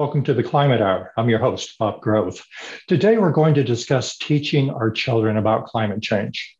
Welcome 0.00 0.24
to 0.24 0.32
the 0.32 0.42
Climate 0.42 0.80
Hour. 0.80 1.12
I'm 1.18 1.28
your 1.28 1.40
host, 1.40 1.76
Bob 1.78 2.00
Grove. 2.00 2.42
Today, 2.88 3.18
we're 3.18 3.32
going 3.32 3.52
to 3.52 3.62
discuss 3.62 4.16
teaching 4.16 4.70
our 4.70 4.90
children 4.90 5.36
about 5.36 5.66
climate 5.66 6.00
change. 6.00 6.56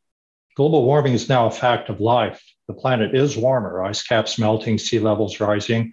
Global 0.56 0.84
warming 0.84 1.14
is 1.14 1.26
now 1.26 1.46
a 1.46 1.50
fact 1.50 1.88
of 1.88 2.02
life. 2.02 2.44
The 2.68 2.74
planet 2.74 3.14
is 3.14 3.38
warmer, 3.38 3.82
ice 3.82 4.02
caps 4.02 4.38
melting, 4.38 4.76
sea 4.76 4.98
levels 4.98 5.40
rising. 5.40 5.90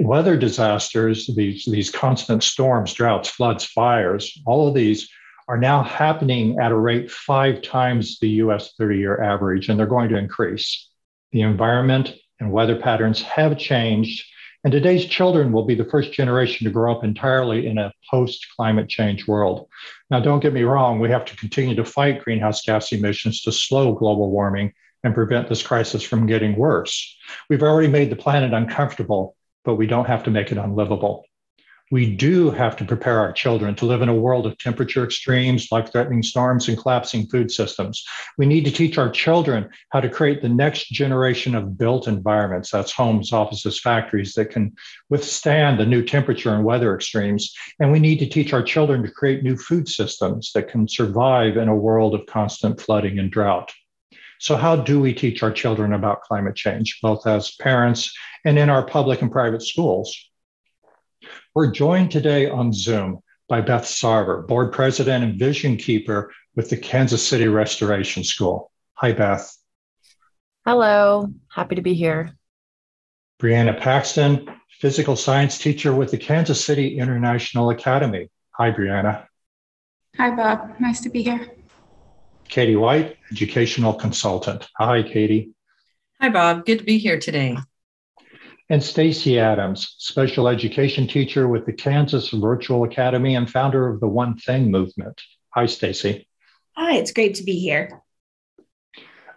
Weather 0.00 0.36
disasters, 0.36 1.30
these, 1.36 1.64
these 1.70 1.88
constant 1.88 2.42
storms, 2.42 2.92
droughts, 2.94 3.28
floods, 3.28 3.64
fires, 3.64 4.36
all 4.44 4.66
of 4.66 4.74
these 4.74 5.08
are 5.46 5.56
now 5.56 5.84
happening 5.84 6.58
at 6.58 6.72
a 6.72 6.76
rate 6.76 7.12
five 7.12 7.62
times 7.62 8.18
the 8.18 8.42
US 8.42 8.74
30 8.76 8.98
year 8.98 9.22
average, 9.22 9.68
and 9.68 9.78
they're 9.78 9.86
going 9.86 10.08
to 10.08 10.18
increase. 10.18 10.90
The 11.30 11.42
environment 11.42 12.16
and 12.40 12.50
weather 12.50 12.74
patterns 12.74 13.22
have 13.22 13.56
changed 13.56 14.24
and 14.64 14.72
today's 14.72 15.04
children 15.04 15.52
will 15.52 15.64
be 15.64 15.74
the 15.74 15.84
first 15.84 16.12
generation 16.12 16.64
to 16.64 16.72
grow 16.72 16.92
up 16.92 17.04
entirely 17.04 17.66
in 17.66 17.78
a 17.78 17.92
post 18.10 18.46
climate 18.56 18.88
change 18.88 19.28
world. 19.28 19.68
Now, 20.10 20.20
don't 20.20 20.40
get 20.40 20.52
me 20.52 20.62
wrong, 20.62 20.98
we 20.98 21.10
have 21.10 21.24
to 21.26 21.36
continue 21.36 21.76
to 21.76 21.84
fight 21.84 22.24
greenhouse 22.24 22.62
gas 22.62 22.90
emissions 22.92 23.42
to 23.42 23.52
slow 23.52 23.94
global 23.94 24.30
warming 24.30 24.72
and 25.04 25.14
prevent 25.14 25.48
this 25.48 25.62
crisis 25.62 26.02
from 26.02 26.26
getting 26.26 26.56
worse. 26.56 27.16
We've 27.48 27.62
already 27.62 27.88
made 27.88 28.10
the 28.10 28.16
planet 28.16 28.52
uncomfortable, 28.52 29.36
but 29.64 29.76
we 29.76 29.86
don't 29.86 30.06
have 30.06 30.24
to 30.24 30.30
make 30.30 30.50
it 30.50 30.58
unlivable 30.58 31.27
we 31.90 32.14
do 32.14 32.50
have 32.50 32.76
to 32.76 32.84
prepare 32.84 33.18
our 33.18 33.32
children 33.32 33.74
to 33.76 33.86
live 33.86 34.02
in 34.02 34.08
a 34.08 34.14
world 34.14 34.46
of 34.46 34.58
temperature 34.58 35.04
extremes, 35.04 35.72
life 35.72 35.90
threatening 35.90 36.22
storms, 36.22 36.68
and 36.68 36.76
collapsing 36.76 37.26
food 37.26 37.50
systems. 37.50 38.04
We 38.36 38.46
need 38.46 38.64
to 38.66 38.70
teach 38.70 38.98
our 38.98 39.10
children 39.10 39.70
how 39.90 40.00
to 40.00 40.08
create 40.08 40.42
the 40.42 40.48
next 40.48 40.90
generation 40.90 41.54
of 41.54 41.78
built 41.78 42.06
environments 42.08 42.70
that's 42.70 42.92
homes, 42.92 43.32
offices, 43.32 43.80
factories 43.80 44.34
that 44.34 44.50
can 44.50 44.74
withstand 45.08 45.78
the 45.78 45.86
new 45.86 46.04
temperature 46.04 46.54
and 46.54 46.64
weather 46.64 46.94
extremes. 46.94 47.54
And 47.80 47.90
we 47.90 48.00
need 48.00 48.18
to 48.18 48.28
teach 48.28 48.52
our 48.52 48.62
children 48.62 49.02
to 49.02 49.10
create 49.10 49.42
new 49.42 49.56
food 49.56 49.88
systems 49.88 50.52
that 50.54 50.68
can 50.68 50.88
survive 50.88 51.56
in 51.56 51.68
a 51.68 51.76
world 51.76 52.14
of 52.14 52.26
constant 52.26 52.80
flooding 52.80 53.18
and 53.18 53.30
drought. 53.30 53.72
So, 54.40 54.56
how 54.56 54.76
do 54.76 55.00
we 55.00 55.14
teach 55.14 55.42
our 55.42 55.50
children 55.50 55.92
about 55.92 56.22
climate 56.22 56.54
change, 56.54 57.00
both 57.02 57.26
as 57.26 57.56
parents 57.56 58.14
and 58.44 58.56
in 58.56 58.70
our 58.70 58.86
public 58.86 59.20
and 59.20 59.32
private 59.32 59.62
schools? 59.62 60.16
We're 61.54 61.70
joined 61.72 62.10
today 62.10 62.48
on 62.48 62.72
Zoom 62.72 63.20
by 63.48 63.60
Beth 63.60 63.84
Sarver, 63.84 64.46
board 64.46 64.72
president 64.72 65.24
and 65.24 65.38
vision 65.38 65.76
keeper 65.76 66.32
with 66.54 66.70
the 66.70 66.76
Kansas 66.76 67.26
City 67.26 67.48
Restoration 67.48 68.22
School. 68.22 68.70
Hi, 68.94 69.12
Beth. 69.12 69.56
Hello, 70.66 71.28
happy 71.48 71.76
to 71.76 71.82
be 71.82 71.94
here. 71.94 72.32
Briana 73.40 73.78
Paxton, 73.78 74.48
physical 74.80 75.16
science 75.16 75.58
teacher 75.58 75.94
with 75.94 76.10
the 76.10 76.18
Kansas 76.18 76.64
City 76.64 76.98
International 76.98 77.70
Academy. 77.70 78.28
Hi, 78.52 78.70
Briana. 78.70 79.26
Hi, 80.16 80.34
Bob. 80.34 80.74
Nice 80.80 81.00
to 81.02 81.10
be 81.10 81.22
here. 81.22 81.48
Katy 82.48 82.76
White, 82.76 83.16
educational 83.30 83.94
consultant. 83.94 84.68
Hi, 84.76 85.02
Katy. 85.02 85.52
Hi, 86.20 86.28
Bob. 86.28 86.66
Good 86.66 86.80
to 86.80 86.84
be 86.84 86.98
here 86.98 87.18
today 87.18 87.56
and 88.70 88.82
Stacey 88.82 89.38
Adams, 89.38 89.94
special 89.98 90.46
education 90.46 91.06
teacher 91.06 91.48
with 91.48 91.64
the 91.64 91.72
Kansas 91.72 92.30
Virtual 92.30 92.84
Academy 92.84 93.34
and 93.34 93.50
founder 93.50 93.88
of 93.88 94.00
the 94.00 94.08
One 94.08 94.36
Thing 94.36 94.70
movement. 94.70 95.20
Hi, 95.54 95.66
Stacey. 95.66 96.28
Hi, 96.76 96.96
it's 96.96 97.12
great 97.12 97.36
to 97.36 97.44
be 97.44 97.58
here. 97.58 98.02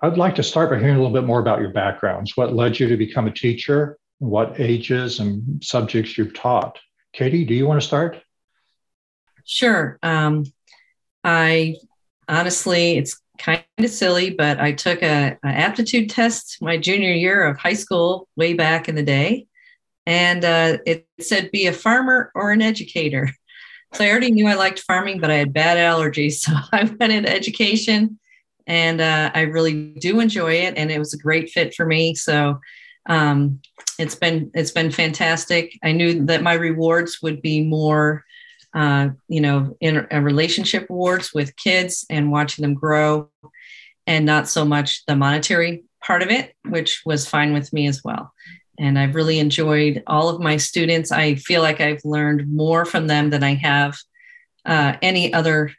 I'd 0.01 0.17
like 0.17 0.35
to 0.35 0.43
start 0.43 0.69
by 0.69 0.79
hearing 0.79 0.95
a 0.95 0.97
little 0.97 1.13
bit 1.13 1.25
more 1.25 1.39
about 1.39 1.61
your 1.61 1.71
backgrounds. 1.71 2.35
What 2.35 2.53
led 2.53 2.79
you 2.79 2.89
to 2.89 2.97
become 2.97 3.27
a 3.27 3.31
teacher? 3.31 3.97
What 4.19 4.59
ages 4.59 5.19
and 5.19 5.63
subjects 5.63 6.17
you've 6.17 6.33
taught? 6.33 6.79
Katy, 7.13 7.45
do 7.45 7.53
you 7.53 7.67
want 7.67 7.79
to 7.79 7.87
start? 7.87 8.21
Sure. 9.45 9.97
Um, 10.03 10.45
I 11.23 11.75
honestly, 12.27 12.97
it's 12.97 13.20
kind 13.41 13.63
of 13.79 13.89
silly, 13.89 14.29
but 14.29 14.59
I 14.59 14.71
took 14.71 15.01
a, 15.01 15.37
a, 15.43 15.47
aptitude 15.47 16.09
test 16.09 16.57
my 16.61 16.77
junior 16.77 17.11
year 17.11 17.43
of 17.43 17.57
high 17.57 17.73
school 17.73 18.27
way 18.35 18.53
back 18.53 18.87
in 18.87 18.95
the 18.95 19.03
day, 19.03 19.47
and 20.05 20.45
uh, 20.45 20.77
it 20.85 21.07
said 21.19 21.51
be 21.51 21.67
a 21.67 21.73
farmer 21.73 22.31
or 22.35 22.51
an 22.51 22.61
educator. 22.61 23.29
So 23.93 24.05
I 24.05 24.09
already 24.09 24.31
knew 24.31 24.47
I 24.47 24.53
liked 24.53 24.79
farming, 24.79 25.19
but 25.19 25.31
I 25.31 25.35
had 25.35 25.53
bad 25.53 25.77
allergies, 25.77 26.33
so 26.39 26.53
I 26.71 26.83
went 26.83 27.11
into 27.11 27.29
education, 27.29 28.19
and 28.67 29.01
uh, 29.01 29.31
I 29.33 29.41
really 29.41 29.95
do 29.99 30.19
enjoy 30.19 30.53
it, 30.53 30.75
and 30.77 30.91
it 30.91 30.99
was 30.99 31.13
a 31.13 31.17
great 31.17 31.49
fit 31.49 31.73
for 31.73 31.85
me. 31.85 32.15
So 32.15 32.59
um, 33.09 33.59
it's 33.97 34.15
been 34.15 34.51
it's 34.53 34.71
been 34.71 34.91
fantastic. 34.91 35.77
I 35.83 35.91
knew 35.91 36.25
that 36.25 36.43
my 36.43 36.53
rewards 36.53 37.19
would 37.21 37.41
be 37.41 37.63
more 37.63 38.23
uh, 38.73 39.09
you 39.27 39.41
know, 39.41 39.75
in 39.79 40.07
a 40.11 40.21
relationship 40.21 40.89
awards 40.89 41.33
with 41.33 41.55
kids 41.55 42.05
and 42.09 42.31
watching 42.31 42.63
them 42.63 42.73
grow, 42.73 43.29
and 44.07 44.25
not 44.25 44.47
so 44.47 44.65
much 44.65 45.05
the 45.05 45.15
monetary 45.15 45.83
part 46.03 46.21
of 46.21 46.29
it, 46.29 46.55
which 46.67 47.01
was 47.05 47.27
fine 47.27 47.53
with 47.53 47.71
me 47.71 47.87
as 47.87 48.03
well. 48.03 48.33
And 48.79 48.97
I've 48.97 49.15
really 49.15 49.39
enjoyed 49.39 50.03
all 50.07 50.29
of 50.29 50.41
my 50.41 50.57
students. 50.57 51.11
I 51.11 51.35
feel 51.35 51.61
like 51.61 51.81
I've 51.81 52.03
learned 52.03 52.51
more 52.51 52.85
from 52.85 53.07
them 53.07 53.29
than 53.29 53.43
I 53.43 53.53
have 53.55 53.97
uh, 54.65 54.93
any 55.01 55.33
other 55.33 55.71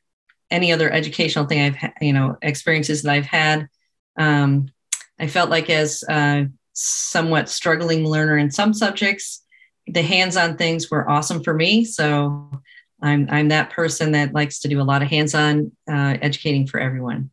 any 0.50 0.70
other 0.70 0.90
educational 0.90 1.46
thing 1.46 1.62
I've 1.62 1.92
you 2.00 2.12
know 2.12 2.36
experiences 2.42 3.02
that 3.02 3.12
I've 3.12 3.26
had. 3.26 3.68
Um, 4.18 4.68
I 5.18 5.26
felt 5.26 5.50
like 5.50 5.70
as 5.70 6.04
a 6.08 6.48
somewhat 6.74 7.48
struggling 7.48 8.04
learner 8.06 8.36
in 8.38 8.50
some 8.50 8.74
subjects, 8.74 9.42
the 9.86 10.02
hands-on 10.02 10.56
things 10.56 10.90
were 10.90 11.08
awesome 11.08 11.42
for 11.42 11.54
me. 11.54 11.84
So 11.84 12.50
I'm 13.02 13.26
I'm 13.30 13.48
that 13.48 13.70
person 13.70 14.12
that 14.12 14.32
likes 14.32 14.60
to 14.60 14.68
do 14.68 14.80
a 14.80 14.84
lot 14.84 15.02
of 15.02 15.08
hands-on 15.08 15.72
uh, 15.90 16.16
educating 16.22 16.66
for 16.66 16.80
everyone. 16.80 17.30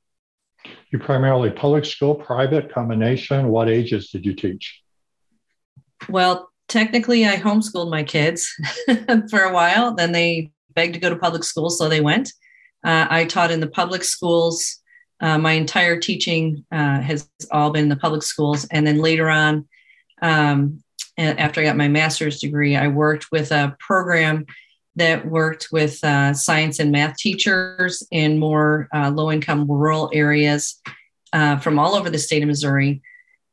You 0.92 1.00
primarily 1.00 1.52
public 1.52 1.86
school, 1.86 2.16
private, 2.16 2.74
combination. 2.74 3.50
What 3.50 3.70
ages 3.70 4.10
did 4.10 4.26
you 4.26 4.34
teach? 4.34 4.82
Well, 6.10 6.50
technically, 6.68 7.26
I 7.28 7.36
homeschooled 7.36 7.92
my 7.92 8.04
kids 8.04 8.52
for 9.30 9.42
a 9.42 9.54
while. 9.54 9.94
Then 9.94 10.12
they 10.12 10.52
begged 10.74 10.96
to 10.96 11.00
go 11.00 11.10
to 11.10 11.16
public 11.16 11.44
school, 11.44 11.70
so 11.70 11.88
they 11.88 12.02
went. 12.02 12.32
Uh, 12.84 13.06
I 13.10 13.26
taught 13.26 13.52
in 13.52 13.60
the 13.60 13.68
public 13.68 14.04
schools. 14.04 14.78
Uh, 15.22 15.38
my 15.38 15.52
entire 15.52 16.00
teaching 16.00 16.66
uh, 16.72 17.02
has 17.02 17.30
all 17.52 17.72
been 17.72 17.84
in 17.84 17.90
the 17.90 17.96
public 17.96 18.24
schools, 18.24 18.66
and 18.72 18.88
then 18.88 19.00
later 19.00 19.30
on, 19.30 19.68
um, 20.22 20.82
after 21.18 21.60
I 21.60 21.66
got 21.66 21.76
my 21.76 21.90
master's 21.90 22.40
degree, 22.40 22.78
I 22.78 22.88
worked 22.88 23.28
with 23.32 23.52
a 23.52 23.76
program 23.80 24.46
that 24.96 25.26
worked 25.26 25.70
with 25.72 26.04
uh, 26.04 26.34
science 26.34 26.80
and 26.80 26.92
math 26.92 27.18
teachers 27.18 28.06
in 28.12 28.38
more 28.38 28.88
uh, 28.94 29.10
low 29.10 29.32
income 29.32 29.70
rural 29.70 30.10
areas 30.14 30.82
uh, 31.34 31.58
from 31.58 31.80
all 31.80 31.96
over 31.96 32.10
the 32.10 32.18
state 32.18 32.42
of 32.42 32.48
Missouri 32.48 33.02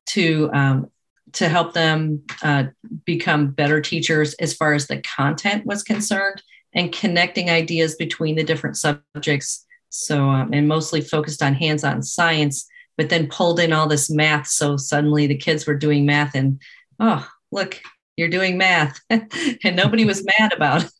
to, 0.06 0.50
um, 0.52 0.90
to 1.32 1.48
help 1.48 1.74
them 1.74 2.22
uh, 2.42 2.64
become 3.04 3.50
better 3.50 3.80
teachers 3.80 4.34
as 4.34 4.54
far 4.54 4.74
as 4.74 4.86
the 4.86 5.02
content 5.02 5.66
was 5.66 5.82
concerned 5.82 6.42
and 6.74 6.92
connecting 6.92 7.50
ideas 7.50 7.94
between 7.96 8.36
the 8.36 8.44
different 8.44 8.76
subjects. 8.76 9.66
So, 9.88 10.28
um, 10.28 10.52
and 10.52 10.68
mostly 10.68 11.00
focused 11.00 11.42
on 11.42 11.54
hands 11.54 11.84
on 11.84 12.02
science, 12.02 12.66
but 12.96 13.08
then 13.08 13.28
pulled 13.28 13.60
in 13.60 13.72
all 13.72 13.86
this 13.86 14.10
math. 14.10 14.46
So 14.46 14.76
suddenly 14.76 15.26
the 15.26 15.36
kids 15.36 15.66
were 15.66 15.74
doing 15.74 16.04
math 16.06 16.34
and, 16.34 16.60
oh, 16.98 17.26
look, 17.50 17.80
you're 18.16 18.28
doing 18.28 18.58
math. 18.58 19.00
and 19.10 19.76
nobody 19.76 20.04
was 20.04 20.26
mad 20.38 20.52
about 20.52 20.84
it. 20.84 20.90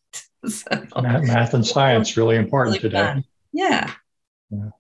So, 0.49 0.67
math, 1.01 1.55
and 1.55 1.67
science 1.67 2.17
really 2.17 2.37
important 2.37 2.77
really 2.77 2.91
today. 2.91 3.25
Yeah. 3.53 3.93
yeah. 4.51 4.71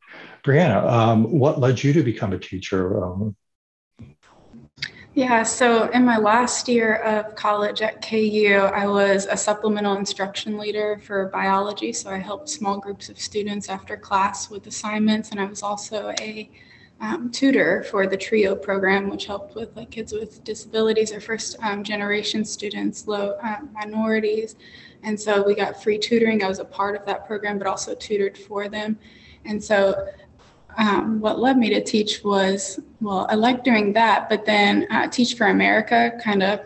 Briana, 0.44 0.88
um, 0.90 1.38
what 1.38 1.58
led 1.58 1.82
you 1.82 1.92
to 1.92 2.02
become 2.02 2.32
a 2.32 2.38
teacher? 2.38 3.04
Um, 3.04 3.36
yeah, 5.16 5.44
so 5.44 5.88
in 5.92 6.04
my 6.04 6.18
last 6.18 6.68
year 6.68 6.96
of 6.96 7.34
college 7.36 7.80
at 7.80 8.06
KU, 8.06 8.70
I 8.74 8.86
was 8.86 9.24
a 9.24 9.36
supplemental 9.36 9.96
instruction 9.96 10.58
leader 10.58 11.00
for 11.02 11.28
biology. 11.28 11.94
So 11.94 12.10
I 12.10 12.18
helped 12.18 12.50
small 12.50 12.78
groups 12.78 13.08
of 13.08 13.18
students 13.18 13.70
after 13.70 13.96
class 13.96 14.50
with 14.50 14.66
assignments, 14.66 15.30
and 15.30 15.40
I 15.40 15.46
was 15.46 15.62
also 15.62 16.12
a 16.20 16.50
um, 17.00 17.30
tutor 17.30 17.82
for 17.84 18.06
the 18.06 18.16
TRIO 18.16 18.54
program, 18.54 19.08
which 19.08 19.24
helped 19.24 19.54
with 19.54 19.74
like 19.74 19.90
kids 19.90 20.12
with 20.12 20.44
disabilities 20.44 21.12
or 21.12 21.20
first 21.20 21.56
um, 21.62 21.82
generation 21.82 22.44
students, 22.44 23.06
low 23.06 23.38
uh, 23.42 23.60
minorities. 23.72 24.56
And 25.02 25.18
so 25.18 25.42
we 25.42 25.54
got 25.54 25.82
free 25.82 25.98
tutoring. 25.98 26.42
I 26.42 26.48
was 26.48 26.58
a 26.58 26.64
part 26.64 26.96
of 26.96 27.04
that 27.06 27.26
program, 27.26 27.58
but 27.58 27.66
also 27.66 27.94
tutored 27.94 28.36
for 28.36 28.68
them. 28.68 28.98
And 29.44 29.62
so 29.62 30.08
um, 30.78 31.20
what 31.20 31.38
led 31.38 31.56
me 31.56 31.70
to 31.70 31.82
teach 31.82 32.22
was 32.22 32.80
well, 33.00 33.26
I 33.30 33.34
liked 33.34 33.64
doing 33.64 33.92
that, 33.94 34.28
but 34.28 34.44
then 34.44 34.86
uh, 34.90 35.08
Teach 35.08 35.34
for 35.34 35.48
America 35.48 36.12
kind 36.22 36.42
of 36.42 36.60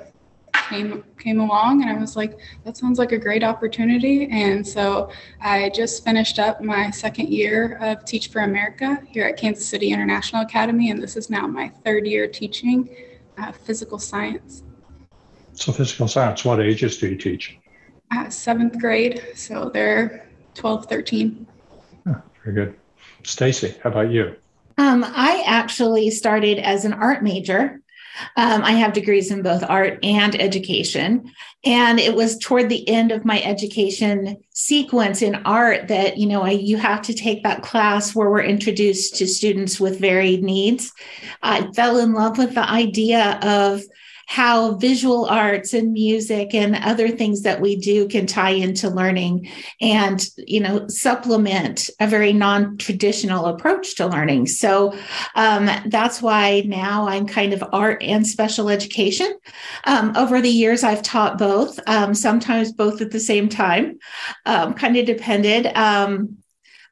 came 0.69 1.05
came 1.19 1.41
along 1.41 1.82
and 1.82 1.91
I 1.91 2.00
was 2.00 2.17
like, 2.17 2.38
that 2.65 2.77
sounds 2.77 2.99
like 2.99 3.12
a 3.12 3.19
great 3.19 3.43
opportunity. 3.43 4.29
And 4.31 4.67
so 4.67 5.11
I 5.41 5.71
just 5.71 6.05
finished 6.05 6.38
up 6.38 6.61
my 6.62 6.91
second 6.91 7.29
year 7.29 7.79
of 7.81 8.05
Teach 8.05 8.29
for 8.29 8.43
America 8.43 9.00
here 9.06 9.25
at 9.25 9.37
Kansas 9.37 9.67
City 9.67 9.93
International 9.93 10.43
Academy, 10.43 10.91
and 10.91 11.03
this 11.03 11.17
is 11.17 11.31
now 11.31 11.47
my 11.47 11.69
third 11.69 12.06
year 12.06 12.26
teaching 12.26 12.88
uh, 13.38 13.53
physical 13.53 13.99
science. 13.99 14.62
So 15.53 15.73
physical 15.73 16.09
science, 16.09 16.44
what 16.44 16.61
ages 16.61 16.99
do 16.99 17.09
you 17.09 17.17
teach? 17.17 17.59
At 18.12 18.33
seventh 18.33 18.79
grade, 18.79 19.23
so 19.35 19.71
they're 19.73 20.27
12, 20.55 20.87
13. 20.87 21.47
Oh, 22.07 22.23
very 22.45 22.55
good. 22.55 22.75
Stacey, 23.23 23.75
how 23.83 23.91
about 23.91 24.11
you? 24.11 24.35
Um, 24.79 25.05
I 25.05 25.45
actually 25.47 26.11
started 26.11 26.59
as 26.59 26.85
an 26.85 26.93
art 26.93 27.23
major. 27.23 27.81
Um, 28.37 28.62
I 28.62 28.73
have 28.73 28.93
degrees 28.93 29.31
in 29.31 29.43
both 29.43 29.62
art 29.69 29.99
and 30.03 30.41
education. 30.41 31.31
And 31.65 32.01
it 32.01 32.15
was 32.15 32.39
toward 32.39 32.69
the 32.69 32.89
end 32.89 33.12
of 33.12 33.25
my 33.25 33.43
education 33.43 34.39
sequence 34.51 35.23
in 35.23 35.35
art 35.45 35.89
that, 35.89 36.17
you 36.17 36.27
know, 36.27 36.43
I, 36.43 36.51
you 36.51 36.79
have 36.79 37.03
to 37.03 37.15
take 37.15 37.43
that 37.43 37.62
class 37.62 38.15
where 38.15 38.31
we're 38.31 38.43
introduced 38.43 39.17
to 39.17 39.27
students 39.27 39.79
with 39.79 40.01
varied 40.01 40.43
needs. 40.43 40.93
I 41.43 41.71
fell 41.73 41.99
in 41.99 42.15
love 42.15 42.39
with 42.39 42.55
the 42.55 42.69
idea 42.69 43.39
of 43.43 43.83
how 44.31 44.75
visual 44.75 45.27
arts 45.27 45.75
and 45.75 45.93
music 45.93 46.55
and 46.55 46.77
other 46.77 47.09
things 47.09 47.43
that 47.43 47.61
we 47.61 47.75
do 47.75 48.06
can 48.06 48.29
tie 48.29 48.53
into 48.53 48.88
learning 48.88 49.50
and 49.81 50.29
you 50.37 50.61
know 50.61 50.87
supplement 50.87 51.91
a 51.99 52.06
very 52.06 52.32
non-traditional 52.32 53.47
approach 53.47 53.97
to 53.97 54.06
learning. 54.06 54.47
So 54.47 54.97
um, 55.35 55.69
that's 55.87 56.23
why 56.23 56.61
now 56.65 57.09
i'm 57.09 57.27
kind 57.27 57.53
of 57.53 57.65
art 57.73 58.05
and 58.05 58.25
special 58.25 58.69
education. 58.69 59.37
Um, 59.82 60.12
over 60.17 60.41
the 60.41 60.49
years 60.49 60.85
i've 60.85 61.03
taught 61.03 61.37
both 61.37 61.81
um, 61.88 62.15
sometimes 62.15 62.73
both 62.73 63.00
at 63.00 63.11
the 63.11 63.19
same 63.19 63.49
time 63.49 63.99
um, 64.47 64.75
kind 64.75 64.97
of 64.97 65.06
depended. 65.06 65.67
Um, 65.75 66.37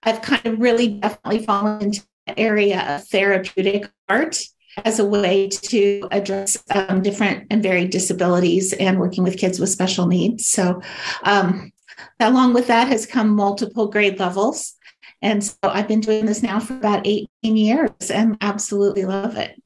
i've 0.03 0.23
kind 0.23 0.45
of 0.45 0.59
really 0.59 0.89
definitely 0.89 1.47
fallen 1.47 1.83
into 1.83 2.03
the 2.27 2.37
area 2.37 2.97
of 2.97 3.07
therapeutic 3.07 3.89
art 4.09 4.43
as 4.85 4.99
a 4.99 5.05
way 5.05 5.49
to 5.49 6.09
address 6.11 6.63
um, 6.71 7.03
different 7.03 7.47
and 7.51 7.63
varied 7.63 7.91
disabilities 7.91 8.73
and 8.75 8.99
working 8.99 9.23
with 9.23 9.39
kids 9.39 9.59
with 9.59 9.71
special 9.71 10.07
needs. 10.07 10.47
So, 10.47 10.81
um, 11.23 11.73
along 12.21 12.55
with 12.55 12.67
that 12.69 12.89
has 12.89 13.07
come 13.07 13.31
multiple 13.31 13.89
grade 13.89 14.19
levels. 14.19 14.75
And 15.21 15.43
so 15.43 15.57
I've 15.63 15.89
been 15.89 16.01
doing 16.01 16.27
this 16.27 16.43
now 16.43 16.61
for 16.61 16.75
about 16.75 17.07
18 17.07 17.29
years 17.57 18.11
and 18.11 18.37
absolutely 18.41 19.05
love 19.05 19.37
it. 19.37 19.61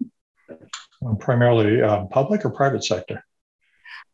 Primarily 1.18 1.82
uh, 1.82 2.04
public 2.06 2.44
or 2.44 2.50
private 2.50 2.84
sector? 2.84 3.24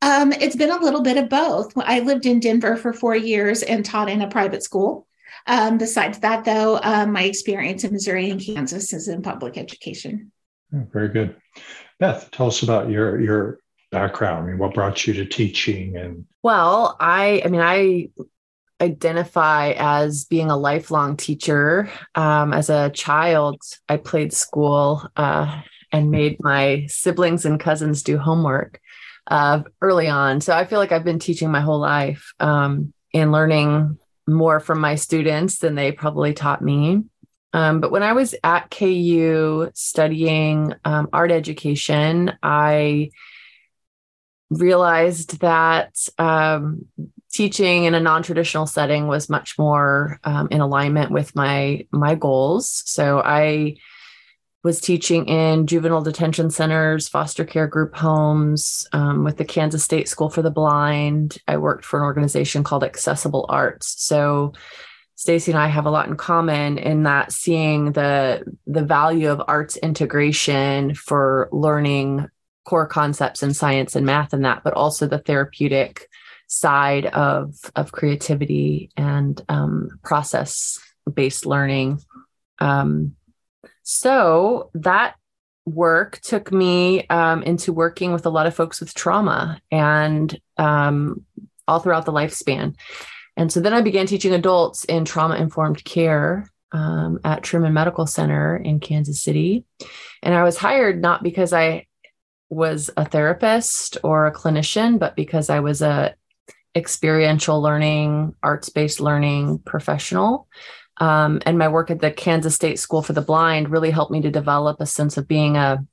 Um, 0.01 0.33
it's 0.33 0.57
been 0.57 0.71
a 0.71 0.81
little 0.81 1.03
bit 1.03 1.17
of 1.17 1.29
both. 1.29 1.73
I 1.77 2.01
lived 2.01 2.27
in 2.27 2.41
Denver 2.41 2.77
for 2.77 2.93
four 2.93 3.17
years 3.17 3.63
and 3.63 3.85
taught 3.85 4.09
in 4.09 4.23
a 4.23 4.29
private 4.29 4.63
school. 4.63 5.07
Um, 5.47 5.79
besides 5.79 6.19
that, 6.21 6.45
though, 6.45 6.79
um, 6.83 7.13
my 7.13 7.23
experience 7.25 7.85
in 7.85 7.93
Missouri 7.93 8.31
and 8.31 8.41
Kansas 8.41 8.93
is 8.93 9.09
in 9.09 9.23
public 9.23 9.57
education. 9.57 10.33
Very 10.71 11.09
good. 11.09 11.37
Beth, 11.99 12.31
tell 12.31 12.47
us 12.47 12.63
about 12.63 12.91
your 12.91 13.21
your 13.21 13.59
background. 13.91 14.45
I 14.45 14.51
mean, 14.51 14.59
what 14.59 14.75
brought 14.75 15.07
you 15.07 15.15
to 15.15 15.25
teaching 15.25 15.97
and 15.97 16.27
well, 16.43 16.97
I 17.01 17.43
I 17.45 17.49
mean, 17.49 17.61
I 17.61 18.09
identify 18.81 19.73
as 19.77 20.25
being 20.25 20.51
a 20.51 20.57
lifelong 20.57 21.17
teacher. 21.17 21.91
Um, 22.15 22.53
as 22.53 22.71
a 22.71 22.91
child, 22.91 23.61
I 23.89 23.97
played 23.97 24.33
school 24.33 25.09
uh, 25.17 25.63
and 25.91 26.11
made 26.11 26.37
my 26.41 26.87
siblings 26.89 27.45
and 27.45 27.59
cousins 27.59 28.03
do 28.03 28.19
homework 28.19 28.81
uh, 29.27 29.63
early 29.81 30.09
on. 30.09 30.41
So 30.41 30.55
I 30.55 30.65
feel 30.65 30.79
like 30.79 30.93
I've 30.93 31.05
been 31.05 31.19
teaching 31.19 31.51
my 31.51 31.61
whole 31.61 31.81
life 31.81 32.33
um, 32.41 32.93
and 33.15 33.33
learning 33.33 33.99
more 34.27 34.61
from 34.61 34.81
my 34.81 34.95
students 34.95 35.59
than 35.59 35.75
they 35.75 35.93
probably 35.93 36.35
taught 36.35 36.63
me. 36.63 37.05
Um, 37.53 37.81
but 37.81 37.91
when 37.91 38.03
I 38.03 38.13
was 38.13 38.35
at 38.45 38.71
KU 38.71 39.71
studying 39.75 40.75
um, 40.85 41.09
art 41.13 41.31
education, 41.31 42.33
I 42.43 43.11
realized 44.51 45.41
that 45.41 45.97
um, 46.19 46.87
teaching 47.33 47.85
in 47.85 47.95
a 47.95 48.01
non-traditional 48.01 48.67
setting 48.67 49.07
was 49.07 49.29
much 49.29 49.59
more 49.59 50.19
um, 50.25 50.49
in 50.51 50.61
alignment 50.61 51.11
with 51.11 51.35
my 51.35 51.87
my 51.91 52.15
goals. 52.15 52.83
So 52.87 53.21
I 53.21 53.77
was 54.65 54.81
teaching 54.81 55.27
in 55.27 55.67
juvenile 55.67 56.03
detention 56.03 56.51
centers, 56.51 57.09
foster 57.09 57.45
care 57.45 57.67
group 57.67 57.95
homes, 57.95 58.87
um, 58.93 59.25
with 59.25 59.37
the 59.37 59.45
Kansas 59.45 59.85
State 59.85 60.09
School 60.09 60.31
for 60.31 60.43
the 60.43 60.51
Blind. 60.51 61.39
I 61.47 61.59
worked 61.59 61.85
for 61.85 61.99
an 61.99 62.05
organization 62.05 62.65
called 62.65 62.85
Accessible 62.85 63.47
Arts. 63.49 63.95
So 64.03 64.53
Stacey 65.19 65.51
and 65.51 65.59
I 65.59 65.67
have 65.67 65.85
a 65.85 65.91
lot 65.91 66.07
in 66.07 66.17
common 66.17 66.79
in 66.79 67.03
that 67.03 67.33
seeing 67.33 67.91
the 67.91 68.45
the 68.69 68.85
value 68.85 69.33
of 69.33 69.43
arts 69.49 69.77
integration 69.77 70.95
for 70.95 71.49
learning 71.51 72.29
core 72.65 72.87
concepts 72.87 73.43
in 73.43 73.53
science 73.53 73.97
and 73.97 74.07
math 74.07 74.33
and 74.33 74.45
that, 74.45 74.63
but 74.63 74.75
also 74.75 75.09
the 75.09 75.19
therapeutic 75.19 76.09
side 76.47 77.07
of 77.07 77.57
of 77.75 77.91
creativity 77.91 78.91
and 78.97 79.43
um, 79.49 79.99
process 80.05 80.79
based 81.13 81.47
learning. 81.47 82.01
Um, 82.61 83.17
so 83.83 84.71
that 84.75 85.17
work 85.67 86.21
took 86.21 86.53
me 86.53 87.09
um, 87.09 87.43
into 87.43 87.73
working 87.73 88.13
with 88.13 88.25
a 88.25 88.31
lot 88.31 88.47
of 88.47 88.55
folks 88.55 88.79
with 88.79 88.95
trauma 88.95 89.61
and 89.73 90.41
um, 90.59 91.25
all 91.67 91.81
throughout 91.81 92.07
the 92.07 92.13
lifespan. 92.13 92.77
And 93.39 93.53
so 93.53 93.61
then 93.61 93.73
I 93.73 93.81
began 93.81 94.07
teaching 94.07 94.35
adults 94.35 94.85
in 94.85 95.05
trauma 95.05 95.37
informed 95.37 95.85
care 95.85 96.51
um, 96.73 97.21
at 97.25 97.45
Truman 97.45 97.73
Medical 97.73 98.05
Center 98.05 98.57
in 98.57 98.81
Kansas 98.81 99.23
City. 99.23 99.65
And 100.25 100.35
I 100.35 100.43
was 100.43 100.59
hired 100.59 101.01
not 101.01 101.23
because 101.23 101.53
I 101.53 101.87
was 102.51 102.91
a 102.97 103.05
therapist 103.05 103.97
or 104.03 104.27
a 104.27 104.35
clinician, 104.35 104.99
but 104.99 105.15
because 105.15 105.51
I 105.51 105.61
was 105.61 105.83
a 105.83 106.17
experiential 106.75 107.63
learning, 107.63 108.35
arts 108.43 108.71
based 108.71 109.01
learning 109.01 109.61
professional. 109.61 110.49
Um, 110.97 111.41
and 111.47 111.59
my 111.59 111.69
work 111.69 111.93
at 111.93 112.01
the 112.01 112.11
Kansas 112.11 112.57
State 112.57 112.81
School 112.81 113.03
for 113.03 113.13
the 113.13 113.23
Blind 113.23 113.71
really 113.71 113.91
helped 113.91 114.11
me 114.11 114.21
to 114.23 114.33
develop 114.33 114.81
a 114.81 114.87
sense 114.87 115.17
of 115.17 115.29
being 115.29 115.57
a 115.57 115.87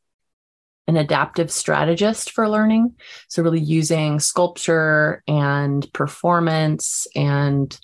an 0.87 0.97
adaptive 0.97 1.51
strategist 1.51 2.31
for 2.31 2.47
learning. 2.49 2.95
So, 3.27 3.43
really 3.43 3.59
using 3.59 4.19
sculpture 4.19 5.23
and 5.27 5.91
performance 5.93 7.07
and 7.15 7.77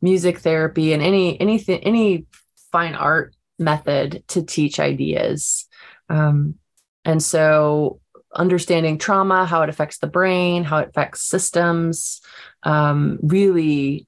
music 0.00 0.38
therapy 0.38 0.92
and 0.92 1.02
any 1.02 1.40
anything 1.40 1.80
any 1.80 2.26
fine 2.70 2.94
art 2.94 3.34
method 3.58 4.22
to 4.28 4.42
teach 4.42 4.78
ideas. 4.78 5.66
Um, 6.08 6.56
and 7.04 7.22
so, 7.22 8.00
understanding 8.34 8.98
trauma, 8.98 9.46
how 9.46 9.62
it 9.62 9.68
affects 9.68 9.98
the 9.98 10.06
brain, 10.06 10.64
how 10.64 10.78
it 10.78 10.88
affects 10.90 11.22
systems, 11.22 12.20
um, 12.62 13.18
really 13.22 14.06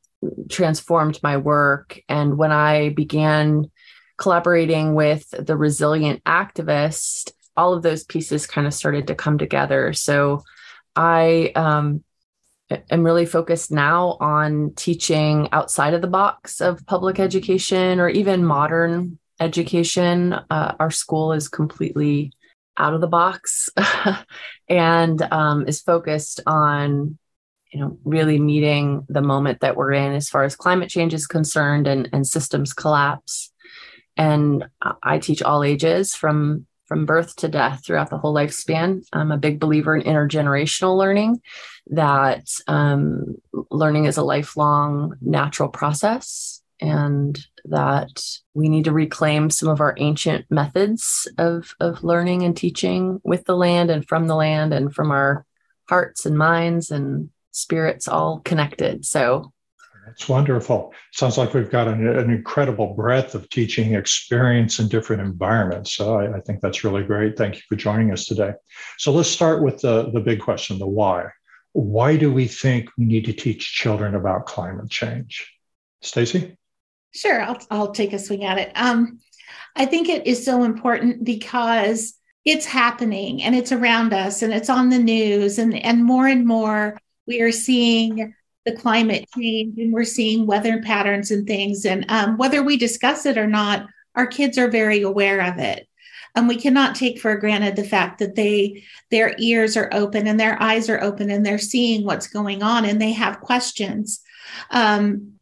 transformed 0.49 1.19
my 1.23 1.37
work. 1.37 2.01
And 2.09 2.37
when 2.37 2.53
I 2.53 2.91
began 2.91 3.71
collaborating 4.17 4.95
with 4.95 5.29
the 5.31 5.57
resilient 5.57 6.23
activist 6.25 7.33
all 7.59 7.75
of 7.75 7.83
those 7.83 8.05
pieces 8.05 8.47
kind 8.47 8.67
of 8.67 8.73
started 8.73 9.09
to 9.09 9.15
come 9.15 9.37
together. 9.37 9.93
So 9.93 10.45
I 10.95 11.53
um, 11.57 12.05
am 12.91 13.03
really 13.03 13.27
focused 13.27 13.73
now 13.73 14.17
on 14.21 14.73
teaching 14.77 15.49
outside 15.53 15.93
of 15.93 16.01
the 16.01 16.07
box 16.07 16.61
of 16.61 16.87
public 16.87 17.19
education 17.19 17.99
or 17.99 18.09
even 18.09 18.45
modern 18.45 19.19
education. 19.41 20.33
Uh, 20.33 20.77
our 20.79 20.91
school 20.91 21.33
is 21.33 21.49
completely 21.49 22.33
out 22.77 22.95
of 22.95 23.01
the 23.01 23.09
box 23.09 23.69
and 24.69 25.21
um, 25.33 25.67
is 25.67 25.81
focused 25.81 26.41
on 26.47 27.19
you 27.73 27.81
know 27.81 27.99
really 28.05 28.39
meeting 28.39 29.05
the 29.09 29.21
moment 29.21 29.61
that 29.61 29.77
we're 29.77 29.93
in 29.93 30.13
as 30.13 30.29
far 30.29 30.45
as 30.45 30.57
climate 30.57 30.89
change 30.89 31.13
is 31.13 31.27
concerned 31.27 31.87
and, 31.87 32.09
and 32.13 32.27
systems 32.27 32.73
collapse 32.73 33.53
and 34.17 34.65
i 35.03 35.19
teach 35.19 35.43
all 35.43 35.63
ages 35.63 36.15
from 36.15 36.67
from 36.89 37.05
birth 37.05 37.37
to 37.37 37.49
death 37.49 37.85
throughout 37.85 38.11
the 38.11 38.19
whole 38.19 38.35
lifespan. 38.35 39.07
I'm 39.13 39.31
a 39.31 39.37
big 39.37 39.61
believer 39.61 39.95
in 39.95 40.03
intergenerational 40.03 40.97
learning, 40.97 41.43
that 41.89 42.49
um, 42.67 43.37
learning 43.71 44.07
is 44.07 44.17
a 44.17 44.23
lifelong 44.23 45.15
natural 45.21 45.69
process, 45.69 46.63
and 46.81 47.39
that 47.67 48.25
we 48.55 48.69
need 48.69 48.85
to 48.85 48.93
reclaim 48.93 49.51
some 49.51 49.69
of 49.69 49.81
our 49.81 49.95
ancient 49.99 50.47
methods 50.51 51.29
of, 51.37 51.75
of 51.79 52.03
learning 52.03 52.43
and 52.43 52.57
teaching 52.57 53.21
with 53.23 53.45
the 53.45 53.57
land 53.57 53.91
and 53.91 54.09
from 54.09 54.27
the 54.27 54.37
land 54.37 54.73
and 54.73 54.95
from 54.95 55.11
our 55.11 55.45
hearts 55.89 56.25
and 56.25 56.39
minds 56.39 56.91
and 56.91 57.31
spirits 57.51 58.09
all 58.09 58.41
connected. 58.41 59.05
So 59.05 59.53
that's 60.09 60.29
wonderful. 60.29 60.93
Sounds 61.13 61.39
like 61.39 61.55
we've 61.55 61.71
got 61.71 61.89
an, 61.89 62.07
an, 62.07 62.31
incredible 62.31 62.95
breadth 62.95 63.35
of 63.35 63.49
teaching 63.51 63.95
experience 63.95 64.79
in 64.79 64.89
different 64.89 65.23
environments. 65.23 65.95
So 65.95 66.19
I, 66.19 66.37
I, 66.37 66.41
think 66.41 66.61
that's 66.61 66.85
really 66.85 67.05
great. 67.05 67.37
Thank 67.37 67.57
you 67.57 67.63
for 67.69 67.77
joining 67.77 68.13
us 68.13 68.27
today. 68.27 68.53
So 68.99 69.13
let's 69.13 69.29
start 69.29 69.63
with 69.63 69.81
the, 69.81 70.11
the 70.11 70.21
big 70.21 70.41
question 70.41 70.79
the 70.79 70.87
why. 70.87 71.27
Why 71.73 72.17
do 72.17 72.33
we 72.33 72.49
think 72.49 72.89
we 72.97 73.05
need 73.05 73.27
to 73.27 73.33
teach 73.33 73.75
children 73.75 74.15
about 74.15 74.47
climate 74.47 74.91
change? 74.91 75.53
Stacey? 76.03 76.57
Sure, 77.15 77.41
I'll, 77.41 77.59
I'll 77.71 77.93
take 77.93 78.13
a 78.13 78.19
swing 78.19 78.45
at 78.45 78.59
it. 78.59 78.73
Um, 78.75 79.21
I 79.77 79.87
think 79.87 80.09
it 80.09 80.27
is 80.27 80.45
so 80.45 80.65
important 80.65 81.25
because 81.25 82.15
it's 82.45 82.67
happening 82.67 83.43
and 83.43 83.55
it's 83.55 83.73
around 83.73 84.13
us 84.13 84.43
and 84.43 84.53
it's 84.53 84.71
on 84.71 84.89
the 84.89 84.99
news 84.99 85.59
and, 85.59 85.75
and 85.75 86.05
more 86.05 86.27
and 86.27 86.47
more 86.47 86.99
we 87.27 87.43
are 87.43 87.53
seeing 87.53 88.35
the 88.65 88.73
climate 88.73 89.27
change 89.35 89.79
and 89.79 89.93
we're 89.93 90.05
seeing 90.05 90.47
weather 90.47 90.83
patterns 90.83 91.31
and 91.31 91.47
things. 91.47 91.85
And 91.85 92.05
um, 92.09 92.37
whether 92.37 92.63
we 92.63 92.77
discuss 92.77 93.25
it 93.27 93.39
or 93.39 93.47
not, 93.47 93.87
our 94.15 94.27
kids 94.27 94.59
are 94.59 94.69
very 94.69 95.03
aware 95.03 95.41
of 95.41 95.59
it. 95.59 95.89
And 96.35 96.49
we 96.49 96.57
cannot 96.57 96.95
take 96.95 97.19
for 97.19 97.37
granted 97.37 97.77
the 97.77 97.85
fact 97.85 98.19
that 98.19 98.35
they 98.37 98.85
their 99.11 99.35
ears 99.39 99.77
are 99.77 99.89
open 99.93 100.27
and 100.27 100.39
their 100.39 100.61
eyes 100.63 100.89
are 100.89 101.03
open 101.03 101.31
and 101.31 101.45
they're 101.45 101.59
seeing 101.59 102.05
what's 102.05 102.27
going 102.29 102.63
on 102.63 102.85
and 102.85 103.01
they 103.01 103.13
have 103.13 103.41
questions. 103.41 104.21
Um, 104.71 105.39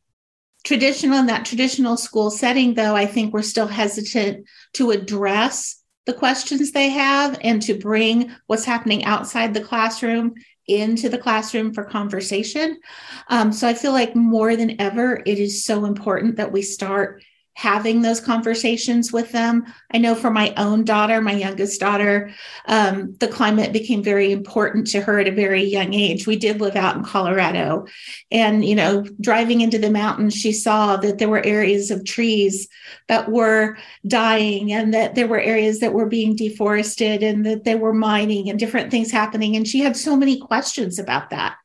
traditional 0.64 1.18
in 1.18 1.26
that 1.26 1.44
traditional 1.44 1.96
school 1.96 2.30
setting, 2.30 2.75
though, 2.75 2.96
I 2.96 3.06
think 3.06 3.32
we're 3.32 3.42
still 3.42 3.66
hesitant 3.66 4.46
to 4.75 4.90
address 4.90 5.82
the 6.06 6.12
questions 6.12 6.73
they 6.73 6.90
have 6.90 7.38
and 7.42 7.61
to 7.62 7.75
bring 7.75 8.35
what's 8.46 8.64
happening 8.64 9.04
outside 9.04 9.54
the 9.54 9.61
classroom 9.61 10.35
into 10.68 11.08
the 11.08 11.18
classroom 11.18 11.73
for 11.73 11.85
conversation. 11.85 12.80
Um, 13.28 13.52
so 13.52 13.68
I 13.68 13.75
feel 13.75 13.92
like 13.92 14.16
more 14.16 14.56
than 14.56 14.80
ever, 14.80 15.23
it 15.25 15.38
is 15.38 15.64
so 15.64 15.85
important 15.85 16.37
that 16.37 16.52
we 16.52 16.62
start 16.62 17.23
having 17.56 18.02
those 18.02 18.20
conversations 18.20 19.14
with 19.14 19.32
them. 19.32 19.64
I 19.90 19.96
know 19.96 20.14
for 20.14 20.30
my 20.30 20.52
own 20.58 20.84
daughter, 20.84 21.22
my 21.22 21.32
youngest 21.32 21.80
daughter, 21.80 22.30
um, 22.66 23.16
the 23.18 23.28
climate 23.28 23.72
became 23.72 24.02
very 24.02 24.30
important 24.30 24.86
to 24.88 25.00
her 25.00 25.18
at 25.18 25.26
a 25.26 25.32
very 25.32 25.64
young 25.64 25.94
age. 25.94 26.26
We 26.26 26.36
did 26.36 26.60
live 26.60 26.76
out 26.76 26.96
in 26.96 27.02
Colorado, 27.02 27.86
and 28.30 28.62
you 28.62 28.75
know, 28.75 29.06
driving 29.22 29.62
into 29.62 29.78
the 29.78 29.90
mountains, 29.90 30.34
she 30.34 30.52
saw 30.52 30.98
that 30.98 31.16
there 31.16 31.30
were 31.30 31.44
areas 31.46 31.90
of 31.90 32.04
trees 32.04 32.68
that 33.08 33.30
were 33.30 33.78
dying, 34.06 34.70
and 34.70 34.92
that 34.92 35.14
there 35.14 35.26
were 35.26 35.40
areas 35.40 35.80
that 35.80 35.94
were 35.94 36.06
being 36.06 36.36
deforested, 36.36 37.22
and 37.22 37.46
that 37.46 37.64
they 37.64 37.75
were 37.75 37.94
mining 37.94 38.50
and 38.50 38.58
different 38.58 38.90
things 38.90 39.10
happening. 39.10 39.56
And 39.56 39.66
she 39.66 39.80
had 39.80 39.96
so 39.96 40.14
many 40.14 40.38
questions 40.38 40.98
about 40.98 41.30
that 41.30 41.56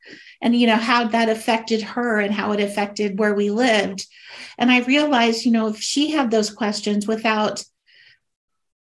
and 0.42 0.54
you 0.58 0.66
know 0.66 0.76
how 0.76 1.06
that 1.08 1.28
affected 1.28 1.80
her 1.80 2.20
and 2.20 2.34
how 2.34 2.52
it 2.52 2.60
affected 2.60 3.18
where 3.18 3.34
we 3.34 3.50
lived. 3.50 4.06
And 4.58 4.70
i 4.70 4.80
realized 4.80 5.44
you 5.44 5.52
know 5.52 5.68
if 5.68 5.80
she 5.80 6.10
had 6.10 6.30
those 6.30 6.50
questions 6.50 7.06
without 7.06 7.64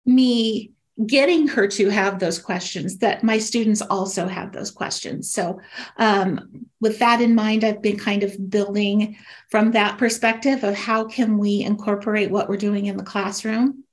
me 0.04 0.72
getting 1.06 1.48
her 1.48 1.66
to 1.66 1.88
have 1.88 2.18
those 2.18 2.38
questions 2.38 2.98
that 2.98 3.24
my 3.24 3.38
students 3.38 3.80
also 3.80 4.26
have 4.26 4.52
those 4.52 4.70
questions. 4.70 5.32
So 5.32 5.58
um, 5.96 6.66
with 6.82 6.98
that 6.98 7.22
in 7.22 7.34
mind 7.34 7.64
i've 7.64 7.80
been 7.80 7.98
kind 7.98 8.24
of 8.24 8.50
building 8.50 9.16
from 9.50 9.70
that 9.70 9.96
perspective 9.96 10.64
of 10.64 10.74
how 10.74 11.04
can 11.04 11.38
we 11.38 11.62
incorporate 11.62 12.30
what 12.30 12.48
we're 12.48 12.56
doing 12.56 12.86
in 12.86 12.98
the 12.98 13.04
classroom 13.04 13.84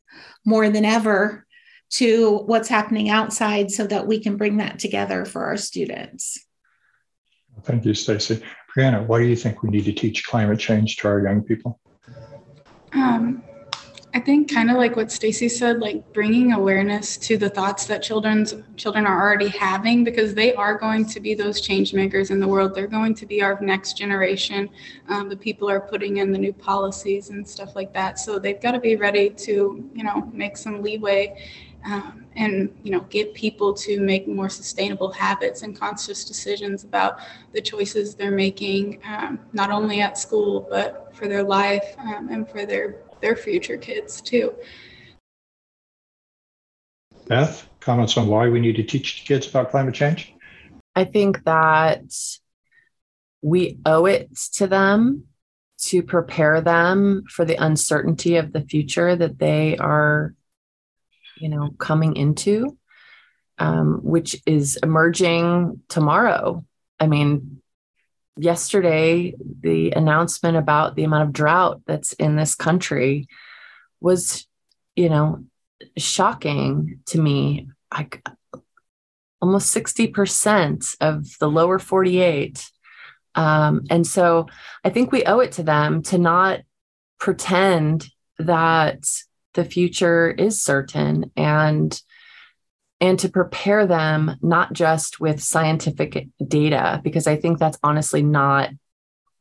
more 0.45 0.69
than 0.69 0.83
ever 0.83 1.45
to 1.91 2.37
what's 2.45 2.67
happening 2.67 3.09
outside 3.09 3.71
so 3.71 3.85
that 3.87 4.07
we 4.07 4.19
can 4.19 4.37
bring 4.37 4.57
that 4.57 4.79
together 4.79 5.23
for 5.23 5.45
our 5.45 5.57
students 5.57 6.45
Thank 7.63 7.85
you, 7.85 7.93
Stacey. 7.93 8.41
Briana, 8.75 9.05
why 9.05 9.19
do 9.19 9.25
you 9.25 9.35
think 9.35 9.63
we 9.63 9.69
need 9.69 9.85
to 9.85 9.93
teach 9.93 10.25
climate 10.25 10.59
change 10.59 10.97
to 10.97 11.07
our 11.07 11.21
young 11.21 11.41
people? 11.43 11.79
Um, 12.93 13.43
I 14.11 14.19
think 14.19 14.51
kind 14.51 14.71
of 14.71 14.77
like 14.77 14.95
what 14.95 15.11
Stacey 15.11 15.47
said, 15.47 15.79
like 15.79 16.13
bringing 16.13 16.53
awareness 16.53 17.15
to 17.17 17.37
the 17.37 17.49
thoughts 17.49 17.85
that 17.85 18.01
children's 18.01 18.55
children 18.75 19.05
are 19.05 19.21
already 19.21 19.49
having, 19.49 20.03
because 20.03 20.33
they 20.33 20.53
are 20.55 20.75
going 20.75 21.05
to 21.05 21.19
be 21.19 21.35
those 21.35 21.61
change 21.61 21.93
makers 21.93 22.31
in 22.31 22.39
the 22.39 22.47
world. 22.47 22.73
They're 22.73 22.87
going 22.87 23.13
to 23.15 23.27
be 23.27 23.43
our 23.43 23.59
next 23.61 23.97
generation. 23.97 24.69
Um, 25.09 25.29
the 25.29 25.37
people 25.37 25.69
are 25.69 25.79
putting 25.79 26.17
in 26.17 26.31
the 26.31 26.39
new 26.39 26.53
policies 26.53 27.29
and 27.29 27.47
stuff 27.47 27.75
like 27.75 27.93
that, 27.93 28.17
so 28.17 28.39
they've 28.39 28.59
got 28.59 28.71
to 28.71 28.79
be 28.79 28.95
ready 28.95 29.29
to, 29.29 29.89
you 29.93 30.03
know, 30.03 30.27
make 30.33 30.57
some 30.57 30.81
leeway 30.81 31.45
um, 31.85 32.25
and 32.35 32.73
you 32.83 32.91
know 32.91 33.01
get 33.09 33.33
people 33.33 33.73
to 33.73 33.99
make 33.99 34.27
more 34.27 34.49
sustainable 34.49 35.11
habits 35.11 35.61
and 35.61 35.79
conscious 35.79 36.25
decisions 36.25 36.83
about 36.83 37.19
the 37.53 37.61
choices 37.61 38.15
they're 38.15 38.31
making 38.31 39.01
um, 39.05 39.39
not 39.53 39.71
only 39.71 40.01
at 40.01 40.17
school 40.17 40.67
but 40.69 41.15
for 41.15 41.27
their 41.27 41.43
life 41.43 41.95
um, 41.99 42.29
and 42.29 42.49
for 42.49 42.65
their 42.65 42.97
their 43.21 43.35
future 43.35 43.77
kids 43.77 44.21
too. 44.21 44.53
Beth 47.27 47.67
comments 47.79 48.17
on 48.17 48.27
why 48.27 48.49
we 48.49 48.59
need 48.59 48.75
to 48.75 48.83
teach 48.83 49.25
kids 49.25 49.47
about 49.47 49.71
climate 49.71 49.93
change? 49.93 50.33
I 50.95 51.05
think 51.05 51.43
that 51.43 52.03
we 53.41 53.77
owe 53.85 54.05
it 54.05 54.35
to 54.55 54.67
them 54.67 55.25
to 55.81 56.03
prepare 56.03 56.59
them 56.61 57.23
for 57.29 57.45
the 57.45 57.55
uncertainty 57.55 58.35
of 58.35 58.51
the 58.51 58.61
future 58.61 59.15
that 59.15 59.39
they 59.39 59.77
are 59.77 60.33
you 61.39 61.49
know 61.49 61.71
coming 61.77 62.15
into 62.15 62.77
um, 63.59 63.99
which 64.03 64.41
is 64.45 64.79
emerging 64.81 65.81
tomorrow. 65.89 66.65
I 66.99 67.07
mean 67.07 67.61
yesterday 68.37 69.33
the 69.61 69.91
announcement 69.91 70.55
about 70.55 70.95
the 70.95 71.03
amount 71.03 71.27
of 71.27 71.33
drought 71.33 71.81
that's 71.85 72.13
in 72.13 72.37
this 72.37 72.55
country 72.55 73.27
was 73.99 74.47
you 74.95 75.09
know 75.09 75.43
shocking 75.97 76.99
to 77.07 77.19
me. 77.19 77.69
Like 77.91 78.23
almost 79.41 79.75
60% 79.75 80.95
of 80.99 81.25
the 81.39 81.49
lower 81.49 81.79
48 81.79 82.69
um, 83.35 83.83
and 83.89 84.05
so 84.05 84.47
i 84.83 84.89
think 84.89 85.11
we 85.11 85.23
owe 85.23 85.39
it 85.39 85.53
to 85.53 85.63
them 85.63 86.01
to 86.03 86.17
not 86.17 86.59
pretend 87.19 88.07
that 88.37 89.05
the 89.53 89.65
future 89.65 90.29
is 90.29 90.61
certain 90.61 91.31
and 91.35 92.01
and 93.01 93.17
to 93.19 93.29
prepare 93.29 93.87
them 93.87 94.35
not 94.41 94.73
just 94.73 95.19
with 95.19 95.41
scientific 95.41 96.27
data 96.45 97.01
because 97.03 97.27
i 97.27 97.35
think 97.35 97.57
that's 97.57 97.79
honestly 97.83 98.21
not 98.21 98.69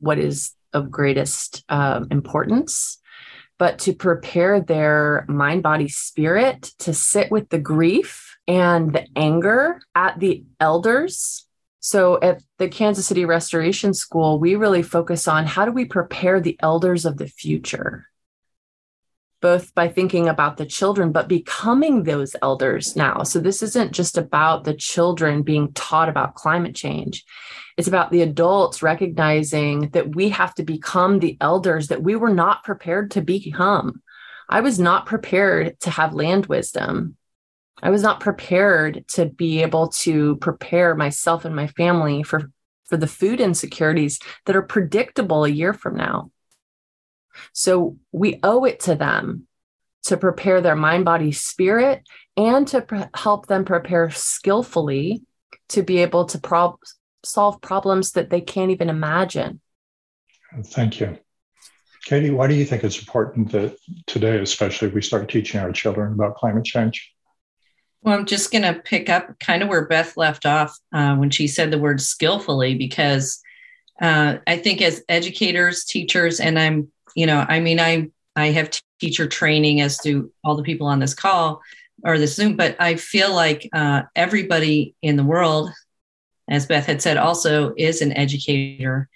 what 0.01 0.19
is 0.19 0.53
of 0.73 0.91
greatest 0.91 1.65
um, 1.69 2.07
importance 2.11 2.99
but 3.59 3.81
to 3.81 3.93
prepare 3.93 4.61
their 4.61 5.25
mind 5.29 5.63
body 5.63 5.89
spirit 5.89 6.63
to 6.79 6.95
sit 6.95 7.31
with 7.31 7.49
the 7.49 7.59
grief 7.59 8.37
and 8.47 8.93
the 8.93 9.07
anger 9.17 9.81
at 9.95 10.19
the 10.21 10.45
elders 10.61 11.49
so 11.81 12.21
at 12.21 12.43
the 12.59 12.69
Kansas 12.69 13.07
City 13.07 13.25
Restoration 13.25 13.95
School, 13.95 14.39
we 14.39 14.57
really 14.57 14.83
focus 14.83 15.29
on 15.29 15.47
how 15.47 15.65
do 15.65 15.73
we 15.73 15.85
prepare 15.85 16.41
the 16.41 16.59
elders 16.61 17.05
of 17.05 17.19
the 17.19 17.29
future? 17.29 18.09
Both 19.41 19.75
by 19.75 19.89
thinking 19.89 20.29
about 20.29 20.57
the 20.57 20.67
children, 20.67 21.13
but 21.13 21.29
becoming 21.29 22.03
those 22.03 22.35
elders 22.43 22.97
now. 22.97 23.23
So 23.23 23.39
this 23.39 23.63
isn't 23.63 23.93
just 23.93 24.19
about 24.19 24.65
the 24.65 24.75
children 24.75 25.43
being 25.43 25.73
taught 25.73 26.09
about 26.09 26.35
climate 26.35 26.75
change. 26.75 27.25
It's 27.77 27.89
about 27.89 28.11
the 28.11 28.23
adults 28.23 28.83
recognizing 28.83 29.91
that 29.91 30.17
we 30.17 30.31
have 30.31 30.55
to 30.57 30.65
become 30.65 31.21
the 31.21 31.37
elders 31.41 31.89
that 31.89 32.03
we 32.03 32.17
were 32.17 32.35
not 32.35 32.65
prepared 32.65 33.13
to 33.13 33.21
become. 33.21 34.03
I 34.49 34.61
was 34.61 34.81
not 34.81 35.07
prepared 35.07 35.79
to 35.81 35.91
have 35.91 36.15
land 36.15 36.47
wisdom. 36.47 37.17
I 37.81 37.91
was 37.91 38.03
not 38.03 38.19
prepared 38.19 39.07
to 39.11 39.27
be 39.27 39.63
able 39.63 39.89
to 39.89 40.37
prepare 40.37 40.97
myself 40.97 41.45
and 41.45 41.55
my 41.55 41.69
family 41.69 42.25
for, 42.25 42.51
for 42.87 42.97
the 42.97 43.07
food 43.07 43.41
insecurities 43.41 44.19
that 44.47 44.57
are 44.57 44.63
predictable 44.63 45.45
a 45.45 45.49
year 45.49 45.73
from 45.73 45.97
now. 45.97 46.33
So 47.53 47.97
we 48.13 48.41
owe 48.43 48.65
it 48.65 48.81
to 48.81 48.95
them 48.95 49.47
to 50.05 50.17
prepare 50.17 50.61
their 50.61 50.77
mind, 50.77 51.05
body, 51.05 51.33
spirit, 51.33 52.03
and 52.37 52.67
to 52.69 52.81
pre- 52.83 53.05
help 53.15 53.47
them 53.47 53.65
prepare 53.65 54.11
skillfully 54.11 55.23
to 55.71 55.83
be 55.83 55.99
able 55.99 56.25
to 56.27 56.39
prob- 56.39 56.79
solve 57.25 57.61
problems 57.61 58.13
that 58.13 58.31
they 58.31 58.41
can't 58.41 58.71
even 58.71 58.89
imagine. 58.89 59.61
Thank 60.67 61.01
you. 61.01 61.19
Katy, 62.07 62.31
why 62.31 62.47
do 62.47 62.55
you 62.55 62.65
think 62.65 62.85
it's 62.85 62.99
important 62.99 63.53
that 63.53 63.77
today, 64.07 64.39
especially, 64.39 64.89
we 64.89 65.03
start 65.03 65.29
teaching 65.29 65.61
our 65.61 65.73
children 65.73 66.15
about 66.15 66.37
climate 66.37 66.65
change? 66.65 67.13
Well, 68.01 68.17
I'm 68.17 68.25
just 68.25 68.51
going 68.51 68.63
to 68.63 68.81
pick 68.81 69.11
up 69.11 69.39
kind 69.41 69.63
of 69.63 69.69
where 69.69 69.87
Beth 69.87 70.17
left 70.17 70.47
off 70.47 70.79
uh, 70.93 71.17
when 71.17 71.31
she 71.31 71.49
said 71.49 71.71
the 71.71 71.79
word 71.79 72.01
skillfully, 72.01 72.77
because 72.77 73.43
uh, 74.01 74.37
I 74.47 74.57
think 74.57 74.81
as 74.81 75.03
educators, 75.09 75.85
teachers, 75.85 76.41
and 76.41 76.59
I'm 76.59 76.91
you 77.15 77.27
know, 77.27 77.45
I 77.49 77.61
mean, 77.61 77.81
I 77.81 78.11
I 78.37 78.51
have 78.51 78.71
teacher 79.01 79.27
training 79.27 79.81
as 79.81 79.99
do 79.99 80.33
all 80.45 80.57
the 80.57 80.63
people 80.63 80.87
on 80.87 80.99
this 80.99 81.15
call 81.15 81.61
or 82.05 82.19
this 82.19 82.37
Zoom, 82.37 82.57
but 82.57 82.77
I 82.79 82.97
feel 82.97 83.35
like 83.35 83.69
uh, 83.73 84.03
everybody 84.15 84.95
in 85.03 85.17
the 85.17 85.25
world, 85.25 85.71
as 86.49 86.67
Beth 86.67 86.87
had 86.87 87.03
said, 87.03 87.17
also 87.17 87.75
is 87.77 88.01
an 88.01 88.13
educator. 88.13 89.09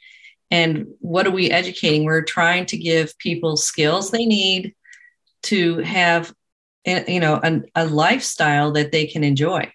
And 0.51 0.89
what 0.99 1.27
are 1.27 1.31
we 1.31 1.51
educating? 1.51 2.05
We're 2.05 2.23
trying 2.23 2.67
to 2.67 2.77
give 2.77 3.17
people 3.19 3.57
skills 3.57 4.11
they 4.11 4.27
need 4.27 4.75
to 5.45 5.79
have, 5.79 6.35
eh, 6.85 7.05
you 7.09 7.21
know, 7.21 7.41
a, 7.43 7.63
a 7.75 7.87
lifestyle 7.87 8.73
that 8.73 8.93
they 8.93 9.07
can 9.07 9.25
enjoy. 9.25 9.73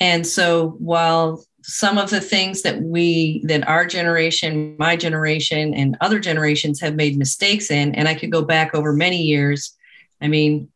And 0.00 0.26
so 0.26 0.70
while 0.78 1.44
some 1.70 1.98
of 1.98 2.08
the 2.08 2.20
things 2.20 2.62
that 2.62 2.80
we 2.80 3.42
that 3.44 3.68
our 3.68 3.84
generation 3.86 4.74
my 4.78 4.96
generation 4.96 5.74
and 5.74 5.96
other 6.00 6.18
generations 6.18 6.80
have 6.80 6.96
made 6.96 7.18
mistakes 7.18 7.70
in 7.70 7.94
and 7.94 8.08
i 8.08 8.14
could 8.14 8.32
go 8.32 8.42
back 8.42 8.74
over 8.74 8.92
many 8.92 9.22
years 9.22 9.76
i 10.22 10.26
mean 10.26 10.68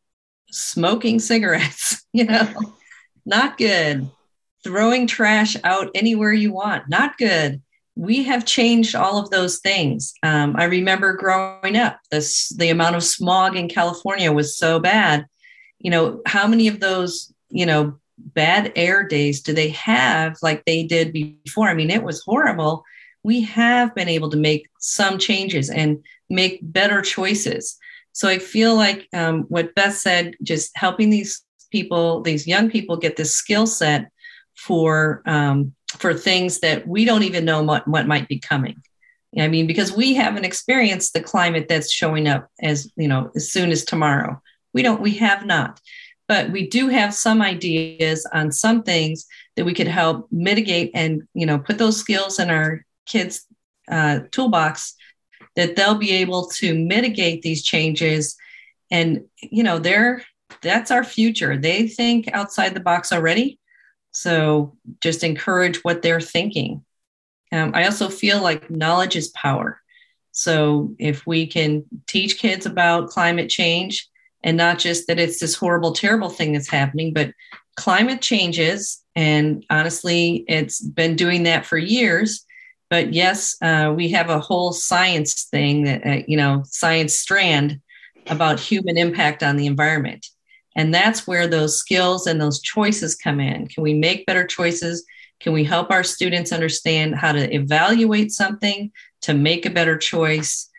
smoking 0.50 1.18
cigarettes 1.18 2.04
you 2.12 2.24
know 2.24 2.46
not 3.24 3.56
good 3.56 4.08
throwing 4.62 5.06
trash 5.06 5.56
out 5.64 5.90
anywhere 5.94 6.32
you 6.32 6.52
want 6.52 6.88
not 6.88 7.16
good 7.16 7.60
we 7.94 8.22
have 8.24 8.44
changed 8.44 8.94
all 8.94 9.18
of 9.18 9.30
those 9.30 9.58
things. 9.58 10.14
Um, 10.22 10.56
I 10.56 10.64
remember 10.64 11.12
growing 11.14 11.76
up, 11.76 11.98
this 12.10 12.48
the 12.50 12.70
amount 12.70 12.96
of 12.96 13.04
smog 13.04 13.56
in 13.56 13.68
California 13.68 14.32
was 14.32 14.56
so 14.56 14.78
bad. 14.80 15.26
You 15.78 15.90
know, 15.90 16.22
how 16.26 16.46
many 16.46 16.68
of 16.68 16.80
those, 16.80 17.32
you 17.50 17.66
know, 17.66 17.98
bad 18.34 18.72
air 18.76 19.06
days 19.06 19.40
do 19.40 19.52
they 19.52 19.70
have 19.70 20.36
like 20.42 20.64
they 20.64 20.84
did 20.84 21.12
before? 21.12 21.68
I 21.68 21.74
mean, 21.74 21.90
it 21.90 22.02
was 22.02 22.22
horrible. 22.22 22.84
We 23.22 23.42
have 23.42 23.94
been 23.94 24.08
able 24.08 24.30
to 24.30 24.36
make 24.36 24.68
some 24.78 25.18
changes 25.18 25.70
and 25.70 26.02
make 26.28 26.58
better 26.62 27.02
choices. 27.02 27.76
So 28.12 28.28
I 28.28 28.38
feel 28.38 28.74
like 28.74 29.08
um, 29.12 29.44
what 29.44 29.74
Beth 29.74 29.96
said, 29.96 30.34
just 30.42 30.70
helping 30.76 31.10
these 31.10 31.42
people, 31.70 32.20
these 32.20 32.46
young 32.46 32.70
people, 32.70 32.96
get 32.96 33.16
this 33.16 33.34
skill 33.34 33.66
set 33.66 34.10
for 34.54 35.22
um, 35.26 35.74
for 35.96 36.14
things 36.14 36.60
that 36.60 36.86
we 36.86 37.04
don't 37.04 37.22
even 37.22 37.44
know 37.44 37.62
what, 37.62 37.86
what 37.86 38.06
might 38.06 38.28
be 38.28 38.38
coming. 38.38 38.82
I 39.38 39.48
mean, 39.48 39.66
because 39.66 39.92
we 39.92 40.14
haven't 40.14 40.44
experienced 40.44 41.14
the 41.14 41.22
climate 41.22 41.66
that's 41.68 41.90
showing 41.90 42.28
up 42.28 42.48
as 42.60 42.90
you 42.96 43.08
know 43.08 43.30
as 43.34 43.50
soon 43.50 43.70
as 43.70 43.84
tomorrow. 43.84 44.40
We 44.74 44.82
don't. 44.82 45.00
We 45.00 45.12
have 45.18 45.46
not, 45.46 45.80
but 46.32 46.50
we 46.50 46.66
do 46.66 46.88
have 46.88 47.12
some 47.12 47.42
ideas 47.42 48.26
on 48.32 48.50
some 48.50 48.82
things 48.82 49.26
that 49.54 49.66
we 49.66 49.74
could 49.74 49.86
help 49.86 50.26
mitigate 50.32 50.90
and 50.94 51.22
you 51.34 51.44
know 51.44 51.58
put 51.58 51.76
those 51.76 51.98
skills 51.98 52.38
in 52.38 52.48
our 52.48 52.86
kids' 53.04 53.46
uh, 53.90 54.20
toolbox 54.30 54.94
that 55.56 55.76
they'll 55.76 55.96
be 56.08 56.12
able 56.12 56.46
to 56.46 56.74
mitigate 56.74 57.42
these 57.42 57.62
changes 57.62 58.36
and 58.90 59.24
you 59.42 59.62
know 59.62 59.78
they're 59.78 60.22
that's 60.62 60.90
our 60.90 61.04
future 61.04 61.58
they 61.58 61.86
think 61.86 62.30
outside 62.32 62.72
the 62.72 62.80
box 62.80 63.12
already 63.12 63.58
so 64.12 64.76
just 65.00 65.24
encourage 65.24 65.82
what 65.84 66.02
they're 66.02 66.20
thinking. 66.20 66.84
Um, 67.50 67.72
I 67.74 67.84
also 67.84 68.08
feel 68.08 68.42
like 68.42 68.70
knowledge 68.70 69.16
is 69.16 69.28
power. 69.28 69.80
So 70.30 70.94
if 70.98 71.26
we 71.26 71.46
can 71.46 71.84
teach 72.06 72.38
kids 72.38 72.64
about 72.64 73.10
climate 73.10 73.50
change 73.50 74.08
and 74.42 74.56
not 74.56 74.78
just 74.78 75.06
that 75.06 75.18
it's 75.20 75.40
this 75.40 75.54
horrible, 75.54 75.92
terrible 75.92 76.28
thing 76.28 76.52
that's 76.52 76.68
happening, 76.68 77.12
but 77.12 77.32
climate 77.76 78.20
changes. 78.20 79.02
And 79.14 79.64
honestly, 79.70 80.44
it's 80.48 80.80
been 80.80 81.16
doing 81.16 81.44
that 81.44 81.66
for 81.66 81.78
years. 81.78 82.44
But 82.90 83.14
yes, 83.14 83.56
uh, 83.62 83.92
we 83.96 84.10
have 84.10 84.28
a 84.28 84.40
whole 84.40 84.72
science 84.72 85.44
thing 85.44 85.84
that, 85.84 86.06
uh, 86.06 86.22
you 86.26 86.36
know, 86.36 86.62
science 86.66 87.14
strand 87.14 87.80
about 88.26 88.60
human 88.60 88.98
impact 88.98 89.42
on 89.42 89.56
the 89.56 89.66
environment. 89.66 90.26
And 90.76 90.94
that's 90.94 91.26
where 91.26 91.46
those 91.46 91.78
skills 91.78 92.26
and 92.26 92.40
those 92.40 92.60
choices 92.60 93.14
come 93.14 93.40
in. 93.40 93.66
Can 93.68 93.82
we 93.82 93.94
make 93.94 94.26
better 94.26 94.46
choices? 94.46 95.04
Can 95.40 95.52
we 95.52 95.64
help 95.64 95.90
our 95.90 96.04
students 96.04 96.52
understand 96.52 97.14
how 97.16 97.32
to 97.32 97.54
evaluate 97.54 98.32
something 98.32 98.90
to 99.22 99.34
make 99.34 99.66
a 99.66 99.70
better 99.70 99.96
choice 99.96 100.70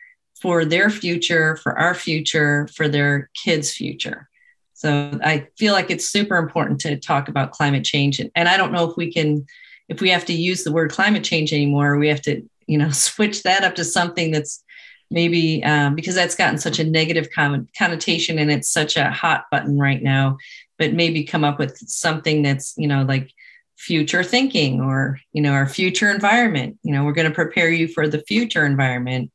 for 0.44 0.66
their 0.66 0.90
future, 0.90 1.56
for 1.56 1.80
our 1.80 1.96
future, 1.96 2.68
for 2.76 2.90
their 2.90 3.30
kids' 3.44 3.72
future? 3.72 4.30
So 4.74 5.18
I 5.24 5.48
feel 5.58 5.72
like 5.72 5.90
it's 5.90 6.10
super 6.10 6.36
important 6.36 6.82
to 6.82 6.98
talk 6.98 7.30
about 7.30 7.52
climate 7.52 7.86
change. 7.86 8.20
And 8.36 8.50
I 8.50 8.58
don't 8.58 8.74
know 8.74 8.90
if 8.90 8.98
we 8.98 9.12
can, 9.12 9.46
if 9.88 10.02
we 10.02 10.10
have 10.10 10.26
to 10.26 10.34
use 10.34 10.66
the 10.66 10.74
word 10.74 10.92
climate 10.92 11.24
change 11.24 11.54
anymore, 11.54 11.98
we 11.98 12.10
have 12.10 12.22
to, 12.24 12.44
you 12.68 12.78
know, 12.78 12.92
switch 13.08 13.44
that 13.44 13.64
up 13.64 13.76
to 13.76 13.86
something 13.86 14.32
that's 14.32 14.62
maybe 15.10 15.64
um, 15.64 15.96
because 15.96 16.16
that's 16.16 16.36
gotten 16.36 16.58
such 16.58 16.80
a 16.80 16.84
negative 16.84 17.30
connotation 17.78 18.40
and 18.40 18.52
it's 18.52 18.70
such 18.70 18.98
a 18.98 19.12
hot 19.12 19.46
button 19.52 19.78
right 19.78 20.02
now 20.02 20.38
but 20.80 20.94
maybe 20.94 21.24
come 21.24 21.44
up 21.44 21.60
with 21.60 21.78
something 21.78 22.42
that's 22.42 22.74
you 22.78 22.88
know 22.88 23.04
like 23.04 23.32
future 23.78 24.24
thinking 24.24 24.82
or 24.82 25.20
you 25.32 25.42
know 25.42 25.52
our 25.52 25.68
future 25.68 26.10
environment 26.10 26.78
you 26.84 26.92
know 26.92 27.04
we're 27.04 27.14
going 27.14 27.28
to 27.28 27.36
prepare 27.36 27.70
you 27.70 27.88
for 27.88 28.08
the 28.08 28.24
future 28.28 28.66
environment 28.66 29.32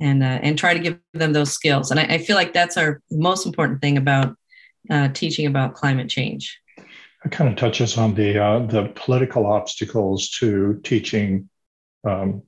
and 0.00 0.22
uh, 0.22 0.38
and 0.42 0.58
try 0.58 0.74
to 0.74 0.80
give 0.80 0.98
them 1.12 1.32
those 1.32 1.52
skills 1.52 1.90
and 1.90 2.00
I, 2.00 2.04
I 2.04 2.18
feel 2.18 2.36
like 2.36 2.52
that's 2.52 2.76
our 2.76 3.00
most 3.10 3.46
important 3.46 3.80
thing 3.80 3.96
about 3.96 4.36
uh, 4.90 5.08
teaching 5.08 5.46
about 5.46 5.74
climate 5.74 6.08
change 6.08 6.58
it 7.24 7.30
kind 7.30 7.50
of 7.50 7.56
touches 7.56 7.96
on 7.98 8.14
the 8.14 8.42
uh, 8.42 8.60
the 8.66 8.92
political 8.94 9.46
obstacles 9.46 10.30
to 10.30 10.80
teaching 10.82 11.48
um, 12.04 12.42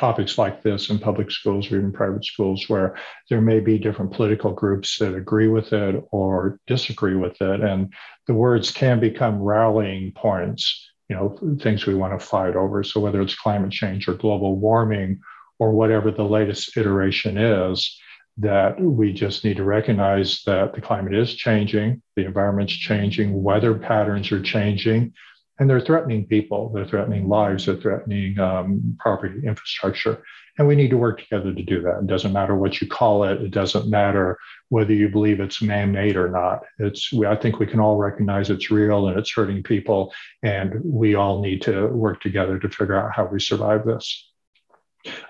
topics 0.00 0.38
like 0.38 0.62
this 0.62 0.88
in 0.88 0.98
public 0.98 1.30
schools 1.30 1.70
or 1.70 1.76
even 1.76 1.92
private 1.92 2.24
schools 2.24 2.64
where 2.68 2.96
there 3.28 3.42
may 3.42 3.60
be 3.60 3.78
different 3.78 4.12
political 4.12 4.50
groups 4.50 4.98
that 4.98 5.14
agree 5.14 5.48
with 5.48 5.74
it 5.74 6.02
or 6.10 6.58
disagree 6.66 7.16
with 7.16 7.40
it. 7.42 7.60
And 7.60 7.92
the 8.26 8.32
words 8.32 8.70
can 8.70 8.98
become 8.98 9.42
rallying 9.42 10.12
points, 10.12 10.90
you 11.10 11.16
know, 11.16 11.36
things 11.60 11.84
we 11.84 11.94
want 11.94 12.18
to 12.18 12.26
fight 12.26 12.56
over. 12.56 12.82
So 12.82 12.98
whether 12.98 13.20
it's 13.20 13.34
climate 13.34 13.72
change 13.72 14.08
or 14.08 14.14
global 14.14 14.56
warming 14.56 15.20
or 15.60 15.70
whatever 15.70 16.10
the 16.10 16.24
latest 16.24 16.76
iteration 16.76 17.38
is, 17.38 17.98
that 18.38 18.80
we 18.80 19.12
just 19.12 19.44
need 19.44 19.58
to 19.58 19.64
recognize 19.64 20.42
that 20.46 20.74
the 20.74 20.80
climate 20.80 21.14
is 21.14 21.34
changing, 21.34 22.02
the 22.16 22.24
environment's 22.24 22.72
changing, 22.72 23.42
weather 23.42 23.74
patterns 23.74 24.32
are 24.32 24.42
changing, 24.42 25.12
and 25.58 25.68
they're 25.68 25.80
threatening 25.80 26.26
people, 26.26 26.72
they're 26.72 26.86
threatening 26.86 27.28
lives, 27.28 27.66
they're 27.66 27.76
threatening 27.76 28.38
um, 28.38 28.96
property 28.98 29.46
infrastructure. 29.46 30.22
And 30.58 30.66
we 30.66 30.74
need 30.74 30.90
to 30.90 30.96
work 30.96 31.20
together 31.20 31.54
to 31.54 31.62
do 31.62 31.82
that. 31.82 31.98
It 32.00 32.06
doesn't 32.06 32.32
matter 32.32 32.54
what 32.54 32.80
you 32.80 32.88
call 32.88 33.24
it. 33.24 33.40
It 33.42 33.50
doesn't 33.50 33.88
matter 33.88 34.38
whether 34.68 34.94
you 34.94 35.08
believe 35.08 35.40
it's 35.40 35.60
man-made 35.60 36.16
or 36.16 36.30
not. 36.30 36.60
It's 36.78 37.10
I 37.26 37.36
think 37.36 37.58
we 37.58 37.66
can 37.66 37.80
all 37.80 37.96
recognize 37.96 38.48
it's 38.48 38.70
real 38.70 39.08
and 39.08 39.18
it's 39.18 39.32
hurting 39.32 39.62
people, 39.62 40.12
and 40.42 40.80
we 40.82 41.14
all 41.14 41.42
need 41.42 41.62
to 41.62 41.88
work 41.88 42.20
together 42.20 42.58
to 42.58 42.68
figure 42.68 42.98
out 42.98 43.12
how 43.14 43.26
we 43.26 43.40
survive 43.40 43.84
this. 43.84 44.29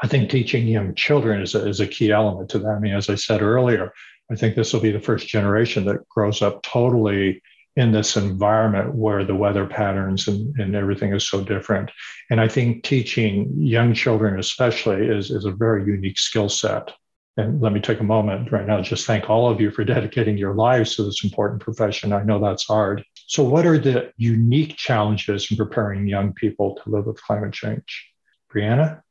I 0.03 0.07
think 0.07 0.31
teaching 0.31 0.67
young 0.67 0.95
children 0.95 1.43
is 1.43 1.55
a, 1.55 1.67
is 1.69 1.81
a 1.81 1.87
key 1.87 2.11
element 2.11 2.49
to 2.51 2.59
that. 2.61 2.69
I 2.69 2.79
mean, 2.79 2.95
as 2.95 3.09
I 3.09 3.15
said 3.15 3.43
earlier, 3.43 3.93
I 4.31 4.37
think 4.37 4.55
this 4.55 4.73
will 4.73 4.81
be 4.81 4.93
the 4.93 5.01
first 5.01 5.29
generation 5.29 5.85
that 5.87 6.09
grows 6.09 6.43
up 6.43 6.63
totally 6.63 7.43
in 7.77 7.93
this 7.93 8.17
environment 8.17 8.95
where 8.95 9.25
the 9.25 9.35
weather 9.35 9.67
patterns 9.67 10.29
and, 10.29 10.55
and 10.59 10.75
everything 10.75 11.13
is 11.13 11.29
so 11.29 11.43
different. 11.43 11.91
And 12.31 12.41
I 12.41 12.49
think 12.49 12.83
teaching 12.83 13.53
young 13.57 13.95
children, 13.95 14.39
especially, 14.39 15.07
is, 15.07 15.31
is 15.31 15.45
a 15.45 15.53
very 15.53 15.85
unique 15.85 16.19
skill 16.19 16.49
set. 16.49 16.93
And 17.37 17.61
let 17.61 17.73
me 17.73 17.81
take 17.81 18.01
a 18.01 18.05
moment 18.05 18.51
right 18.51 18.67
now, 18.67 18.83
just 18.83 19.07
thank 19.07 19.31
all 19.31 19.49
of 19.49 19.61
you 19.61 19.71
for 19.71 19.85
dedicating 19.97 20.37
your 20.37 20.55
lives 20.55 20.97
to 20.97 21.05
this 21.05 21.23
important 21.25 21.63
profession. 21.63 22.13
I 22.13 22.23
know 22.23 22.41
that's 22.41 22.67
hard. 22.67 23.05
So, 23.29 23.45
what 23.45 23.67
are 23.67 23.79
the 23.79 24.13
unique 24.17 24.77
challenges 24.77 25.51
in 25.51 25.57
preparing 25.57 26.09
young 26.09 26.33
people 26.33 26.79
to 26.83 26.91
live 26.91 27.07
with 27.07 27.23
climate 27.23 27.53
change? 27.53 28.11
Briana? 28.53 29.03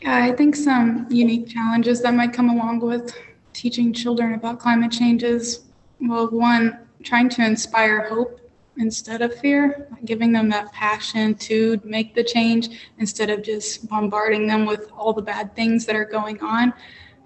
Yeah, 0.00 0.24
I 0.24 0.32
think 0.32 0.54
some 0.56 1.06
unique 1.10 1.48
challenges 1.48 2.02
that 2.02 2.14
might 2.14 2.32
come 2.32 2.50
along 2.50 2.80
with 2.80 3.14
teaching 3.52 3.92
children 3.92 4.34
about 4.34 4.58
climate 4.58 4.92
change 4.92 5.22
is 5.22 5.64
well, 6.00 6.28
one, 6.28 6.78
trying 7.02 7.28
to 7.30 7.44
inspire 7.44 8.06
hope 8.08 8.40
instead 8.76 9.22
of 9.22 9.34
fear, 9.38 9.88
giving 10.04 10.32
them 10.32 10.50
that 10.50 10.70
passion 10.72 11.34
to 11.36 11.80
make 11.82 12.14
the 12.14 12.22
change 12.22 12.68
instead 12.98 13.30
of 13.30 13.42
just 13.42 13.88
bombarding 13.88 14.46
them 14.46 14.66
with 14.66 14.90
all 14.92 15.14
the 15.14 15.22
bad 15.22 15.54
things 15.56 15.86
that 15.86 15.96
are 15.96 16.04
going 16.04 16.38
on. 16.42 16.74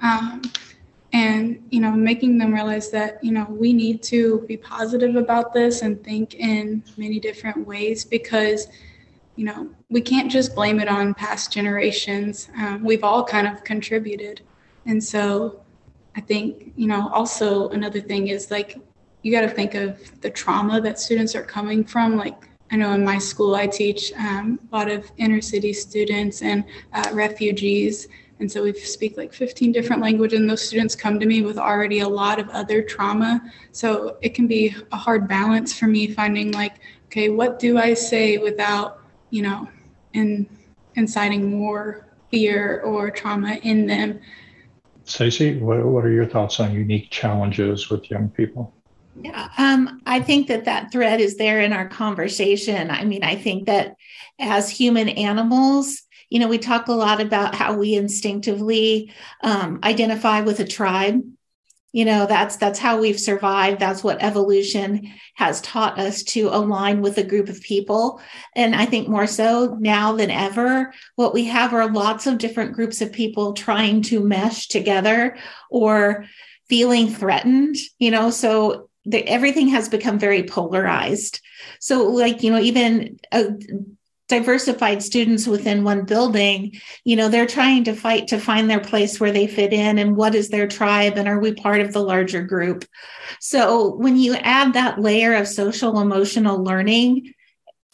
Um, 0.02 0.52
and 1.12 1.66
you 1.70 1.80
know 1.80 1.90
making 1.92 2.38
them 2.38 2.52
realize 2.54 2.90
that 2.90 3.22
you 3.22 3.32
know 3.32 3.46
we 3.50 3.72
need 3.72 4.02
to 4.02 4.40
be 4.46 4.56
positive 4.56 5.16
about 5.16 5.52
this 5.52 5.82
and 5.82 6.02
think 6.04 6.34
in 6.34 6.82
many 6.96 7.18
different 7.18 7.66
ways 7.66 8.04
because 8.04 8.68
you 9.40 9.46
know 9.46 9.60
we 9.88 10.00
can't 10.00 10.30
just 10.30 10.54
blame 10.54 10.78
it 10.80 10.88
on 10.88 11.14
past 11.14 11.52
generations 11.52 12.50
um, 12.58 12.84
we've 12.84 13.04
all 13.04 13.24
kind 13.24 13.46
of 13.46 13.64
contributed 13.64 14.42
and 14.86 15.02
so 15.02 15.60
i 16.14 16.20
think 16.20 16.72
you 16.76 16.86
know 16.86 17.08
also 17.08 17.68
another 17.70 18.00
thing 18.00 18.28
is 18.28 18.50
like 18.50 18.78
you 19.22 19.32
got 19.32 19.42
to 19.42 19.48
think 19.48 19.74
of 19.74 20.20
the 20.20 20.30
trauma 20.30 20.80
that 20.80 20.98
students 20.98 21.34
are 21.34 21.42
coming 21.42 21.84
from. 21.84 22.16
Like, 22.16 22.48
I 22.70 22.76
know 22.76 22.92
in 22.92 23.04
my 23.04 23.18
school, 23.18 23.54
I 23.54 23.66
teach 23.66 24.12
um, 24.14 24.58
a 24.72 24.76
lot 24.76 24.90
of 24.90 25.10
inner 25.18 25.40
city 25.40 25.72
students 25.72 26.42
and 26.42 26.64
uh, 26.92 27.10
refugees. 27.12 28.08
And 28.38 28.50
so 28.50 28.62
we 28.62 28.72
speak 28.72 29.18
like 29.18 29.34
15 29.34 29.72
different 29.72 30.00
languages, 30.00 30.40
and 30.40 30.48
those 30.48 30.66
students 30.66 30.94
come 30.94 31.20
to 31.20 31.26
me 31.26 31.42
with 31.42 31.58
already 31.58 32.00
a 32.00 32.08
lot 32.08 32.38
of 32.38 32.48
other 32.50 32.80
trauma. 32.80 33.42
So 33.72 34.16
it 34.22 34.30
can 34.30 34.46
be 34.46 34.74
a 34.92 34.96
hard 34.96 35.28
balance 35.28 35.78
for 35.78 35.86
me 35.86 36.08
finding 36.08 36.52
like, 36.52 36.76
okay, 37.06 37.28
what 37.28 37.58
do 37.58 37.76
I 37.76 37.92
say 37.92 38.38
without, 38.38 38.99
you 39.30 39.42
know, 39.42 39.68
in, 40.12 40.48
inciting 40.94 41.50
more 41.50 42.06
fear 42.30 42.80
or 42.84 43.10
trauma 43.10 43.54
in 43.62 43.86
them? 43.86 44.20
Stacey, 45.04 45.58
what, 45.58 45.84
what 45.84 46.04
are 46.04 46.12
your 46.12 46.26
thoughts 46.26 46.60
on 46.60 46.72
unique 46.72 47.10
challenges 47.10 47.90
with 47.90 48.10
young 48.10 48.28
people? 48.28 48.74
Yeah, 49.20 49.48
um, 49.58 50.00
I 50.06 50.20
think 50.20 50.46
that 50.48 50.64
that 50.66 50.92
thread 50.92 51.20
is 51.20 51.36
there 51.36 51.60
in 51.60 51.72
our 51.72 51.88
conversation. 51.88 52.90
I 52.90 53.04
mean, 53.04 53.24
I 53.24 53.34
think 53.34 53.66
that 53.66 53.96
as 54.38 54.70
human 54.70 55.08
animals, 55.08 56.02
you 56.30 56.38
know, 56.38 56.48
we 56.48 56.58
talk 56.58 56.88
a 56.88 56.92
lot 56.92 57.20
about 57.20 57.54
how 57.54 57.74
we 57.74 57.94
instinctively 57.94 59.12
um, 59.42 59.80
identify 59.82 60.40
with 60.42 60.60
a 60.60 60.64
tribe. 60.64 61.20
You 61.92 62.04
know 62.04 62.26
that's 62.26 62.56
that's 62.56 62.78
how 62.78 63.00
we've 63.00 63.18
survived. 63.18 63.80
That's 63.80 64.04
what 64.04 64.22
evolution 64.22 65.10
has 65.34 65.60
taught 65.60 65.98
us 65.98 66.22
to 66.24 66.48
align 66.48 67.00
with 67.00 67.18
a 67.18 67.24
group 67.24 67.48
of 67.48 67.60
people. 67.62 68.20
And 68.54 68.74
i 68.74 68.84
think 68.86 69.08
more 69.08 69.26
so 69.26 69.76
now 69.80 70.12
than 70.12 70.30
ever 70.30 70.92
what 71.16 71.34
we 71.34 71.44
have 71.44 71.72
are 71.72 71.90
lots 71.90 72.26
of 72.26 72.38
different 72.38 72.72
groups 72.72 73.00
of 73.00 73.12
people 73.12 73.52
trying 73.52 74.02
to 74.02 74.20
mesh 74.20 74.68
together 74.68 75.36
or 75.70 76.26
feeling 76.68 77.08
threatened 77.08 77.76
you 77.98 78.10
know? 78.10 78.30
So 78.30 78.88
the, 79.04 79.26
everything 79.26 79.68
has 79.68 79.88
become 79.88 80.18
very 80.18 80.42
polarized. 80.42 81.40
So 81.80 82.04
like 82.04 82.42
you 82.42 82.50
know 82.50 82.60
even 82.60 83.18
a, 83.32 83.50
diversified 84.30 85.02
students 85.02 85.46
within 85.46 85.84
one 85.84 86.04
building 86.04 86.72
you 87.04 87.16
know 87.16 87.28
they're 87.28 87.46
trying 87.46 87.84
to 87.84 87.94
fight 87.94 88.28
to 88.28 88.38
find 88.38 88.70
their 88.70 88.80
place 88.80 89.18
where 89.18 89.32
they 89.32 89.46
fit 89.46 89.72
in 89.72 89.98
and 89.98 90.16
what 90.16 90.34
is 90.34 90.48
their 90.48 90.68
tribe 90.68 91.14
and 91.16 91.28
are 91.28 91.40
we 91.40 91.52
part 91.52 91.80
of 91.80 91.92
the 91.92 92.02
larger 92.02 92.42
group? 92.42 92.84
So 93.40 93.96
when 93.96 94.16
you 94.16 94.34
add 94.36 94.72
that 94.74 95.00
layer 95.00 95.34
of 95.34 95.48
social 95.48 96.00
emotional 96.00 96.62
learning 96.62 97.34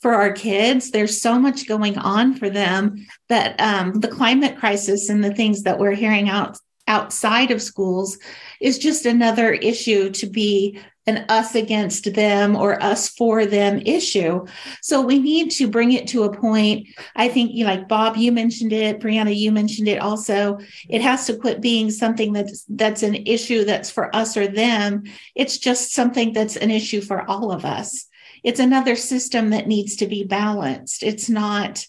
for 0.03 0.15
our 0.15 0.33
kids 0.33 0.91
there's 0.91 1.21
so 1.21 1.39
much 1.39 1.67
going 1.67 1.97
on 1.99 2.35
for 2.35 2.51
them 2.51 3.07
that 3.29 3.59
um, 3.59 3.95
the 4.01 4.09
climate 4.09 4.59
crisis 4.59 5.09
and 5.09 5.25
the 5.25 5.35
things 5.35 5.63
that 5.63 5.79
we're 5.79 5.95
hearing 5.95 6.29
out 6.29 6.59
outside 6.87 7.51
of 7.51 7.63
schools 7.63 8.19
is 8.61 8.79
just 8.79 9.07
another 9.07 9.53
issue 9.53 10.11
to 10.11 10.27
be 10.27 10.79
an 11.07 11.25
us 11.29 11.55
against 11.55 12.13
them 12.15 12.57
or 12.57 12.83
us 12.83 13.09
for 13.09 13.47
them 13.47 13.81
issue. 13.87 14.45
So 14.83 15.01
we 15.01 15.19
need 15.21 15.51
to 15.53 15.69
bring 15.69 15.93
it 15.93 16.09
to 16.09 16.25
a 16.25 16.37
point. 16.37 16.89
I 17.15 17.29
think 17.29 17.53
you 17.53 17.65
like 17.65 17.89
Bob, 17.89 18.17
you 18.17 18.33
mentioned 18.33 18.73
it, 18.73 18.99
Briana, 18.99 19.37
you 19.37 19.53
mentioned 19.53 19.87
it 19.87 20.01
also. 20.01 20.59
It 20.89 21.03
has 21.03 21.27
to 21.27 21.37
quit 21.37 21.61
being 21.61 21.91
something 21.91 22.33
that's 22.33 22.65
that's 22.69 23.03
an 23.05 23.15
issue 23.15 23.65
that's 23.65 23.91
for 23.91 24.15
us 24.15 24.37
or 24.37 24.49
them. 24.49 25.05
It's 25.35 25.59
just 25.59 25.93
something 25.93 26.33
that's 26.33 26.57
an 26.57 26.71
issue 26.71 27.01
for 27.01 27.29
all 27.31 27.53
of 27.53 27.65
us. 27.65 28.07
It's 28.43 28.61
another 28.61 28.97
system 28.97 29.51
that 29.51 29.67
needs 29.67 29.97
to 29.97 30.07
be 30.07 30.25
balanced. 30.25 31.03
It's 31.03 31.29
not 31.29 31.87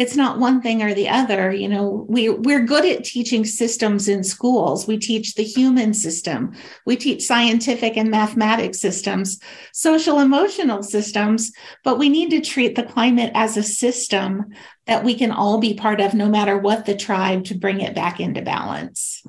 it's 0.00 0.16
not 0.16 0.38
one 0.38 0.62
thing 0.62 0.82
or 0.82 0.94
the 0.94 1.10
other 1.10 1.52
you 1.52 1.68
know 1.68 2.06
we 2.08 2.30
we're 2.30 2.64
good 2.64 2.86
at 2.86 3.04
teaching 3.04 3.44
systems 3.44 4.08
in 4.08 4.24
schools. 4.24 4.86
We 4.86 4.96
teach 4.96 5.34
the 5.34 5.44
human 5.44 5.92
system. 5.92 6.54
We 6.86 6.96
teach 6.96 7.22
scientific 7.22 7.98
and 7.98 8.10
mathematics 8.10 8.80
systems 8.80 9.38
social 9.72 10.18
emotional 10.20 10.82
systems 10.82 11.52
but 11.84 11.98
we 11.98 12.08
need 12.08 12.30
to 12.30 12.40
treat 12.40 12.76
the 12.76 12.82
climate 12.82 13.30
as 13.34 13.58
a 13.58 13.62
system 13.62 14.46
that 14.86 15.04
we 15.04 15.14
can 15.14 15.30
all 15.30 15.58
be 15.58 15.74
part 15.74 16.00
of 16.00 16.14
no 16.14 16.28
matter 16.30 16.56
what 16.56 16.86
the 16.86 16.96
tribe 16.96 17.44
to 17.44 17.54
bring 17.54 17.80
it 17.82 17.94
back 17.94 18.20
into 18.20 18.40
balance. 18.40 19.22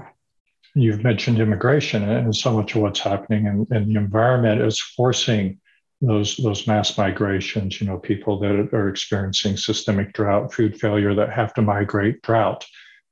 You've 0.73 1.03
mentioned 1.03 1.39
immigration 1.39 2.03
and 2.09 2.33
so 2.33 2.55
much 2.55 2.75
of 2.75 2.81
what's 2.81 3.01
happening 3.01 3.45
in, 3.45 3.67
in 3.75 3.93
the 3.93 3.99
environment 3.99 4.61
is 4.61 4.79
forcing 4.79 5.59
those 6.01 6.35
those 6.37 6.67
mass 6.67 6.97
migrations 6.97 7.79
you 7.79 7.87
know 7.87 7.97
people 7.97 8.39
that 8.39 8.69
are 8.73 8.89
experiencing 8.89 9.55
systemic 9.55 10.13
drought 10.13 10.53
food 10.53 10.79
failure 10.79 11.13
that 11.13 11.31
have 11.31 11.53
to 11.53 11.61
migrate 11.61 12.21
drought 12.21 12.65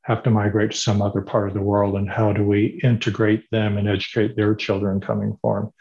have 0.04 0.23
to 0.23 0.32
migrate 0.32 0.71
to 0.71 0.78
some 0.78 1.02
other 1.02 1.21
part 1.21 1.47
of 1.47 1.54
the 1.54 1.62
world 1.62 1.95
and 1.95 2.10
how 2.10 2.34
do 2.34 2.43
we 2.43 2.80
integrate 2.84 3.43
them 3.52 3.78
and 3.78 3.88
educate 3.88 4.36
their 4.36 4.56
children 4.56 4.99
coming 4.99 5.38
them 5.43 5.71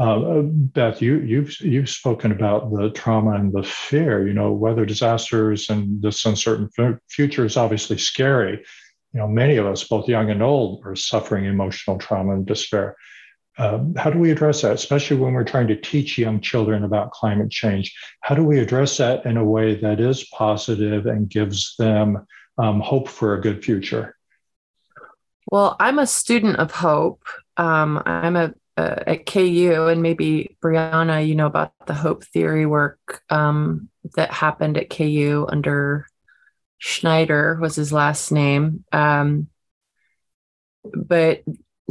uh, 0.00 0.40
beth 0.42 1.02
you 1.02 1.20
you've 1.20 1.60
you've 1.60 1.88
spoken 1.88 2.32
about 2.32 2.70
the 2.72 2.90
trauma 2.90 3.32
and 3.32 3.52
the 3.52 3.62
fear 3.62 4.26
you 4.26 4.32
know 4.32 4.50
weather 4.50 4.86
disasters 4.86 5.68
and 5.68 6.00
this 6.00 6.24
uncertain 6.24 6.70
future 7.08 7.44
is 7.44 7.58
obviously 7.58 7.98
scary. 7.98 8.64
You 9.12 9.20
know 9.20 9.28
many 9.28 9.56
of 9.56 9.66
us 9.66 9.84
both 9.84 10.08
young 10.08 10.30
and 10.30 10.42
old 10.42 10.86
are 10.86 10.96
suffering 10.96 11.44
emotional 11.44 11.98
trauma 11.98 12.32
and 12.32 12.46
despair 12.46 12.96
um, 13.58 13.94
how 13.94 14.10
do 14.10 14.18
we 14.18 14.30
address 14.30 14.62
that, 14.62 14.72
especially 14.72 15.18
when 15.18 15.34
we're 15.34 15.44
trying 15.44 15.68
to 15.68 15.76
teach 15.76 16.16
young 16.16 16.40
children 16.40 16.84
about 16.84 17.10
climate 17.10 17.50
change? 17.50 17.94
How 18.20 18.34
do 18.34 18.44
we 18.44 18.58
address 18.58 18.96
that 18.98 19.26
in 19.26 19.36
a 19.36 19.44
way 19.44 19.74
that 19.76 20.00
is 20.00 20.24
positive 20.32 21.06
and 21.06 21.28
gives 21.28 21.74
them 21.78 22.26
um, 22.58 22.80
hope 22.80 23.08
for 23.08 23.34
a 23.34 23.40
good 23.40 23.64
future? 23.64 24.16
Well, 25.50 25.76
I'm 25.80 25.98
a 25.98 26.06
student 26.06 26.56
of 26.56 26.70
hope. 26.70 27.24
Um, 27.56 28.02
I'm 28.06 28.36
a 28.36 28.54
uh, 28.76 29.02
at 29.06 29.26
KU, 29.26 29.88
and 29.90 30.00
maybe 30.00 30.56
Briana, 30.62 31.26
you 31.26 31.34
know 31.34 31.46
about 31.46 31.74
the 31.86 31.92
hope 31.92 32.24
theory 32.24 32.64
work 32.64 33.20
um, 33.28 33.90
that 34.14 34.32
happened 34.32 34.78
at 34.78 34.88
KU 34.88 35.46
under 35.48 36.06
Snyder 36.80 37.58
was 37.60 37.76
his 37.76 37.92
last 37.92 38.32
name. 38.32 38.84
Um, 38.90 39.48
but 40.82 41.42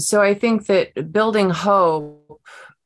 so 0.02 0.22
I 0.22 0.34
think 0.34 0.68
that 0.68 1.12
building 1.12 1.50
hope 1.50 2.42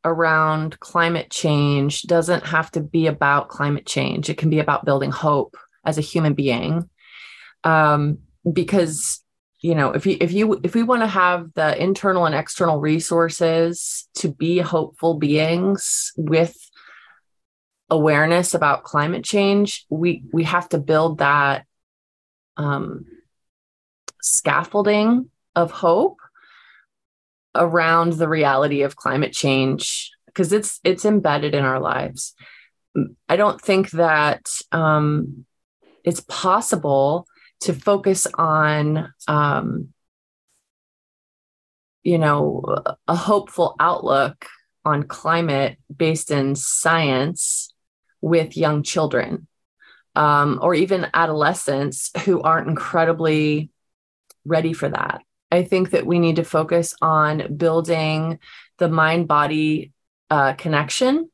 around 0.06 0.80
climate 0.80 1.30
change 1.30 2.04
doesn't 2.04 2.46
have 2.46 2.70
to 2.72 2.82
be 2.82 3.08
about 3.08 3.50
climate 3.50 3.86
change. 3.86 4.30
It 4.30 4.38
can 4.38 4.50
be 4.50 4.60
about 4.60 4.86
building 4.86 5.12
hope 5.12 5.56
as 5.86 5.98
a 5.98 6.02
human 6.02 6.34
being. 6.34 6.90
Um, 7.64 8.20
because 8.52 9.24
you 9.62 9.74
know 9.74 9.92
if 9.92 10.06
you 10.06 10.18
if 10.20 10.32
you 10.34 10.60
if 10.64 10.76
we 10.76 10.84
want 10.84 11.02
to 11.02 11.08
have 11.08 11.54
the 11.54 11.82
internal 11.82 12.26
and 12.26 12.36
external 12.36 12.80
resources 12.80 14.08
to 14.16 14.28
be 14.30 14.60
hopeful 14.60 15.16
beings 15.16 16.12
with 16.18 16.56
awareness 17.90 18.54
about 18.54 18.84
climate 18.84 19.24
change 19.24 19.86
we 19.90 20.24
we 20.34 20.44
have 20.44 20.68
to 20.70 20.78
build 20.78 21.20
that 21.20 21.66
um, 22.58 23.06
scaffolding 24.22 25.30
of 25.56 25.72
hope 25.72 26.18
around 27.56 28.14
the 28.14 28.28
reality 28.28 28.82
of 28.82 28.96
climate 28.96 29.34
change 29.34 30.12
because 30.26 30.52
it's 30.52 30.80
it's 30.84 31.06
embedded 31.06 31.54
in 31.54 31.64
our 31.64 31.80
lives. 31.80 32.34
I 33.28 33.36
don't 33.36 33.62
think 33.62 33.92
that 33.92 34.50
um, 34.72 35.46
it's 36.04 36.22
possible 36.22 37.28
to 37.62 37.74
focus 37.74 38.28
on 38.34 39.14
um, 39.28 39.90
you 42.04 42.18
know 42.18 42.64
a 43.08 43.16
hopeful 43.16 43.76
outlook 43.80 44.46
on 44.86 45.04
climate 45.04 45.78
based 45.96 46.30
in 46.30 46.56
science 46.56 47.74
with 48.22 48.58
young 48.58 48.84
children 48.84 49.48
um, 50.16 50.60
or 50.62 50.76
even 50.76 51.08
adolescents 51.14 52.12
who 52.26 52.42
aren't 52.42 52.68
incredibly 52.68 53.70
ready 54.46 54.74
for 54.74 54.90
that 54.90 55.22
I 55.54 55.64
think 55.64 55.92
that 55.92 56.08
we 56.08 56.18
need 56.18 56.38
to 56.38 56.44
focus 56.44 56.96
on 57.00 57.56
building 57.56 58.40
the 58.80 58.90
mind 58.90 59.28
body 59.28 59.92
uh, 60.32 60.54
connection. 60.54 61.30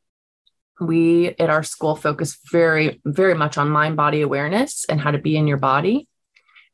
We 0.81 1.29
at 1.39 1.49
our 1.49 1.63
school 1.63 1.95
focus 1.95 2.37
very, 2.51 2.99
very 3.05 3.33
much 3.33 3.57
on 3.57 3.69
mind 3.69 3.95
body 3.95 4.19
awareness 4.21 4.85
and 4.89 4.99
how 4.99 5.11
to 5.11 5.19
be 5.19 5.37
in 5.37 5.47
your 5.47 5.57
body. 5.57 6.07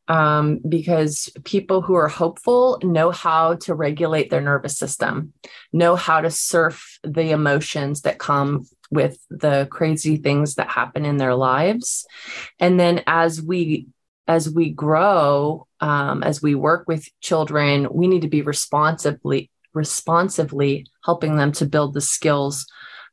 Um, 0.07 0.59
because 0.67 1.29
people 1.43 1.81
who 1.81 1.95
are 1.95 2.07
hopeful 2.07 2.79
know 2.83 3.09
how 3.11 3.55
to 3.65 3.73
regulate 3.73 4.29
their 4.29 4.41
nervous 4.41 4.77
system, 4.77 5.33
know 5.71 5.95
how 5.95 6.21
to 6.21 6.31
surf 6.31 6.99
the 7.03 7.29
emotions 7.31 8.01
that 8.01 8.19
come 8.19 8.65
with 8.89 9.17
the 9.29 9.67
crazy 9.69 10.17
things 10.17 10.55
that 10.55 10.69
happen 10.69 11.05
in 11.05 11.17
their 11.17 11.35
lives. 11.35 12.07
And 12.59 12.79
then 12.79 13.03
as 13.05 13.41
we 13.41 13.87
as 14.27 14.49
we 14.49 14.71
grow, 14.71 15.67
um, 15.85 16.23
as 16.23 16.41
we 16.41 16.55
work 16.55 16.87
with 16.87 17.07
children, 17.21 17.87
we 17.91 18.07
need 18.07 18.23
to 18.23 18.27
be 18.27 18.41
responsibly 18.41 19.51
responsively 19.75 20.87
helping 21.03 21.35
them 21.35 21.51
to 21.51 21.65
build 21.65 21.93
the 21.93 22.01
skills 22.01 22.65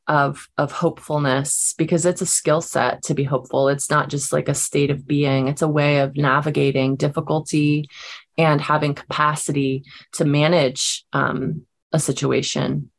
of 0.06 0.48
of 0.56 0.72
hopefulness 0.72 1.74
because 1.76 2.06
it's 2.06 2.22
a 2.22 2.26
skill 2.26 2.62
set 2.62 3.02
to 3.02 3.14
be 3.14 3.24
hopeful. 3.24 3.68
It's 3.68 3.90
not 3.90 4.08
just 4.08 4.32
like 4.32 4.48
a 4.48 4.54
state 4.54 4.90
of 4.90 5.06
being. 5.06 5.48
It's 5.48 5.60
a 5.60 5.68
way 5.68 5.98
of 5.98 6.16
navigating 6.16 6.96
difficulty 6.96 7.90
and 8.38 8.58
having 8.58 8.94
capacity 8.94 9.84
to 10.14 10.24
manage 10.24 11.04
um, 11.12 11.66
a 11.92 11.98
situation. 11.98 12.90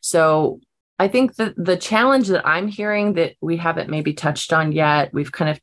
So 0.00 0.60
i 0.98 1.08
think 1.08 1.36
that 1.36 1.54
the 1.56 1.78
challenge 1.78 2.28
that 2.28 2.46
i'm 2.46 2.68
hearing 2.68 3.14
that 3.14 3.34
we 3.40 3.56
haven't 3.56 3.88
maybe 3.88 4.12
touched 4.12 4.52
on 4.52 4.70
yet 4.70 5.14
we've 5.14 5.32
kind 5.32 5.50
of 5.50 5.58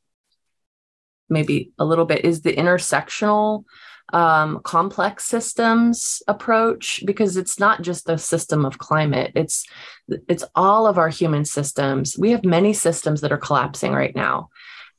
maybe 1.30 1.72
a 1.78 1.86
little 1.86 2.06
bit 2.06 2.26
is 2.26 2.42
the 2.42 2.56
intersectional 2.56 3.66
um, 4.14 4.62
complex 4.64 5.26
systems 5.26 6.22
approach 6.28 7.04
because 7.06 7.36
it's 7.36 7.60
not 7.60 7.82
just 7.82 8.06
the 8.06 8.18
system 8.18 8.66
of 8.66 8.78
climate. 8.78 9.34
It's 9.36 9.66
it's 10.08 10.46
all 10.56 10.88
of 10.88 10.98
our 10.98 11.10
human 11.10 11.44
systems. 11.44 12.16
We 12.18 12.32
have 12.32 12.46
many 12.46 12.74
systems 12.74 13.22
that 13.22 13.34
are 13.34 13.38
collapsing 13.38 13.92
right 13.92 14.16
now. 14.16 14.50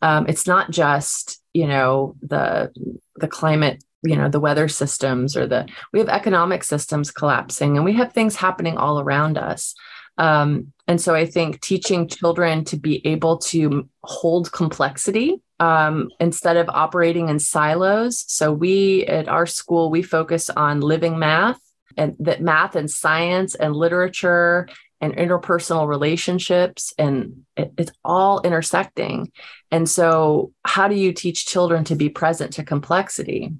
Um, 0.02 0.26
it's 0.28 0.46
not 0.46 0.70
just 0.70 1.40
you 1.54 1.66
know 1.66 2.16
the 2.20 2.70
the 3.16 3.28
climate 3.28 3.82
you 4.02 4.14
know 4.14 4.28
the 4.28 4.40
weather 4.40 4.68
systems 4.68 5.36
or 5.36 5.46
the 5.46 5.66
we 5.92 5.98
have 5.98 6.08
economic 6.08 6.62
systems 6.62 7.10
collapsing 7.10 7.76
and 7.76 7.84
we 7.84 7.94
have 7.94 8.12
things 8.12 8.36
happening 8.36 8.76
all 8.76 9.00
around 9.00 9.38
us. 9.38 9.74
Um, 10.18 10.72
and 10.88 11.00
so 11.00 11.14
i 11.14 11.24
think 11.24 11.60
teaching 11.60 12.08
children 12.08 12.64
to 12.64 12.76
be 12.76 13.06
able 13.06 13.38
to 13.38 13.88
hold 14.02 14.50
complexity 14.50 15.40
um, 15.60 16.10
instead 16.20 16.56
of 16.56 16.68
operating 16.68 17.28
in 17.28 17.38
silos. 17.38 18.24
So 18.28 18.52
we 18.52 19.04
at 19.06 19.28
our 19.28 19.46
school 19.46 19.90
we 19.90 20.02
focus 20.02 20.50
on 20.50 20.80
living 20.80 21.18
math 21.18 21.60
and 21.96 22.16
that 22.20 22.40
math 22.40 22.76
and 22.76 22.90
science 22.90 23.54
and 23.54 23.74
literature 23.74 24.68
and 25.00 25.14
interpersonal 25.14 25.86
relationships 25.86 26.92
and 26.98 27.44
it, 27.56 27.72
it's 27.76 27.92
all 28.04 28.40
intersecting. 28.42 29.32
And 29.70 29.88
so 29.88 30.52
how 30.64 30.88
do 30.88 30.94
you 30.94 31.12
teach 31.12 31.46
children 31.46 31.84
to 31.84 31.96
be 31.96 32.08
present 32.08 32.54
to 32.54 32.64
complexity? 32.64 33.54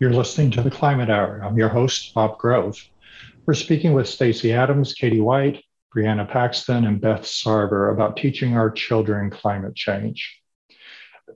You're 0.00 0.12
listening 0.12 0.50
to 0.52 0.62
the 0.62 0.70
climate 0.70 1.08
hour. 1.08 1.40
I'm 1.42 1.56
your 1.56 1.68
host 1.68 2.12
bob 2.14 2.38
grove. 2.38 2.78
We're 3.46 3.54
speaking 3.54 3.92
with 3.92 4.08
stacey 4.08 4.52
adams 4.52 4.94
katy 4.94 5.20
white 5.20 5.63
briana 5.94 6.28
paxton 6.28 6.84
and 6.84 7.00
beth 7.00 7.22
sarver 7.22 7.92
about 7.92 8.16
teaching 8.16 8.56
our 8.56 8.70
children 8.70 9.30
climate 9.30 9.74
change 9.74 10.40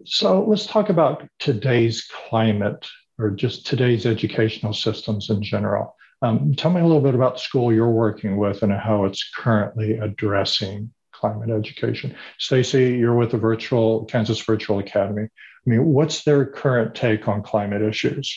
so 0.05 0.45
let's 0.45 0.67
talk 0.67 0.89
about 0.89 1.29
today's 1.39 2.09
climate 2.29 2.87
or 3.19 3.31
just 3.31 3.67
today's 3.67 4.07
educational 4.07 4.73
systems 4.73 5.31
in 5.31 5.43
general 5.43 5.95
um, 6.21 6.55
tell 6.55 6.73
me 6.73 6.81
a 6.81 6.85
little 6.85 7.01
bit 7.01 7.15
about 7.15 7.35
the 7.35 7.41
school 7.41 7.73
you're 7.73 7.89
working 7.89 8.37
with 8.37 8.63
and 8.63 8.73
how 8.73 9.05
it's 9.05 9.31
currently 9.37 9.99
addressing 9.99 10.93
climate 11.13 11.51
education. 11.51 12.15
Stacey, 12.39 12.97
you're 12.97 13.15
with 13.15 13.33
the 13.33 13.39
virtual 13.39 14.05
Kansas 14.07 14.41
Virtual 14.41 14.79
Academy. 14.79 15.25
I 15.25 15.71
mean, 15.71 15.85
what's 15.85 16.25
their 16.25 16.47
current 16.47 16.95
take 16.95 17.29
on 17.29 17.43
climate 17.43 17.83
issues? 17.83 18.37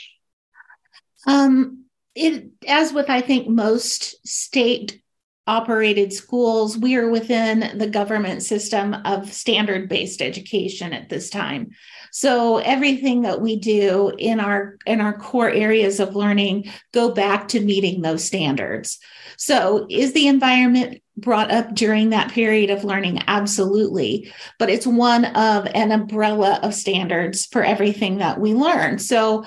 Um, 1.27 1.85
it, 2.15 2.49
as 2.67 2.91
with 2.91 3.09
I 3.09 3.21
think 3.21 3.47
most 3.47 4.27
state 4.27 5.00
operated 5.47 6.13
schools, 6.13 6.77
we 6.77 6.95
are 6.95 7.09
within 7.09 7.77
the 7.77 7.87
government 7.87 8.43
system 8.43 8.95
of 9.05 9.33
standard 9.33 9.89
based 9.89 10.21
education 10.21 10.93
at 10.93 11.09
this 11.09 11.29
time. 11.29 11.71
So 12.11 12.57
everything 12.57 13.21
that 13.23 13.41
we 13.41 13.57
do 13.57 14.13
in 14.17 14.39
our 14.39 14.77
in 14.85 15.01
our 15.01 15.17
core 15.17 15.49
areas 15.49 15.99
of 15.99 16.15
learning 16.15 16.69
go 16.93 17.11
back 17.11 17.47
to 17.49 17.59
meeting 17.59 18.01
those 18.01 18.23
standards. 18.23 18.99
So 19.37 19.87
is 19.89 20.13
the 20.13 20.27
environment 20.27 21.01
brought 21.17 21.51
up 21.51 21.73
during 21.73 22.09
that 22.09 22.31
period 22.31 22.69
of 22.69 22.85
learning 22.85 23.21
absolutely 23.27 24.31
but 24.57 24.69
it's 24.69 24.87
one 24.87 25.25
of 25.25 25.67
an 25.75 25.91
umbrella 25.91 26.59
of 26.63 26.73
standards 26.73 27.45
for 27.47 27.63
everything 27.63 28.19
that 28.19 28.39
we 28.39 28.53
learn 28.53 28.97
so 28.97 29.43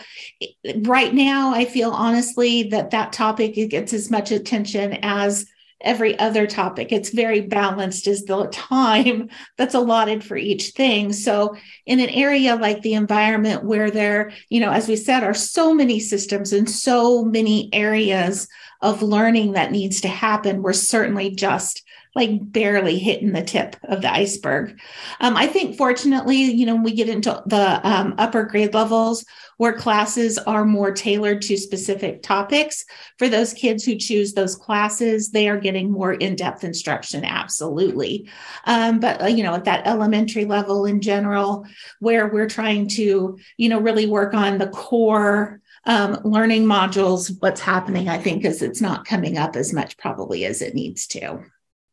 right 0.83 1.14
now 1.14 1.54
i 1.54 1.64
feel 1.64 1.90
honestly 1.90 2.64
that 2.64 2.90
that 2.90 3.14
topic 3.14 3.54
gets 3.70 3.94
as 3.94 4.11
much 4.11 4.30
attention 4.30 4.98
as 5.02 5.46
every 5.84 6.18
other 6.18 6.46
topic. 6.46 6.90
It's 6.90 7.10
very 7.10 7.40
balanced 7.42 8.08
as 8.08 8.24
the 8.24 8.46
time 8.48 9.28
that's 9.56 9.74
allotted 9.74 10.24
for 10.24 10.36
each 10.36 10.70
thing. 10.70 11.12
So, 11.12 11.56
in 11.86 12.00
an 12.00 12.08
area 12.08 12.56
like 12.56 12.82
the 12.82 12.94
environment 12.94 13.64
where 13.64 13.90
there, 13.90 14.32
you 14.48 14.60
know, 14.60 14.70
as 14.70 14.88
we 14.88 14.96
said, 14.96 15.22
are 15.22 15.34
so 15.34 15.72
many 15.72 16.00
systems 16.00 16.52
and 16.52 16.68
so 16.68 17.24
many 17.24 17.68
areas 17.72 18.48
of 18.80 19.02
learning 19.02 19.52
that 19.52 19.70
needs 19.70 20.00
to 20.00 20.08
happen, 20.08 20.62
we're 20.62 20.72
certainly 20.72 21.30
just 21.30 21.83
like 22.14 22.53
barely 22.53 22.98
hitting 22.98 23.33
the 23.33 23.42
tip 23.42 23.77
of 23.85 24.00
the 24.03 24.12
iceberg. 24.12 24.81
Um, 25.20 25.37
I 25.37 25.46
think, 25.46 25.77
fortunately, 25.77 26.37
you 26.37 26.64
know, 26.64 26.74
when 26.74 26.85
we 26.85 26.92
get 26.92 27.09
into 27.09 27.42
the 27.46 27.81
um, 27.83 28.14
upper 28.18 28.44
grade 28.44 28.72
levels 28.72 29.24
where 29.57 29.72
classes 29.72 30.38
are 30.38 30.64
more 30.64 30.92
tailored 30.92 31.42
to 31.42 31.57
specific 31.57 32.22
topics, 32.22 32.85
for 33.18 33.29
those 33.29 33.53
kids 33.53 33.85
who 33.85 33.96
choose 33.96 34.33
those 34.33 34.57
classes, 34.57 35.31
they 35.31 35.48
are 35.48 35.59
getting 35.59 35.90
more 35.90 36.12
in 36.12 36.37
depth 36.37 36.64
instruction, 36.64 37.24
absolutely. 37.24 38.29
Um, 38.64 39.00
but, 39.00 39.22
uh, 39.22 39.27
you 39.27 39.42
know, 39.42 39.55
at 39.55 39.64
that 39.64 39.87
elementary 39.87 40.44
level 40.44 40.87
in 40.87 41.00
general, 41.00 41.66
where 42.00 42.29
we're 42.29 42.48
trying 42.48 42.88
to, 42.90 43.38
you 43.57 43.68
know, 43.68 43.81
really 43.81 44.07
work 44.07 44.35
on 44.35 44.59
the 44.59 44.68
core 44.68 45.61
um, 45.87 46.18
learning 46.24 46.64
modules, 46.64 47.37
what's 47.40 47.61
happening, 47.61 48.09
I 48.09 48.18
think, 48.18 48.44
is 48.44 48.62
it's 48.62 48.81
not 48.81 49.05
coming 49.05 49.37
up 49.37 49.55
as 49.55 49.72
much 49.72 49.98
probably 49.98 50.44
as 50.44 50.62
it 50.62 50.74
needs 50.74 51.07
to. 51.09 51.44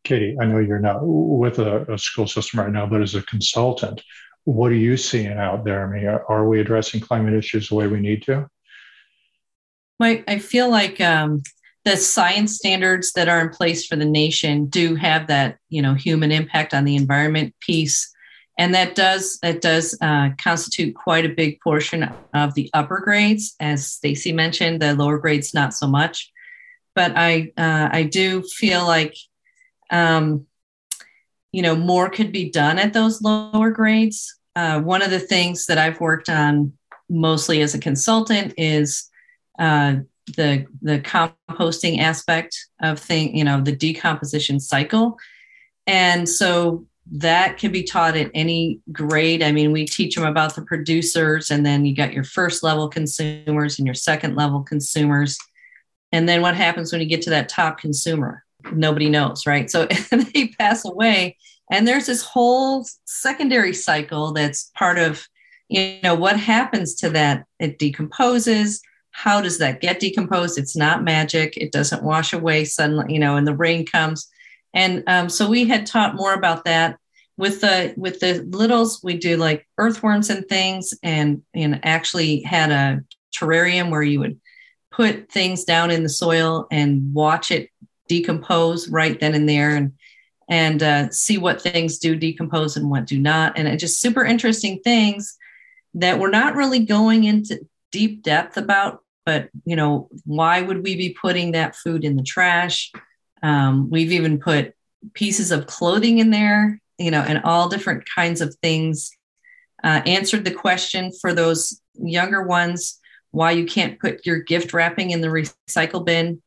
Katy, 0.03 0.37
I 0.41 0.45
know 0.45 0.59
you're 0.59 0.79
not 0.79 0.99
with 1.01 1.59
a, 1.59 1.91
a, 1.93 1.97
school 1.97 2.27
system 2.27 2.59
right 2.59 2.71
now, 2.71 2.85
but 2.85 3.01
as 3.01 3.15
a 3.15 3.21
consultant, 3.23 4.01
what 4.45 4.71
are 4.71 4.75
you 4.75 4.97
seeing 4.97 5.33
out 5.33 5.63
there? 5.63 5.87
I 5.87 5.95
mean, 5.95 6.07
are, 6.07 6.25
are 6.29 6.47
we 6.47 6.59
addressing 6.59 7.01
climate 7.01 7.35
issues 7.35 7.69
the 7.69 7.75
way 7.75 7.87
we 7.87 7.99
need 7.99 8.23
to? 8.23 8.49
I, 9.99 10.23
I 10.27 10.39
feel 10.39 10.69
like 10.69 10.99
um, 10.99 11.43
the 11.85 11.97
science 11.97 12.55
standards 12.55 13.13
that 13.13 13.29
are 13.29 13.39
in 13.41 13.49
place 13.49 13.85
for 13.85 13.95
the 13.95 14.05
nation 14.05 14.65
do 14.65 14.95
have 14.95 15.27
that, 15.27 15.57
you 15.69 15.81
know, 15.81 15.93
human 15.93 16.31
impact 16.31 16.73
on 16.73 16.85
the 16.85 16.95
environment 16.95 17.53
piece, 17.59 18.11
and 18.57 18.73
that 18.75 18.95
does 18.95 19.39
that 19.41 19.61
does 19.61 19.97
uh, 20.01 20.29
constitute 20.41 20.95
quite 20.95 21.25
a 21.25 21.29
big 21.29 21.59
portion 21.61 22.11
of 22.33 22.53
the 22.53 22.69
upper 22.73 22.99
grades, 22.99 23.55
as 23.59 23.87
Stacey 23.87 24.31
mentioned. 24.31 24.81
The 24.81 24.95
lower 24.95 25.17
grades 25.17 25.53
not 25.53 25.73
so 25.73 25.87
much, 25.87 26.31
but 26.95 27.13
I 27.15 27.51
uh, 27.57 27.89
I 27.91 28.03
do 28.03 28.43
feel 28.43 28.85
like 28.85 29.15
um, 29.91 30.45
you 31.51 31.61
know, 31.61 31.75
more 31.75 32.09
could 32.09 32.31
be 32.31 32.49
done 32.49 32.79
at 32.79 32.93
those 32.93 33.21
lower 33.21 33.69
grades. 33.71 34.39
Uh, 34.55 34.79
one 34.81 35.01
of 35.01 35.11
the 35.11 35.19
things 35.19 35.65
that 35.65 35.77
I've 35.77 35.99
worked 35.99 36.29
on 36.29 36.73
mostly 37.09 37.61
as 37.61 37.75
a 37.75 37.79
consultant 37.79 38.53
is 38.57 39.09
uh, 39.59 39.95
the 40.37 40.65
the 40.81 40.99
composting 40.99 41.99
aspect 41.99 42.57
of 42.81 42.99
thing, 42.99 43.35
you 43.35 43.43
know, 43.43 43.61
the 43.61 43.75
decomposition 43.75 44.59
cycle, 44.59 45.17
and 45.87 46.27
so 46.27 46.85
that 47.13 47.57
can 47.57 47.71
be 47.71 47.83
taught 47.83 48.15
at 48.15 48.31
any 48.33 48.79
grade. 48.91 49.43
I 49.43 49.51
mean, 49.51 49.71
we 49.71 49.85
teach 49.85 50.15
them 50.15 50.25
about 50.25 50.55
the 50.55 50.61
producers, 50.61 51.51
and 51.51 51.65
then 51.65 51.85
you 51.85 51.95
got 51.95 52.13
your 52.13 52.23
first 52.23 52.63
level 52.63 52.87
consumers 52.87 53.77
and 53.77 53.85
your 53.85 53.95
second 53.95 54.35
level 54.35 54.61
consumers, 54.61 55.37
and 56.11 56.29
then 56.29 56.41
what 56.41 56.55
happens 56.55 56.91
when 56.91 57.01
you 57.01 57.07
get 57.07 57.21
to 57.23 57.31
that 57.31 57.49
top 57.49 57.77
consumer? 57.79 58.45
Nobody 58.71 59.09
knows, 59.09 59.45
right? 59.45 59.69
So 59.69 59.85
they 60.11 60.47
pass 60.59 60.85
away. 60.85 61.37
And 61.71 61.87
there's 61.87 62.07
this 62.07 62.23
whole 62.23 62.85
secondary 63.05 63.73
cycle 63.73 64.33
that's 64.33 64.71
part 64.75 64.97
of, 64.97 65.25
you 65.69 65.99
know, 66.03 66.15
what 66.15 66.37
happens 66.37 66.95
to 66.95 67.09
that? 67.11 67.45
It 67.59 67.79
decomposes. 67.79 68.81
How 69.11 69.41
does 69.41 69.57
that 69.59 69.81
get 69.81 69.99
decomposed? 69.99 70.57
It's 70.57 70.75
not 70.75 71.03
magic. 71.03 71.55
It 71.57 71.71
doesn't 71.71 72.03
wash 72.03 72.33
away 72.33 72.65
suddenly, 72.65 73.13
you 73.13 73.19
know, 73.19 73.37
and 73.37 73.47
the 73.47 73.55
rain 73.55 73.85
comes. 73.85 74.27
And 74.73 75.03
um, 75.07 75.29
so 75.29 75.49
we 75.49 75.67
had 75.67 75.85
taught 75.85 76.15
more 76.15 76.33
about 76.33 76.65
that 76.65 76.97
with 77.37 77.61
the 77.61 77.93
with 77.97 78.19
the 78.19 78.45
littles. 78.49 79.01
We 79.03 79.17
do 79.17 79.37
like 79.37 79.67
earthworms 79.77 80.29
and 80.29 80.47
things, 80.47 80.93
and 81.03 81.41
and 81.53 81.79
actually 81.83 82.41
had 82.41 82.71
a 82.71 83.03
terrarium 83.35 83.89
where 83.89 84.03
you 84.03 84.19
would 84.19 84.39
put 84.91 85.31
things 85.31 85.63
down 85.63 85.89
in 85.89 86.03
the 86.03 86.09
soil 86.09 86.67
and 86.71 87.13
watch 87.13 87.49
it 87.49 87.69
decompose 88.07 88.89
right 88.89 89.19
then 89.19 89.33
and 89.33 89.47
there 89.47 89.75
and 89.75 89.93
and 90.49 90.83
uh, 90.83 91.09
see 91.11 91.37
what 91.37 91.61
things 91.61 91.97
do 91.97 92.15
decompose 92.15 92.75
and 92.75 92.89
what 92.89 93.05
do 93.05 93.17
not. 93.17 93.57
And 93.57 93.79
just 93.79 94.01
super 94.01 94.25
interesting 94.25 94.81
things 94.83 95.37
that 95.93 96.19
we're 96.19 96.29
not 96.29 96.55
really 96.55 96.79
going 96.79 97.23
into 97.23 97.65
deep 97.91 98.23
depth 98.23 98.57
about 98.57 98.99
but 99.25 99.49
you 99.65 99.75
know 99.75 100.09
why 100.25 100.61
would 100.61 100.83
we 100.83 100.95
be 100.95 101.15
putting 101.21 101.51
that 101.51 101.75
food 101.75 102.03
in 102.03 102.15
the 102.15 102.23
trash? 102.23 102.91
Um, 103.43 103.89
we've 103.89 104.11
even 104.11 104.39
put 104.39 104.73
pieces 105.13 105.51
of 105.51 105.67
clothing 105.67 106.19
in 106.19 106.31
there 106.31 106.81
you 107.01 107.11
know 107.11 107.21
and 107.21 107.41
all 107.43 107.67
different 107.67 108.03
kinds 108.13 108.41
of 108.41 108.55
things 108.55 109.11
uh, 109.83 110.01
answered 110.05 110.45
the 110.45 110.53
question 110.53 111.11
for 111.19 111.33
those 111.33 111.81
younger 111.95 112.43
ones 112.43 112.99
why 113.31 113.51
you 113.51 113.65
can't 113.65 113.99
put 113.99 114.25
your 114.25 114.39
gift 114.39 114.73
wrapping 114.73 115.11
in 115.11 115.21
the 115.21 115.27
recycle 115.27 116.05
bin 116.05 116.41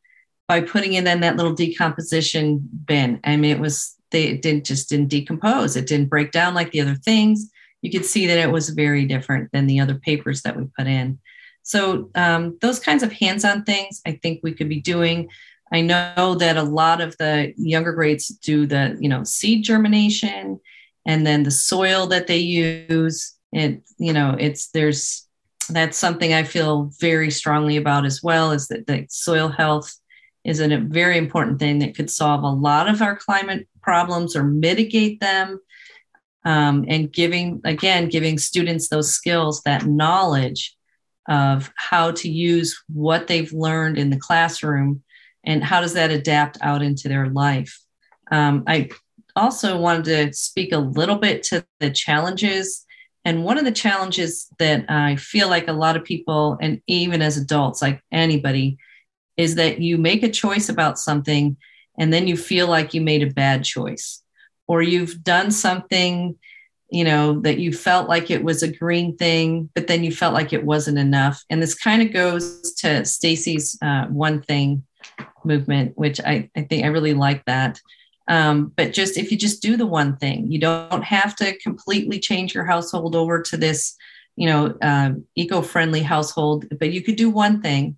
by 0.48 0.60
putting 0.60 0.94
it 0.94 1.06
in 1.06 1.20
that 1.20 1.36
little 1.36 1.54
decomposition 1.54 2.68
bin. 2.84 3.20
I 3.24 3.36
mean, 3.36 3.50
it 3.50 3.60
was 3.60 3.96
they 4.10 4.24
it 4.24 4.42
didn't 4.42 4.64
just 4.64 4.88
didn't 4.88 5.08
decompose. 5.08 5.76
It 5.76 5.86
didn't 5.86 6.10
break 6.10 6.32
down 6.32 6.54
like 6.54 6.70
the 6.70 6.80
other 6.80 6.94
things. 6.96 7.50
You 7.82 7.90
could 7.90 8.04
see 8.04 8.26
that 8.26 8.38
it 8.38 8.50
was 8.50 8.70
very 8.70 9.04
different 9.04 9.50
than 9.52 9.66
the 9.66 9.80
other 9.80 9.94
papers 9.94 10.42
that 10.42 10.56
we 10.56 10.64
put 10.76 10.86
in. 10.86 11.18
So 11.62 12.10
um, 12.14 12.58
those 12.60 12.78
kinds 12.78 13.02
of 13.02 13.12
hands-on 13.12 13.64
things, 13.64 14.00
I 14.06 14.18
think 14.22 14.40
we 14.42 14.52
could 14.52 14.68
be 14.68 14.80
doing. 14.80 15.28
I 15.72 15.80
know 15.80 16.34
that 16.38 16.56
a 16.56 16.62
lot 16.62 17.00
of 17.00 17.16
the 17.18 17.52
younger 17.56 17.92
grades 17.92 18.28
do 18.28 18.66
the 18.66 18.96
you 19.00 19.08
know 19.08 19.24
seed 19.24 19.64
germination 19.64 20.60
and 21.06 21.26
then 21.26 21.42
the 21.42 21.50
soil 21.50 22.06
that 22.08 22.26
they 22.26 22.38
use. 22.38 23.34
It 23.52 23.82
you 23.98 24.12
know 24.12 24.36
it's 24.38 24.68
there's 24.68 25.26
that's 25.70 25.96
something 25.96 26.34
I 26.34 26.42
feel 26.42 26.90
very 27.00 27.30
strongly 27.30 27.76
about 27.76 28.04
as 28.04 28.22
well 28.22 28.52
is 28.52 28.68
that 28.68 28.86
the 28.86 29.06
soil 29.08 29.48
health 29.48 29.94
is 30.44 30.60
a 30.60 30.78
very 30.78 31.18
important 31.18 31.58
thing 31.58 31.78
that 31.80 31.96
could 31.96 32.10
solve 32.10 32.42
a 32.42 32.48
lot 32.48 32.88
of 32.88 33.02
our 33.02 33.16
climate 33.16 33.66
problems 33.82 34.36
or 34.36 34.44
mitigate 34.44 35.20
them. 35.20 35.60
Um, 36.46 36.84
and 36.88 37.10
giving, 37.10 37.62
again, 37.64 38.10
giving 38.10 38.36
students 38.36 38.88
those 38.88 39.14
skills, 39.14 39.62
that 39.62 39.86
knowledge 39.86 40.76
of 41.26 41.72
how 41.74 42.10
to 42.10 42.28
use 42.28 42.84
what 42.92 43.28
they've 43.28 43.50
learned 43.50 43.96
in 43.96 44.10
the 44.10 44.18
classroom 44.18 45.02
and 45.42 45.64
how 45.64 45.80
does 45.80 45.94
that 45.94 46.10
adapt 46.10 46.58
out 46.60 46.82
into 46.82 47.08
their 47.08 47.28
life. 47.28 47.80
Um, 48.30 48.64
I 48.66 48.90
also 49.34 49.78
wanted 49.78 50.04
to 50.04 50.34
speak 50.34 50.72
a 50.72 50.78
little 50.78 51.16
bit 51.16 51.44
to 51.44 51.64
the 51.80 51.90
challenges 51.90 52.84
And 53.24 53.44
one 53.44 53.56
of 53.58 53.64
the 53.64 53.72
challenges 53.72 54.48
that 54.58 54.84
I 54.90 55.16
feel 55.16 55.48
like 55.48 55.68
a 55.68 55.72
lot 55.72 55.96
of 55.96 56.04
people, 56.04 56.58
and 56.60 56.80
even 56.86 57.22
as 57.22 57.36
adults, 57.36 57.80
like 57.80 58.02
anybody, 58.12 58.76
is 59.36 59.56
that 59.56 59.80
you 59.80 59.98
make 59.98 60.22
a 60.22 60.30
choice 60.30 60.68
about 60.68 60.98
something 60.98 61.56
and 61.98 62.12
then 62.12 62.26
you 62.26 62.36
feel 62.36 62.66
like 62.66 62.94
you 62.94 63.00
made 63.00 63.22
a 63.22 63.32
bad 63.32 63.64
choice. 63.64 64.22
Or 64.66 64.82
you've 64.82 65.22
done 65.22 65.50
something 65.50 66.36
you 66.90 67.02
know 67.02 67.40
that 67.40 67.58
you 67.58 67.72
felt 67.72 68.08
like 68.08 68.30
it 68.30 68.44
was 68.44 68.62
a 68.62 68.70
green 68.70 69.16
thing 69.16 69.68
but 69.74 69.88
then 69.88 70.04
you 70.04 70.12
felt 70.12 70.34
like 70.34 70.52
it 70.52 70.64
wasn't 70.64 70.98
enough. 70.98 71.42
And 71.50 71.60
this 71.60 71.74
kind 71.74 72.02
of 72.02 72.12
goes 72.12 72.72
to 72.74 73.04
stacey's 73.04 73.76
uh, 73.82 74.06
one 74.06 74.42
thing 74.42 74.84
movement 75.44 75.92
which 75.96 76.20
I, 76.20 76.48
I 76.56 76.62
think 76.62 76.84
i 76.84 76.88
really 76.88 77.14
like 77.14 77.44
that. 77.46 77.80
Um, 78.28 78.72
but 78.76 78.94
just 78.94 79.18
if 79.18 79.30
you 79.30 79.36
just 79.36 79.60
do 79.60 79.76
the 79.76 79.86
one 79.86 80.16
thing 80.16 80.50
you 80.50 80.58
don't 80.58 81.04
have 81.04 81.36
to 81.36 81.58
completely 81.58 82.18
change 82.18 82.54
your 82.54 82.64
household 82.64 83.14
over 83.14 83.42
to 83.42 83.56
this 83.56 83.96
you 84.36 84.48
know 84.48 84.74
uh, 84.80 85.10
eco-friendly 85.34 86.00
household 86.00 86.64
but 86.78 86.90
you 86.92 87.02
could 87.02 87.16
do 87.16 87.28
one 87.28 87.60
thing 87.60 87.96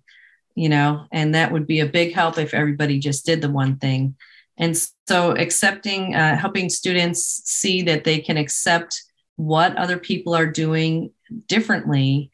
you 0.57 0.69
know 0.69 1.05
and 1.11 1.35
that 1.35 1.51
would 1.51 1.67
be 1.67 1.79
a 1.79 1.85
big 1.85 2.13
help 2.13 2.37
if 2.37 2.53
everybody 2.53 2.99
just 2.99 3.25
did 3.25 3.41
the 3.41 3.49
one 3.49 3.77
thing 3.77 4.15
and 4.57 4.75
so 5.07 5.31
accepting, 5.31 6.15
uh, 6.15 6.35
helping 6.35 6.69
students 6.69 7.41
see 7.45 7.83
that 7.83 8.03
they 8.03 8.19
can 8.19 8.37
accept 8.37 9.03
what 9.35 9.77
other 9.77 9.97
people 9.97 10.35
are 10.35 10.47
doing 10.47 11.11
differently, 11.47 12.31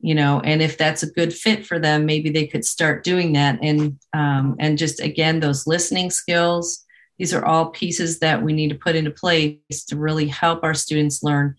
you 0.00 0.14
know, 0.14 0.40
and 0.40 0.62
if 0.62 0.78
that's 0.78 1.02
a 1.02 1.10
good 1.10 1.34
fit 1.34 1.66
for 1.66 1.80
them, 1.80 2.06
maybe 2.06 2.30
they 2.30 2.46
could 2.46 2.64
start 2.64 3.02
doing 3.02 3.32
that. 3.32 3.58
And 3.60 3.98
um, 4.12 4.54
and 4.60 4.78
just 4.78 5.00
again, 5.00 5.40
those 5.40 5.66
listening 5.66 6.10
skills. 6.10 6.80
These 7.18 7.32
are 7.32 7.44
all 7.44 7.66
pieces 7.66 8.18
that 8.20 8.42
we 8.42 8.52
need 8.52 8.70
to 8.70 8.74
put 8.74 8.96
into 8.96 9.12
place 9.12 9.84
to 9.86 9.96
really 9.96 10.26
help 10.26 10.64
our 10.64 10.74
students 10.74 11.22
learn 11.22 11.54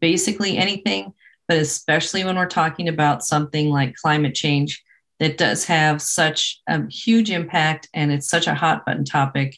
basically 0.00 0.56
anything, 0.56 1.12
but 1.48 1.58
especially 1.58 2.22
when 2.24 2.36
we're 2.36 2.46
talking 2.46 2.88
about 2.88 3.24
something 3.24 3.70
like 3.70 3.96
climate 3.96 4.36
change 4.36 4.84
that 5.20 5.36
does 5.36 5.66
have 5.66 6.02
such 6.02 6.60
a 6.66 6.84
huge 6.90 7.30
impact 7.30 7.88
and 7.94 8.10
it's 8.10 8.28
such 8.28 8.46
a 8.46 8.54
hot 8.54 8.84
button 8.84 9.04
topic 9.04 9.56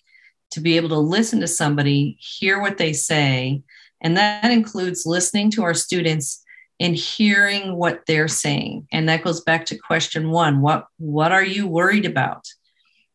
to 0.50 0.60
be 0.60 0.76
able 0.76 0.90
to 0.90 0.98
listen 0.98 1.40
to 1.40 1.46
somebody, 1.46 2.18
hear 2.20 2.60
what 2.60 2.76
they 2.76 2.92
say. 2.92 3.62
And 4.02 4.16
that 4.16 4.50
includes 4.50 5.06
listening 5.06 5.50
to 5.52 5.62
our 5.62 5.72
students 5.72 6.44
and 6.80 6.96
hearing 6.96 7.76
what 7.76 8.02
they're 8.06 8.28
saying. 8.28 8.88
And 8.92 9.08
that 9.08 9.22
goes 9.22 9.40
back 9.40 9.64
to 9.66 9.78
question 9.78 10.30
one 10.30 10.60
what, 10.60 10.86
what 10.98 11.30
are 11.32 11.44
you 11.44 11.68
worried 11.68 12.06
about? 12.06 12.44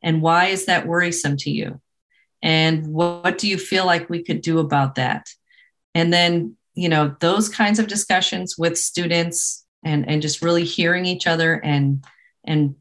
And 0.02 0.22
why 0.22 0.46
is 0.46 0.66
that 0.66 0.88
worrisome 0.88 1.36
to 1.38 1.52
you? 1.52 1.82
And 2.42 2.88
what, 2.88 3.26
what 3.26 3.38
do 3.38 3.48
you 3.50 3.58
feel 3.58 3.86
like 3.86 4.10
we 4.10 4.24
could 4.24 4.42
do 4.42 4.60
about 4.60 4.96
that? 4.96 5.28
And 5.94 6.14
then, 6.14 6.56
you 6.76 6.88
know, 6.88 7.16
those 7.20 7.50
kinds 7.50 7.78
of 7.78 7.88
discussions 7.88 8.58
with 8.58 8.78
students 8.78 9.66
and, 9.84 10.08
and 10.08 10.22
just 10.22 10.42
really 10.42 10.64
hearing 10.64 11.06
each 11.06 11.28
other 11.28 11.56
and 11.56 12.06
and 12.48 12.76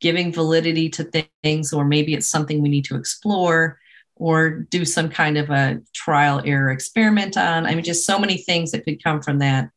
giving 0.00 0.32
validity 0.32 0.90
to 0.90 1.24
things, 1.42 1.72
or 1.72 1.84
maybe 1.84 2.14
it's 2.14 2.28
something 2.28 2.60
we 2.60 2.68
need 2.68 2.84
to 2.86 2.96
explore 2.96 3.78
or 4.16 4.50
do 4.50 4.84
some 4.84 5.08
kind 5.08 5.38
of 5.38 5.50
a 5.50 5.80
trial 5.94 6.42
error 6.44 6.70
experiment 6.70 7.36
on. 7.36 7.66
I 7.66 7.74
mean, 7.74 7.84
just 7.84 8.06
so 8.06 8.18
many 8.18 8.36
things 8.36 8.72
that 8.72 8.84
could 8.84 9.02
come 9.02 9.22
from 9.22 9.38
that 9.38 9.70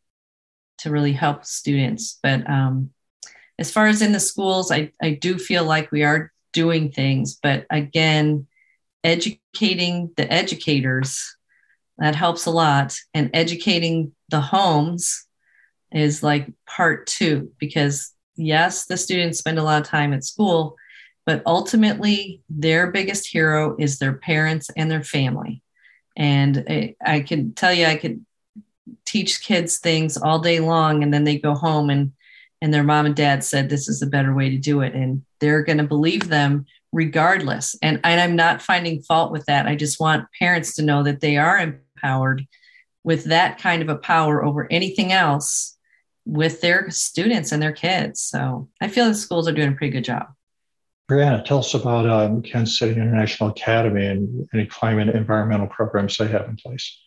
to 0.80 0.92
really 0.92 1.14
help 1.14 1.46
students. 1.46 2.20
But 2.22 2.48
um, 2.50 2.92
as 3.58 3.72
far 3.72 3.88
as 3.88 4.02
in 4.02 4.12
the 4.12 4.20
schools, 4.20 4.72
I, 4.72 4.92
I 5.02 5.12
do 5.12 5.38
feel 5.38 5.64
like 5.64 5.92
we 5.92 6.04
are 6.04 6.32
doing 6.54 6.92
things, 6.92 7.40
but 7.42 7.66
again, 7.70 8.48
educating 9.04 10.12
the 10.18 10.32
educators 10.32 11.36
that 11.98 12.16
helps 12.16 12.46
a 12.46 12.52
lot 12.52 12.96
and 13.14 13.30
educating 13.34 14.12
the 14.30 14.42
homes 14.42 15.26
is 15.92 16.22
like 16.22 16.52
part 16.68 17.08
two 17.08 17.52
because 17.58 18.14
yes, 18.38 18.86
the 18.86 18.98
students 18.98 19.40
spend 19.40 19.60
a 19.60 19.64
lot 19.64 19.82
of 19.82 19.88
time 19.88 20.14
at 20.14 20.24
school, 20.24 20.76
but 21.26 21.42
ultimately 21.46 22.42
their 22.50 22.92
biggest 22.92 23.28
hero 23.28 23.76
is 23.78 24.00
their 24.00 24.14
parents 24.14 24.70
and 24.76 24.90
their 24.90 25.04
family. 25.04 25.62
And 26.16 26.66
I, 26.70 26.96
I 27.06 27.20
can 27.20 27.54
tell 27.54 27.74
you, 27.74 27.86
I 27.86 27.96
could 27.96 28.26
teach 29.06 29.44
kids 29.44 29.78
things 29.78 30.18
all 30.18 30.40
day 30.40 30.60
long, 30.60 31.04
and 31.04 31.14
then 31.14 31.24
they 31.24 31.38
go 31.38 31.54
home 31.54 31.90
and 31.90 32.14
and 32.62 32.74
their 32.74 32.84
mom 32.84 33.06
and 33.06 33.16
dad 33.16 33.44
said 33.44 33.70
this 33.70 33.88
is 33.88 34.02
a 34.02 34.08
better 34.08 34.34
way 34.34 34.50
to 34.50 34.58
do 34.58 34.82
it, 34.82 34.96
and 34.96 35.24
they're 35.40 35.62
going 35.62 35.78
to 35.78 35.84
believe 35.84 36.28
them 36.28 36.66
regardless. 36.92 37.76
And, 37.82 38.00
and 38.04 38.20
I'm 38.20 38.36
not 38.36 38.62
finding 38.62 39.02
fault 39.02 39.32
with 39.32 39.46
that. 39.46 39.68
I 39.68 39.76
just 39.76 40.00
want 40.00 40.26
parents 40.40 40.76
to 40.76 40.84
know 40.84 41.04
that 41.04 41.22
they 41.22 41.38
are 41.38 41.60
empowered 41.60 42.48
with 43.04 43.26
that 43.26 43.60
kind 43.60 43.82
of 43.82 43.90
a 43.90 43.96
power 43.96 44.44
over 44.44 44.68
anything 44.72 45.12
else 45.12 45.77
with 46.28 46.62
their 46.62 46.90
students 46.90 47.52
and 47.52 47.64
their 47.64 47.72
kids. 47.72 48.22
So 48.22 48.68
I 48.82 48.90
feel 48.90 49.06
the 49.06 49.16
schools 49.16 49.48
are 49.48 49.54
doing 49.54 49.70
a 49.70 49.72
pretty 49.72 49.92
good 49.92 50.04
job. 50.04 50.28
Briana, 51.10 51.44
tell 51.46 51.60
us 51.60 51.74
about 51.74 52.06
um, 52.10 52.42
Kansas 52.42 52.78
City 52.78 52.92
International 52.92 53.50
Academy 53.50 54.06
and 54.08 54.50
any 54.54 54.66
climate 54.66 55.16
environmental 55.16 55.68
programs 55.68 56.18
they 56.18 56.28
have 56.28 56.50
in 56.50 56.58
place. 56.58 57.00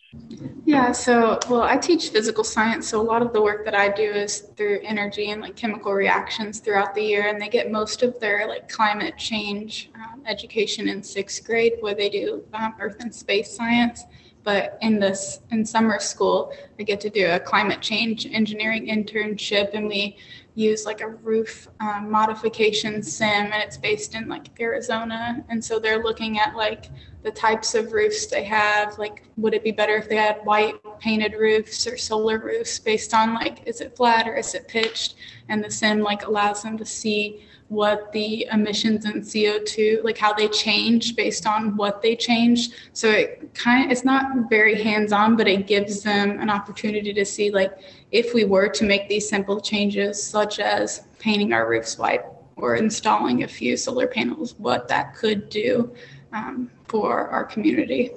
Yeah, 0.65 0.91
so 0.91 1.39
well, 1.47 1.61
I 1.61 1.77
teach 1.77 2.09
physical 2.09 2.43
science, 2.43 2.89
so 2.89 2.99
a 2.99 3.03
lot 3.03 3.21
of 3.21 3.31
the 3.31 3.41
work 3.41 3.63
that 3.63 3.75
I 3.75 3.89
do 3.89 4.03
is 4.03 4.39
through 4.57 4.81
energy 4.83 5.29
and 5.29 5.39
like 5.39 5.55
chemical 5.55 5.93
reactions 5.93 6.59
throughout 6.59 6.95
the 6.95 7.03
year, 7.03 7.27
and 7.27 7.39
they 7.39 7.47
get 7.47 7.71
most 7.71 8.01
of 8.03 8.19
their 8.19 8.47
like 8.47 8.67
climate 8.67 9.17
change 9.17 9.89
um, 9.95 10.23
education 10.25 10.89
in 10.89 11.01
sixth 11.03 11.45
grade, 11.45 11.73
where 11.79 11.93
they 11.93 12.09
do 12.09 12.43
um, 12.53 12.73
Earth 12.79 12.97
and 12.99 13.13
space 13.13 13.55
science. 13.55 14.03
But 14.43 14.77
in 14.81 14.99
this 14.99 15.39
in 15.51 15.65
summer 15.65 15.99
school, 15.99 16.51
I 16.79 16.83
get 16.83 16.99
to 17.01 17.09
do 17.09 17.29
a 17.29 17.39
climate 17.39 17.81
change 17.81 18.25
engineering 18.25 18.87
internship, 18.87 19.73
and 19.73 19.87
we 19.87 20.17
use 20.55 20.85
like 20.85 21.01
a 21.01 21.07
roof 21.07 21.67
um, 21.79 22.09
modification 22.09 23.01
sim, 23.03 23.27
and 23.53 23.63
it's 23.63 23.77
based 23.77 24.15
in 24.15 24.27
like 24.27 24.59
Arizona. 24.59 25.45
And 25.49 25.63
so 25.63 25.79
they're 25.79 26.03
looking 26.03 26.39
at 26.39 26.55
like 26.55 26.85
the 27.23 27.31
types 27.31 27.75
of 27.75 27.93
roofs 27.93 28.25
they 28.25 28.43
have. 28.43 28.97
Like, 28.97 29.23
would 29.37 29.53
it 29.53 29.63
be 29.63 29.71
better 29.71 29.95
if 29.95 30.09
they 30.09 30.15
had 30.15 30.43
white 30.43 30.75
painted 30.99 31.33
roofs 31.33 31.85
or 31.87 31.97
solar 31.97 32.39
roofs 32.39 32.79
based 32.79 33.13
on 33.13 33.33
like 33.33 33.61
is 33.65 33.81
it 33.81 33.95
flat 33.95 34.27
or 34.27 34.35
is 34.35 34.53
it 34.55 34.67
pitched? 34.67 35.15
And 35.49 35.63
the 35.63 35.71
sim 35.71 36.01
like 36.01 36.25
allows 36.25 36.63
them 36.63 36.77
to 36.77 36.85
see 36.85 37.45
what 37.71 38.11
the 38.11 38.45
emissions 38.51 39.05
and 39.05 39.23
CO2, 39.23 40.03
like 40.03 40.17
how 40.17 40.33
they 40.33 40.49
change 40.49 41.15
based 41.15 41.47
on 41.47 41.77
what 41.77 42.01
they 42.01 42.17
change. 42.17 42.71
So 42.91 43.09
it 43.09 43.53
kind 43.53 43.85
of, 43.85 43.91
it's 43.91 44.03
not 44.03 44.49
very 44.49 44.83
hands 44.83 45.13
on, 45.13 45.37
but 45.37 45.47
it 45.47 45.67
gives 45.67 46.03
them 46.03 46.41
an 46.41 46.49
opportunity 46.49 47.13
to 47.13 47.23
see, 47.23 47.49
like, 47.49 47.71
if 48.11 48.33
we 48.33 48.43
were 48.43 48.67
to 48.67 48.83
make 48.83 49.07
these 49.07 49.29
simple 49.29 49.61
changes, 49.61 50.21
such 50.21 50.59
as 50.59 51.05
painting 51.17 51.53
our 51.53 51.69
roofs 51.69 51.97
white 51.97 52.25
or 52.57 52.75
installing 52.75 53.43
a 53.43 53.47
few 53.47 53.77
solar 53.77 54.05
panels, 54.05 54.55
what 54.57 54.89
that 54.89 55.15
could 55.15 55.47
do 55.47 55.95
um, 56.33 56.69
for 56.91 57.29
our 57.29 57.45
community. 57.45 58.11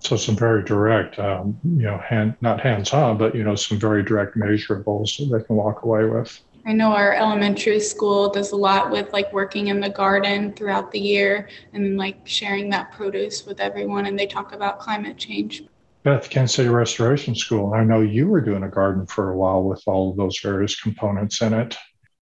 So 0.00 0.16
some 0.16 0.36
very 0.36 0.64
direct, 0.64 1.18
um, 1.18 1.58
you 1.62 1.82
know, 1.82 1.98
hand, 1.98 2.34
not 2.40 2.60
hands 2.60 2.94
on, 2.94 3.18
but, 3.18 3.34
you 3.34 3.44
know, 3.44 3.54
some 3.54 3.78
very 3.78 4.02
direct 4.02 4.36
measurables 4.36 5.18
that 5.18 5.38
they 5.38 5.44
can 5.44 5.56
walk 5.56 5.82
away 5.82 6.06
with. 6.06 6.40
I 6.66 6.72
know 6.72 6.92
our 6.92 7.12
elementary 7.12 7.80
school 7.80 8.30
does 8.30 8.52
a 8.52 8.56
lot 8.56 8.90
with 8.90 9.12
like 9.12 9.30
working 9.32 9.66
in 9.68 9.80
the 9.80 9.90
garden 9.90 10.54
throughout 10.54 10.90
the 10.90 10.98
year 10.98 11.48
and 11.74 11.98
like 11.98 12.26
sharing 12.26 12.70
that 12.70 12.92
produce 12.92 13.44
with 13.44 13.60
everyone. 13.60 14.06
And 14.06 14.18
they 14.18 14.26
talk 14.26 14.54
about 14.54 14.78
climate 14.78 15.18
change. 15.18 15.62
Beth, 16.04 16.30
Kansas 16.30 16.56
City 16.56 16.68
Restoration 16.68 17.34
School. 17.34 17.74
I 17.74 17.84
know 17.84 18.00
you 18.00 18.28
were 18.28 18.40
doing 18.40 18.62
a 18.62 18.68
garden 18.68 19.06
for 19.06 19.30
a 19.30 19.36
while 19.36 19.64
with 19.64 19.82
all 19.86 20.10
of 20.10 20.16
those 20.16 20.38
various 20.42 20.80
components 20.80 21.42
in 21.42 21.52
it. 21.52 21.76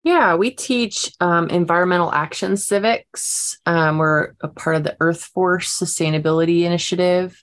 Yeah, 0.04 0.36
we 0.36 0.52
teach 0.52 1.12
um, 1.20 1.50
environmental 1.50 2.12
action 2.12 2.58
civics. 2.58 3.60
Um, 3.68 4.00
we're 4.00 4.34
a 4.42 4.48
part 4.48 4.76
of 4.76 4.84
the 4.84 4.98
Earth 5.00 5.24
Force 5.26 5.78
Sustainability 5.80 6.64
Initiative. 6.64 7.40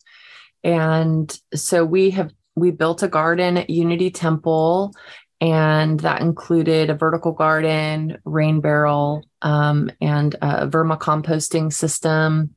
And 0.64 1.38
so 1.55 1.85
we 1.85 2.11
have 2.11 2.33
we 2.57 2.73
built 2.73 3.05
a 3.05 3.09
garden 3.09 3.57
at 3.57 3.71
Unity 3.71 4.11
Temple 4.11 4.92
and 5.40 6.01
that 6.01 6.21
included 6.21 6.90
a 6.90 6.94
vertical 6.94 7.31
garden, 7.31 8.18
rain 8.25 8.61
barrel, 8.61 9.25
um, 9.42 9.90
and 10.01 10.35
a 10.42 10.66
vermicomposting 10.66 11.73
system. 11.73 12.57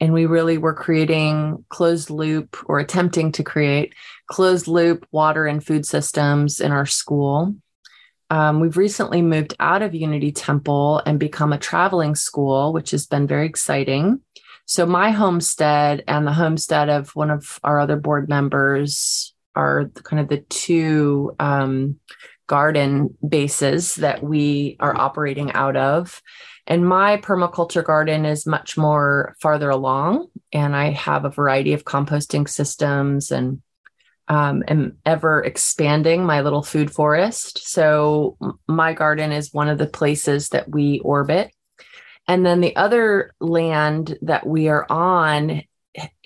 And 0.00 0.12
we 0.14 0.24
really 0.24 0.56
were 0.56 0.74
creating 0.74 1.64
closed 1.68 2.08
loop 2.08 2.56
or 2.66 2.78
attempting 2.78 3.32
to 3.32 3.44
create 3.44 3.94
closed 4.28 4.66
loop 4.66 5.06
water 5.10 5.46
and 5.46 5.64
food 5.64 5.84
systems 5.84 6.60
in 6.60 6.72
our 6.72 6.86
school. 6.86 7.54
Um, 8.28 8.60
we've 8.60 8.76
recently 8.76 9.22
moved 9.22 9.54
out 9.60 9.82
of 9.82 9.94
Unity 9.94 10.32
Temple 10.32 11.00
and 11.06 11.18
become 11.18 11.52
a 11.52 11.58
traveling 11.58 12.14
school, 12.14 12.72
which 12.72 12.90
has 12.90 13.06
been 13.06 13.26
very 13.26 13.46
exciting. 13.46 14.20
So, 14.64 14.84
my 14.84 15.12
homestead 15.12 16.02
and 16.08 16.26
the 16.26 16.32
homestead 16.32 16.88
of 16.88 17.14
one 17.14 17.30
of 17.30 17.60
our 17.62 17.78
other 17.78 17.96
board 17.96 18.28
members, 18.28 19.32
are 19.56 19.90
kind 20.04 20.20
of 20.20 20.28
the 20.28 20.42
two 20.48 21.34
um, 21.40 21.98
garden 22.46 23.16
bases 23.26 23.96
that 23.96 24.22
we 24.22 24.76
are 24.78 24.96
operating 24.96 25.50
out 25.52 25.76
of. 25.76 26.22
And 26.68 26.86
my 26.86 27.16
permaculture 27.16 27.84
garden 27.84 28.24
is 28.26 28.46
much 28.46 28.76
more 28.76 29.34
farther 29.40 29.70
along, 29.70 30.26
and 30.52 30.76
I 30.76 30.90
have 30.90 31.24
a 31.24 31.30
variety 31.30 31.72
of 31.72 31.84
composting 31.84 32.48
systems 32.48 33.30
and 33.30 33.62
um, 34.28 34.62
am 34.66 34.98
ever 35.04 35.42
expanding 35.42 36.24
my 36.24 36.40
little 36.40 36.62
food 36.62 36.90
forest. 36.90 37.68
So 37.68 38.36
my 38.66 38.92
garden 38.92 39.32
is 39.32 39.52
one 39.52 39.68
of 39.68 39.78
the 39.78 39.86
places 39.86 40.48
that 40.50 40.68
we 40.68 41.00
orbit. 41.00 41.50
And 42.28 42.44
then 42.44 42.60
the 42.60 42.74
other 42.74 43.32
land 43.40 44.18
that 44.22 44.46
we 44.46 44.68
are 44.68 44.86
on 44.90 45.62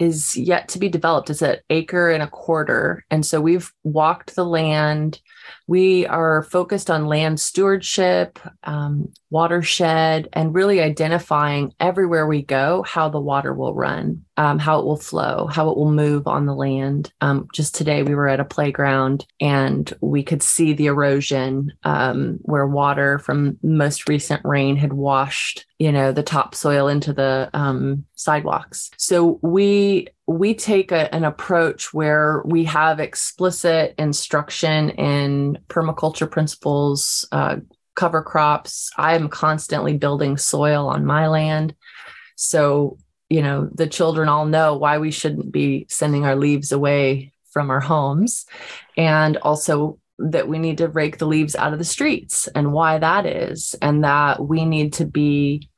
is 0.01 0.37
yet 0.37 0.69
to 0.69 0.79
be 0.79 0.89
developed. 0.89 1.31
It's 1.31 1.43
an 1.43 1.59
acre 1.69 2.11
and 2.11 2.23
a 2.23 2.27
quarter. 2.27 3.05
And 3.11 3.25
so 3.25 3.41
we've 3.41 3.71
walked 3.85 4.35
the 4.35 4.47
land. 4.47 5.21
We 5.67 6.07
are 6.07 6.43
focused 6.45 6.91
on 6.91 7.07
land 7.07 7.39
stewardship, 7.39 8.39
um, 8.65 9.13
watershed, 9.29 10.29
and 10.33 10.55
really 10.55 10.81
identifying 10.81 11.75
everywhere 11.79 12.27
we 12.27 12.43
go 12.43 12.83
how 12.83 13.09
the 13.11 13.21
water 13.21 13.53
will 13.53 13.75
run, 13.75 14.25
um, 14.37 14.59
how 14.59 14.81
it 14.81 14.87
will 14.87 14.97
flow, 14.97 15.47
how 15.47 15.69
it 15.71 15.77
will 15.77 15.91
move 15.91 16.27
on 16.27 16.47
the 16.47 16.55
land. 16.55 17.13
Um, 17.21 17.49
just 17.55 17.75
today, 17.75 18.03
we 18.03 18.15
were 18.15 18.29
at 18.29 18.41
a 18.41 18.45
playground 18.45 19.27
and 19.41 19.93
we 20.01 20.23
could 20.23 20.43
see 20.43 20.73
the 20.73 20.87
erosion 20.87 21.73
um, 21.85 22.39
where 22.43 22.67
water 22.67 23.19
from 23.19 23.59
most 23.63 24.09
recent 24.09 24.41
rain 24.45 24.77
had 24.77 24.95
washed 24.95 25.67
you 25.81 25.91
know 25.91 26.13
the 26.13 26.23
topsoil 26.23 26.87
into 26.87 27.13
the 27.13 27.51
um, 27.55 28.05
sidewalks 28.15 28.91
so 28.99 29.41
we 29.43 29.90
we 30.27 30.55
take 30.55 30.93
a, 30.93 31.13
an 31.15 31.25
approach 31.25 31.93
where 31.93 32.43
we 32.45 32.65
have 32.65 33.01
explicit 33.01 33.95
instruction 33.99 34.91
in 34.91 35.59
permaculture 35.69 36.31
principles 36.31 37.27
uh, 37.33 37.57
cover 37.95 38.23
crops. 38.23 38.91
I 38.97 39.15
am 39.15 39.29
constantly 39.29 39.97
building 39.97 40.37
soil 40.37 40.89
on 40.89 41.05
my 41.05 41.29
land. 41.29 41.75
So 42.37 42.99
you 43.29 43.43
know 43.43 43.69
the 43.73 43.87
children 43.87 44.29
all 44.29 44.47
know 44.47 44.77
why 44.77 44.99
we 44.99 45.11
shouldn't 45.11 45.53
be 45.53 45.87
sending 45.89 46.25
our 46.25 46.37
leaves 46.37 46.73
away 46.73 47.33
from 47.53 47.71
our 47.71 47.81
homes 47.81 48.47
and 48.97 49.37
also 49.39 49.99
that 50.21 50.49
we 50.49 50.59
need 50.59 50.79
to 50.79 50.89
rake 50.89 51.19
the 51.19 51.27
leaves 51.27 51.57
out 51.57 51.73
of 51.73 51.79
the 51.79 51.85
streets 51.85 52.47
and 52.49 52.73
why 52.73 52.99
that 52.99 53.25
is, 53.25 53.75
and 53.81 54.05
that 54.05 54.47
we 54.47 54.65
need 54.65 54.93
to 54.95 55.07
be 55.07 55.70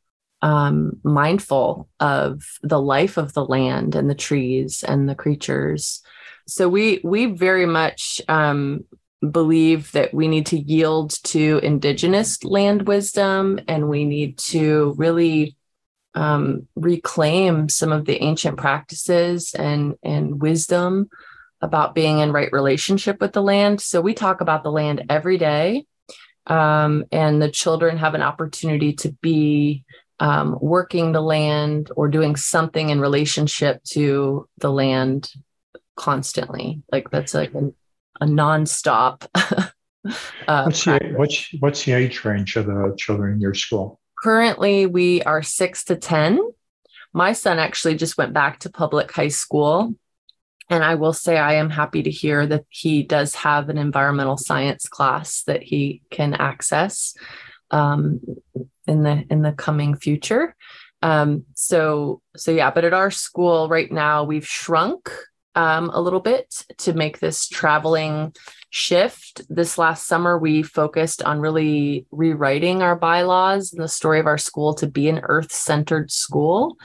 um, 0.43 0.99
mindful 1.05 1.89
of 2.01 2.43
the 2.63 2.81
life 2.81 3.17
of 3.17 3.33
the 3.33 3.45
land 3.45 3.95
and 3.95 4.11
the 4.11 4.15
trees 4.15 4.83
and 4.83 5.09
the 5.09 5.15
creatures. 5.15 6.03
So 6.47 6.69
we 6.69 7.01
we 7.05 7.27
very 7.27 7.67
much 7.67 8.21
um, 8.29 8.85
believe 9.29 9.93
that 9.93 10.13
we 10.13 10.27
need 10.27 10.47
to 10.47 10.59
yield 10.59 11.11
to 11.25 11.61
indigenous 11.63 12.43
land 12.43 12.89
wisdom, 12.89 13.61
and 13.69 13.89
we 13.89 14.05
need 14.05 14.39
to 14.39 14.95
really 14.99 15.57
um, 16.15 16.67
reclaim 16.75 17.69
some 17.69 17.93
of 17.93 18.05
the 18.05 18.21
ancient 18.23 18.59
practices 18.59 19.55
and 19.55 19.95
and 20.03 20.43
wisdom 20.43 21.09
about 21.61 21.95
being 21.95 22.19
in 22.19 22.33
right 22.33 22.53
relationship 22.53 23.21
with 23.21 23.33
the 23.33 23.43
land. 23.43 23.81
So 23.81 24.01
we 24.01 24.15
talk 24.15 24.41
about 24.41 24.65
the 24.65 24.73
land 24.73 25.05
every 25.09 25.39
day, 25.39 25.87
um, 26.49 27.05
and 27.13 27.41
the 27.41 27.51
children 27.51 27.99
have 27.99 28.15
an 28.15 28.23
opportunity 28.23 28.95
to 28.95 29.13
be 29.23 29.85
um, 30.23 30.57
working 30.61 31.11
the 31.11 31.21
land 31.21 31.91
or 31.97 32.07
doing 32.07 32.37
something 32.37 32.91
in 32.91 33.01
relationship 33.01 33.83
to 33.83 34.49
the 34.59 34.71
land 34.71 35.29
constantly. 35.97 36.81
Like 36.93 37.11
that's 37.11 37.35
like 37.35 37.53
a, 37.55 37.73
a 38.21 38.27
nonstop. 38.27 39.27
uh, 39.35 40.63
what's, 40.65 40.85
the, 40.85 41.15
what's, 41.17 41.49
what's 41.59 41.85
the 41.85 41.93
age 41.95 42.25
range 42.25 42.55
of 42.55 42.67
the 42.67 42.95
children 42.97 43.35
in 43.35 43.41
your 43.41 43.53
school? 43.53 43.99
Currently, 44.23 44.87
we 44.87 45.23
are 45.23 45.43
six 45.43 45.83
to 45.87 45.97
10. 45.97 46.39
My 47.13 47.33
son 47.33 47.59
actually 47.59 47.97
just 47.97 48.17
went 48.17 48.33
back 48.33 48.61
to 48.61 48.71
public 48.71 49.11
high 49.11 49.27
school. 49.27 49.93
And 50.71 50.85
I 50.85 50.95
will 50.95 51.13
say, 51.13 51.37
I 51.37 51.55
am 51.55 51.69
happy 51.69 52.05
to 52.05 52.11
hear 52.11 52.47
that 52.47 52.65
he 52.69 53.03
does 53.03 53.35
have 53.35 53.69
an 53.69 53.77
environmental 53.77 54.37
science 54.37 54.89
class 54.89 55.43
that 55.49 55.65
he 55.65 56.03
can 56.13 56.35
access 56.35 57.17
um, 57.73 58.21
in 58.87 59.03
the 59.03 59.25
in 59.31 59.43
the 59.43 59.53
coming 59.53 59.97
future. 59.97 60.55
Um, 61.03 61.45
so 61.55 62.23
so 62.37 62.53
yeah, 62.53 62.71
but 62.71 62.85
at 62.85 62.95
our 62.95 63.11
school 63.11 63.69
right 63.69 63.91
now 63.91 64.25
we've 64.25 64.47
shrunk 64.47 65.11
um, 65.55 65.91
a 65.93 66.01
little 66.01 66.21
bit 66.21 66.65
to 66.79 66.93
make 66.93 67.19
this 67.19 67.49
traveling 67.49 68.35
shift. 68.71 69.43
This 69.51 69.77
last 69.77 70.07
summer, 70.07 70.39
we 70.39 70.63
focused 70.63 71.23
on 71.23 71.41
really 71.41 72.07
rewriting 72.11 72.83
our 72.83 72.97
bylaws 72.97 73.73
and 73.73 73.83
the 73.83 73.89
story 73.89 74.19
of 74.19 74.27
our 74.27 74.39
school 74.39 74.75
to 74.75 74.87
be 74.87 75.09
an 75.09 75.21
earth 75.25 75.53
centered 75.53 76.11
school 76.11 76.79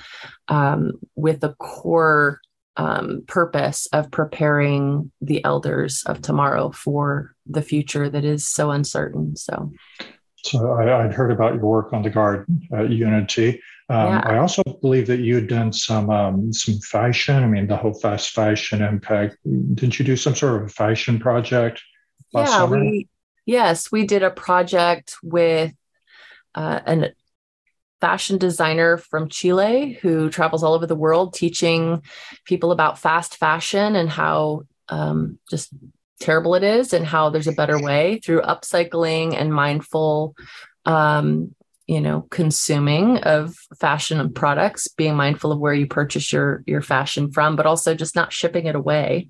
um, 0.49 0.93
with 1.15 1.43
a 1.43 1.53
core 1.55 2.41
um, 2.75 3.23
purpose 3.27 3.87
of 3.93 4.11
preparing 4.11 5.11
the 5.21 5.43
elders 5.43 6.03
of 6.05 6.21
tomorrow 6.21 6.69
for 6.71 7.33
the 7.45 7.61
future 7.61 8.09
that 8.09 8.25
is 8.25 8.45
so 8.45 8.69
uncertain. 8.71 9.35
So, 9.35 9.71
so 10.43 10.71
I, 10.71 11.05
would 11.05 11.13
heard 11.13 11.31
about 11.31 11.55
your 11.55 11.65
work 11.65 11.93
on 11.93 12.03
the 12.03 12.09
garden 12.09 12.67
at 12.73 12.89
Unity. 12.89 13.61
Um, 13.89 14.07
yeah. 14.07 14.21
I 14.25 14.37
also 14.37 14.63
believe 14.63 15.07
that 15.07 15.19
you 15.19 15.35
had 15.35 15.47
done 15.47 15.71
some 15.71 16.09
um, 16.09 16.51
some 16.53 16.79
fashion. 16.79 17.43
I 17.43 17.47
mean, 17.47 17.67
the 17.67 17.77
whole 17.77 17.93
fast 17.93 18.31
fashion 18.31 18.81
impact. 18.81 19.37
Didn't 19.43 19.97
you 19.97 20.05
do 20.05 20.17
some 20.17 20.35
sort 20.35 20.61
of 20.61 20.67
a 20.67 20.69
fashion 20.69 21.19
project 21.19 21.81
last 22.33 22.49
yeah, 22.49 22.57
summer? 22.57 22.79
We, 22.79 23.07
yes, 23.45 23.91
we 23.91 24.05
did 24.05 24.23
a 24.23 24.31
project 24.31 25.15
with 25.23 25.73
uh, 26.53 26.79
an 26.85 27.13
fashion 27.99 28.37
designer 28.37 28.97
from 28.97 29.29
Chile 29.29 29.97
who 30.01 30.29
travels 30.29 30.63
all 30.63 30.73
over 30.73 30.85
the 30.85 30.95
world 30.95 31.33
teaching 31.33 32.03
people 32.45 32.71
about 32.71 32.99
fast 32.99 33.37
fashion 33.37 33.95
and 33.95 34.09
how 34.09 34.63
um, 34.89 35.39
just 35.49 35.69
terrible 36.19 36.55
it 36.55 36.63
is 36.63 36.93
and 36.93 37.05
how 37.05 37.29
there's 37.29 37.47
a 37.47 37.53
better 37.53 37.79
way 37.81 38.19
through 38.23 38.41
upcycling 38.41 39.35
and 39.35 39.53
mindful 39.53 40.35
um, 40.85 41.53
you 41.87 42.01
know 42.01 42.21
consuming 42.29 43.17
of 43.19 43.55
fashion 43.79 44.19
and 44.19 44.35
products 44.35 44.87
being 44.87 45.15
mindful 45.15 45.51
of 45.51 45.59
where 45.59 45.73
you 45.73 45.87
purchase 45.87 46.31
your 46.31 46.63
your 46.67 46.81
fashion 46.81 47.31
from 47.31 47.55
but 47.55 47.65
also 47.65 47.95
just 47.95 48.15
not 48.15 48.33
shipping 48.33 48.65
it 48.65 48.75
away. 48.75 49.29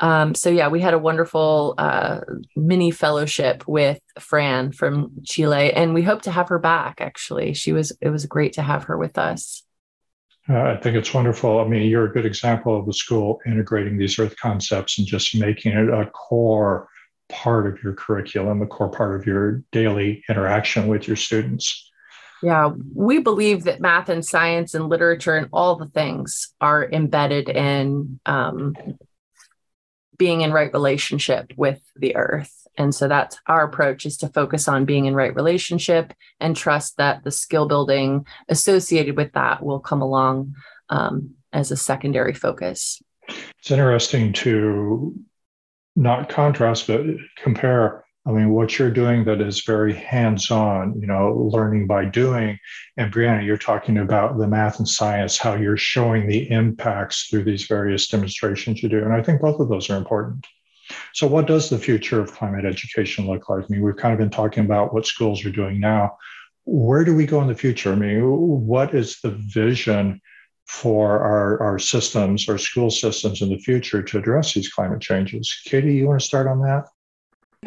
Um, 0.00 0.36
so 0.36 0.48
yeah 0.48 0.68
we 0.68 0.80
had 0.80 0.94
a 0.94 0.98
wonderful 0.98 1.74
uh, 1.76 2.20
mini 2.54 2.92
fellowship 2.92 3.66
with 3.66 4.00
fran 4.20 4.70
from 4.70 5.10
chile 5.24 5.72
and 5.72 5.92
we 5.92 6.02
hope 6.02 6.22
to 6.22 6.30
have 6.30 6.48
her 6.48 6.58
back 6.60 7.00
actually. 7.00 7.54
She 7.54 7.72
was 7.72 7.92
it 8.00 8.10
was 8.10 8.26
great 8.26 8.54
to 8.54 8.62
have 8.62 8.84
her 8.84 8.96
with 8.96 9.18
us 9.18 9.64
uh, 10.50 10.62
I 10.62 10.76
think 10.76 10.96
it's 10.96 11.12
wonderful. 11.12 11.60
I 11.60 11.66
mean, 11.66 11.88
you're 11.88 12.06
a 12.06 12.12
good 12.12 12.24
example 12.24 12.78
of 12.78 12.86
the 12.86 12.92
school 12.92 13.40
integrating 13.46 13.98
these 13.98 14.18
earth 14.18 14.36
concepts 14.36 14.98
and 14.98 15.06
just 15.06 15.34
making 15.34 15.72
it 15.72 15.88
a 15.88 16.06
core 16.06 16.88
part 17.28 17.66
of 17.66 17.82
your 17.82 17.92
curriculum, 17.92 18.62
a 18.62 18.66
core 18.66 18.90
part 18.90 19.20
of 19.20 19.26
your 19.26 19.62
daily 19.72 20.24
interaction 20.28 20.86
with 20.86 21.06
your 21.06 21.16
students. 21.16 21.90
Yeah, 22.42 22.72
we 22.94 23.18
believe 23.18 23.64
that 23.64 23.80
math 23.80 24.08
and 24.08 24.24
science 24.24 24.74
and 24.74 24.88
literature 24.88 25.36
and 25.36 25.48
all 25.52 25.76
the 25.76 25.88
things 25.88 26.54
are 26.60 26.88
embedded 26.90 27.48
in 27.48 28.20
um, 28.26 28.74
being 30.16 30.42
in 30.42 30.52
right 30.52 30.72
relationship 30.72 31.52
with 31.56 31.80
the 31.96 32.16
earth. 32.16 32.54
And 32.78 32.94
so 32.94 33.08
that's 33.08 33.38
our 33.46 33.64
approach 33.64 34.06
is 34.06 34.16
to 34.18 34.28
focus 34.28 34.68
on 34.68 34.86
being 34.86 35.06
in 35.06 35.14
right 35.14 35.34
relationship 35.34 36.14
and 36.40 36.56
trust 36.56 36.96
that 36.96 37.24
the 37.24 37.30
skill 37.30 37.66
building 37.66 38.24
associated 38.48 39.16
with 39.16 39.32
that 39.32 39.62
will 39.62 39.80
come 39.80 40.00
along 40.00 40.54
um, 40.88 41.34
as 41.52 41.70
a 41.70 41.76
secondary 41.76 42.32
focus. 42.32 43.02
It's 43.58 43.70
interesting 43.70 44.32
to 44.34 45.14
not 45.96 46.28
contrast, 46.28 46.86
but 46.86 47.04
compare 47.36 48.04
I 48.28 48.30
mean, 48.30 48.50
what 48.50 48.78
you're 48.78 48.90
doing 48.90 49.24
that 49.24 49.40
is 49.40 49.64
very 49.64 49.94
hands 49.94 50.50
on, 50.50 51.00
you 51.00 51.06
know, 51.06 51.48
learning 51.50 51.86
by 51.86 52.04
doing. 52.04 52.58
And 52.98 53.10
Briana, 53.10 53.42
you're 53.42 53.56
talking 53.56 53.96
about 53.96 54.36
the 54.36 54.46
math 54.46 54.78
and 54.78 54.88
science, 54.88 55.38
how 55.38 55.54
you're 55.54 55.78
showing 55.78 56.28
the 56.28 56.50
impacts 56.50 57.28
through 57.28 57.44
these 57.44 57.66
various 57.66 58.06
demonstrations 58.06 58.82
you 58.82 58.90
do. 58.90 58.98
And 58.98 59.14
I 59.14 59.22
think 59.22 59.40
both 59.40 59.60
of 59.60 59.70
those 59.70 59.88
are 59.88 59.96
important. 59.96 60.46
So, 61.14 61.26
what 61.26 61.46
does 61.46 61.68
the 61.68 61.78
future 61.78 62.20
of 62.20 62.32
climate 62.32 62.64
education 62.64 63.26
look 63.26 63.48
like? 63.48 63.64
I 63.64 63.66
mean, 63.68 63.82
we've 63.82 63.96
kind 63.96 64.12
of 64.12 64.18
been 64.18 64.30
talking 64.30 64.64
about 64.64 64.94
what 64.94 65.06
schools 65.06 65.44
are 65.44 65.50
doing 65.50 65.80
now. 65.80 66.16
Where 66.64 67.04
do 67.04 67.14
we 67.14 67.26
go 67.26 67.40
in 67.40 67.48
the 67.48 67.54
future? 67.54 67.92
I 67.92 67.96
mean, 67.96 68.20
what 68.22 68.94
is 68.94 69.20
the 69.20 69.30
vision 69.30 70.20
for 70.66 71.20
our, 71.20 71.62
our 71.62 71.78
systems, 71.78 72.48
our 72.48 72.58
school 72.58 72.90
systems 72.90 73.40
in 73.40 73.48
the 73.48 73.58
future 73.58 74.02
to 74.02 74.18
address 74.18 74.52
these 74.52 74.68
climate 74.68 75.00
changes? 75.00 75.60
Katy, 75.64 75.94
you 75.94 76.06
want 76.06 76.20
to 76.20 76.26
start 76.26 76.46
on 76.46 76.60
that? 76.60 76.84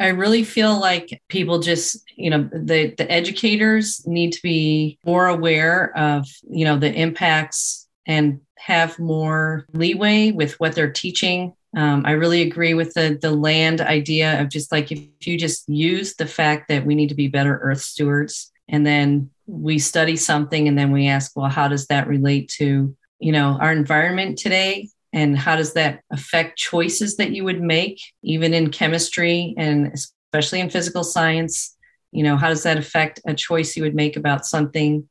I 0.00 0.08
really 0.08 0.44
feel 0.44 0.80
like 0.80 1.20
people 1.28 1.58
just, 1.58 2.02
you 2.16 2.30
know, 2.30 2.48
the 2.52 2.94
the 2.96 3.10
educators 3.10 4.06
need 4.06 4.32
to 4.32 4.42
be 4.42 4.98
more 5.04 5.26
aware 5.26 5.96
of, 5.96 6.26
you 6.48 6.64
know, 6.64 6.78
the 6.78 6.92
impacts 6.92 7.88
and 8.06 8.40
have 8.56 8.98
more 8.98 9.66
leeway 9.72 10.30
with 10.30 10.58
what 10.58 10.74
they're 10.74 10.92
teaching. 10.92 11.52
Um, 11.74 12.04
I 12.04 12.12
really 12.12 12.42
agree 12.42 12.74
with 12.74 12.92
the 12.94 13.18
the 13.20 13.30
land 13.30 13.80
idea 13.80 14.40
of 14.40 14.50
just 14.50 14.72
like 14.72 14.92
if 14.92 15.00
you 15.26 15.38
just 15.38 15.68
use 15.68 16.14
the 16.14 16.26
fact 16.26 16.68
that 16.68 16.84
we 16.84 16.94
need 16.94 17.08
to 17.08 17.14
be 17.14 17.28
better 17.28 17.58
earth 17.62 17.80
stewards, 17.80 18.52
and 18.68 18.86
then 18.86 19.30
we 19.46 19.78
study 19.78 20.16
something, 20.16 20.68
and 20.68 20.78
then 20.78 20.92
we 20.92 21.08
ask, 21.08 21.32
well, 21.34 21.48
how 21.48 21.68
does 21.68 21.86
that 21.86 22.08
relate 22.08 22.48
to, 22.58 22.94
you 23.18 23.32
know, 23.32 23.58
our 23.60 23.72
environment 23.72 24.38
today? 24.38 24.88
and 25.12 25.36
how 25.36 25.56
does 25.56 25.74
that 25.74 26.00
affect 26.10 26.58
choices 26.58 27.16
that 27.16 27.32
you 27.32 27.44
would 27.44 27.60
make 27.60 28.00
even 28.22 28.54
in 28.54 28.70
chemistry 28.70 29.54
and 29.56 29.92
especially 29.92 30.60
in 30.60 30.70
physical 30.70 31.04
science 31.04 31.76
you 32.10 32.22
know 32.22 32.36
how 32.36 32.48
does 32.48 32.62
that 32.62 32.78
affect 32.78 33.20
a 33.26 33.34
choice 33.34 33.76
you 33.76 33.82
would 33.82 33.94
make 33.94 34.16
about 34.16 34.46
something 34.46 35.08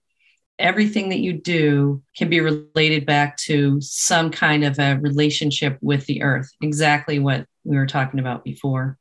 everything 0.62 1.10
that 1.10 1.20
you 1.20 1.34
do 1.34 2.02
can 2.16 2.30
be 2.30 2.40
related 2.40 3.06
back 3.06 3.38
to 3.38 3.80
some 3.82 4.32
kind 4.32 4.64
of 4.64 4.80
a 4.80 4.98
relationship 4.98 5.78
with 5.82 6.06
the 6.06 6.22
earth. 6.24 6.50
Exactly 6.62 7.20
what 7.20 7.46
we 7.64 7.76
were 7.76 7.88
talking 7.88 8.20
about 8.20 8.44
before. 8.44 8.98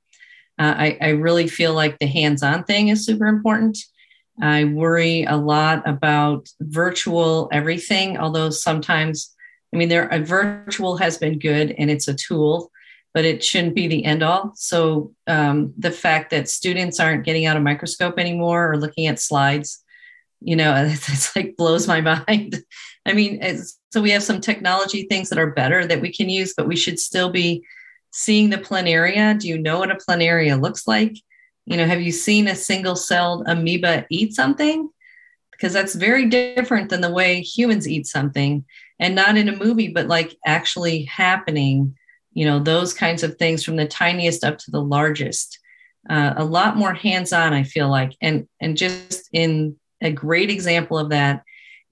Uh, 0.58 0.74
I, 0.76 0.98
I 1.00 1.08
really 1.10 1.46
feel 1.46 1.72
like 1.72 1.98
the 1.98 2.06
hands-on 2.06 2.64
thing 2.64 2.88
is 2.88 3.04
super 3.04 3.26
important. 3.26 3.78
I 4.40 4.64
worry 4.64 5.24
a 5.24 5.36
lot 5.36 5.86
about 5.86 6.48
virtual 6.60 7.48
everything 7.52 8.16
although 8.16 8.48
sometimes 8.48 9.34
i 9.74 9.76
mean 9.76 9.90
there 9.90 10.08
a 10.08 10.18
virtual 10.18 10.96
has 10.96 11.18
been 11.18 11.38
good 11.38 11.74
and 11.76 11.90
it's 11.90 12.08
a 12.08 12.14
tool 12.14 12.72
but 13.12 13.24
it 13.24 13.42
shouldn't 13.42 13.74
be 13.74 13.88
the 13.88 14.04
end 14.04 14.22
all. 14.22 14.52
So 14.54 15.12
um, 15.26 15.74
the 15.76 15.90
fact 15.90 16.30
that 16.30 16.48
students 16.48 17.00
aren't 17.00 17.24
getting 17.24 17.46
out 17.46 17.56
a 17.56 17.60
microscope 17.60 18.18
anymore 18.18 18.70
or 18.70 18.76
looking 18.76 19.06
at 19.06 19.18
slides, 19.18 19.82
you 20.40 20.56
know, 20.56 20.74
it's, 20.86 21.08
it's 21.08 21.36
like 21.36 21.56
blows 21.56 21.86
my 21.88 22.00
mind. 22.28 22.62
I 23.06 23.12
mean, 23.12 23.42
so 23.90 24.00
we 24.00 24.10
have 24.10 24.22
some 24.22 24.40
technology 24.40 25.04
things 25.04 25.28
that 25.30 25.38
are 25.38 25.52
better 25.52 25.86
that 25.86 26.00
we 26.00 26.12
can 26.12 26.28
use, 26.28 26.54
but 26.56 26.68
we 26.68 26.76
should 26.76 26.98
still 26.98 27.30
be 27.30 27.64
seeing 28.12 28.50
the 28.50 28.58
planaria. 28.58 29.38
Do 29.38 29.48
you 29.48 29.58
know 29.58 29.78
what 29.78 29.90
a 29.90 29.96
planaria 29.96 30.60
looks 30.60 30.86
like? 30.86 31.16
You 31.66 31.76
know, 31.76 31.86
have 31.86 32.00
you 32.00 32.12
seen 32.12 32.48
a 32.48 32.54
single 32.54 32.96
celled 32.96 33.44
amoeba 33.46 34.06
eat 34.10 34.34
something? 34.34 34.90
Because 35.52 35.72
that's 35.72 35.94
very 35.94 36.26
different 36.26 36.90
than 36.90 37.00
the 37.00 37.10
way 37.10 37.40
humans 37.40 37.88
eat 37.88 38.06
something 38.06 38.64
and 38.98 39.14
not 39.14 39.36
in 39.36 39.48
a 39.48 39.56
movie, 39.56 39.88
but 39.88 40.08
like 40.08 40.36
actually 40.44 41.04
happening 41.04 41.96
you 42.32 42.44
know 42.44 42.58
those 42.58 42.94
kinds 42.94 43.22
of 43.22 43.36
things 43.36 43.64
from 43.64 43.76
the 43.76 43.86
tiniest 43.86 44.44
up 44.44 44.58
to 44.58 44.70
the 44.70 44.82
largest 44.82 45.58
uh, 46.08 46.34
a 46.36 46.44
lot 46.44 46.76
more 46.76 46.94
hands-on 46.94 47.52
i 47.52 47.62
feel 47.62 47.88
like 47.88 48.16
and 48.20 48.48
and 48.60 48.76
just 48.76 49.28
in 49.32 49.76
a 50.00 50.10
great 50.10 50.50
example 50.50 50.98
of 50.98 51.10
that 51.10 51.42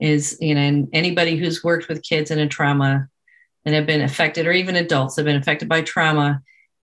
is 0.00 0.38
you 0.40 0.54
know 0.54 0.88
anybody 0.92 1.36
who's 1.36 1.64
worked 1.64 1.88
with 1.88 2.02
kids 2.02 2.30
in 2.30 2.38
a 2.38 2.48
trauma 2.48 3.08
and 3.64 3.74
have 3.74 3.86
been 3.86 4.02
affected 4.02 4.46
or 4.46 4.52
even 4.52 4.76
adults 4.76 5.16
have 5.16 5.24
been 5.24 5.36
affected 5.36 5.68
by 5.68 5.82
trauma 5.82 6.40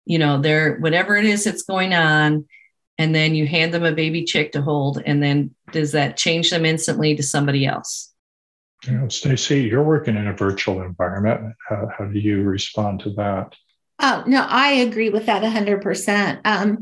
you 0.06 0.18
know 0.18 0.42
they're 0.42 0.78
whatever 0.80 1.16
it 1.16 1.26
is 1.26 1.44
that's 1.44 1.64
going 1.64 1.94
on 1.94 2.46
and 2.98 3.14
then 3.14 3.36
you 3.36 3.46
hand 3.46 3.74
them 3.74 3.84
a 3.84 3.92
baby 3.92 4.24
chick 4.24 4.52
to 4.52 4.62
hold 4.62 5.02
and 5.06 5.22
then 5.22 5.54
does 5.72 5.92
that 5.92 6.18
change 6.18 6.50
them 6.50 6.66
instantly 6.66 7.16
to 7.16 7.24
somebody 7.24 7.66
else 7.66 8.14
you 8.86 8.92
know, 8.92 9.08
Stacey, 9.08 9.62
you're 9.62 9.84
working 9.84 10.18
in 10.18 10.28
a 10.28 10.34
virtual 10.34 10.82
environment. 10.82 11.56
How, 11.70 11.88
how 11.98 12.06
do 12.06 12.20
you 12.20 12.44
respond 12.44 13.00
to 13.02 13.12
that? 13.12 13.56
Oh, 14.00 14.24
no, 14.28 14.46
I 14.50 14.72
agree 14.72 15.10
with 15.10 15.28
that 15.28 15.44
100%. 15.44 16.42
Um, 16.44 16.80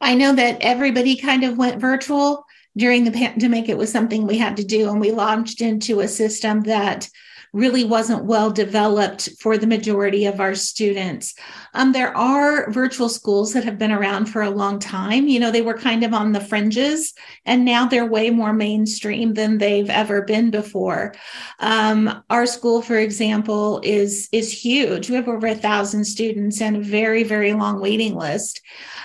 I 0.00 0.14
know 0.14 0.34
that 0.34 0.58
everybody 0.60 1.16
kind 1.16 1.44
of 1.44 1.56
went 1.56 1.80
virtual 1.80 2.44
during 2.76 3.04
the 3.04 3.10
pandemic. 3.10 3.68
It 3.68 3.78
was 3.78 3.90
something 3.90 4.26
we 4.26 4.38
had 4.38 4.56
to 4.56 4.64
do, 4.64 4.90
and 4.90 5.00
we 5.00 5.10
launched 5.10 5.60
into 5.60 6.00
a 6.00 6.08
system 6.08 6.62
that 6.62 7.08
really 7.54 7.84
wasn't 7.84 8.24
well 8.24 8.50
developed 8.50 9.28
for 9.38 9.56
the 9.56 9.66
majority 9.66 10.26
of 10.26 10.40
our 10.40 10.56
students. 10.56 11.34
Um, 11.72 11.92
there 11.92 12.14
are 12.16 12.68
virtual 12.72 13.08
schools 13.08 13.52
that 13.52 13.62
have 13.62 13.78
been 13.78 13.92
around 13.92 14.26
for 14.26 14.42
a 14.42 14.50
long 14.50 14.80
time. 14.80 15.28
You 15.28 15.38
know, 15.38 15.52
they 15.52 15.62
were 15.62 15.78
kind 15.78 16.02
of 16.02 16.12
on 16.12 16.32
the 16.32 16.40
fringes, 16.40 17.14
and 17.46 17.64
now 17.64 17.86
they're 17.86 18.04
way 18.04 18.30
more 18.30 18.52
mainstream 18.52 19.34
than 19.34 19.58
they've 19.58 19.88
ever 19.88 20.22
been 20.22 20.50
before. 20.50 21.14
Um, 21.60 22.24
our 22.28 22.44
school, 22.44 22.82
for 22.82 22.98
example, 22.98 23.80
is 23.84 24.28
is 24.32 24.50
huge. 24.50 25.08
We 25.08 25.14
have 25.14 25.28
over 25.28 25.46
a 25.46 25.54
thousand 25.54 26.04
students 26.06 26.60
and 26.60 26.76
a 26.76 26.80
very 26.80 27.22
very 27.22 27.52
long 27.52 27.80
waiting 27.80 28.16
list. 28.16 28.60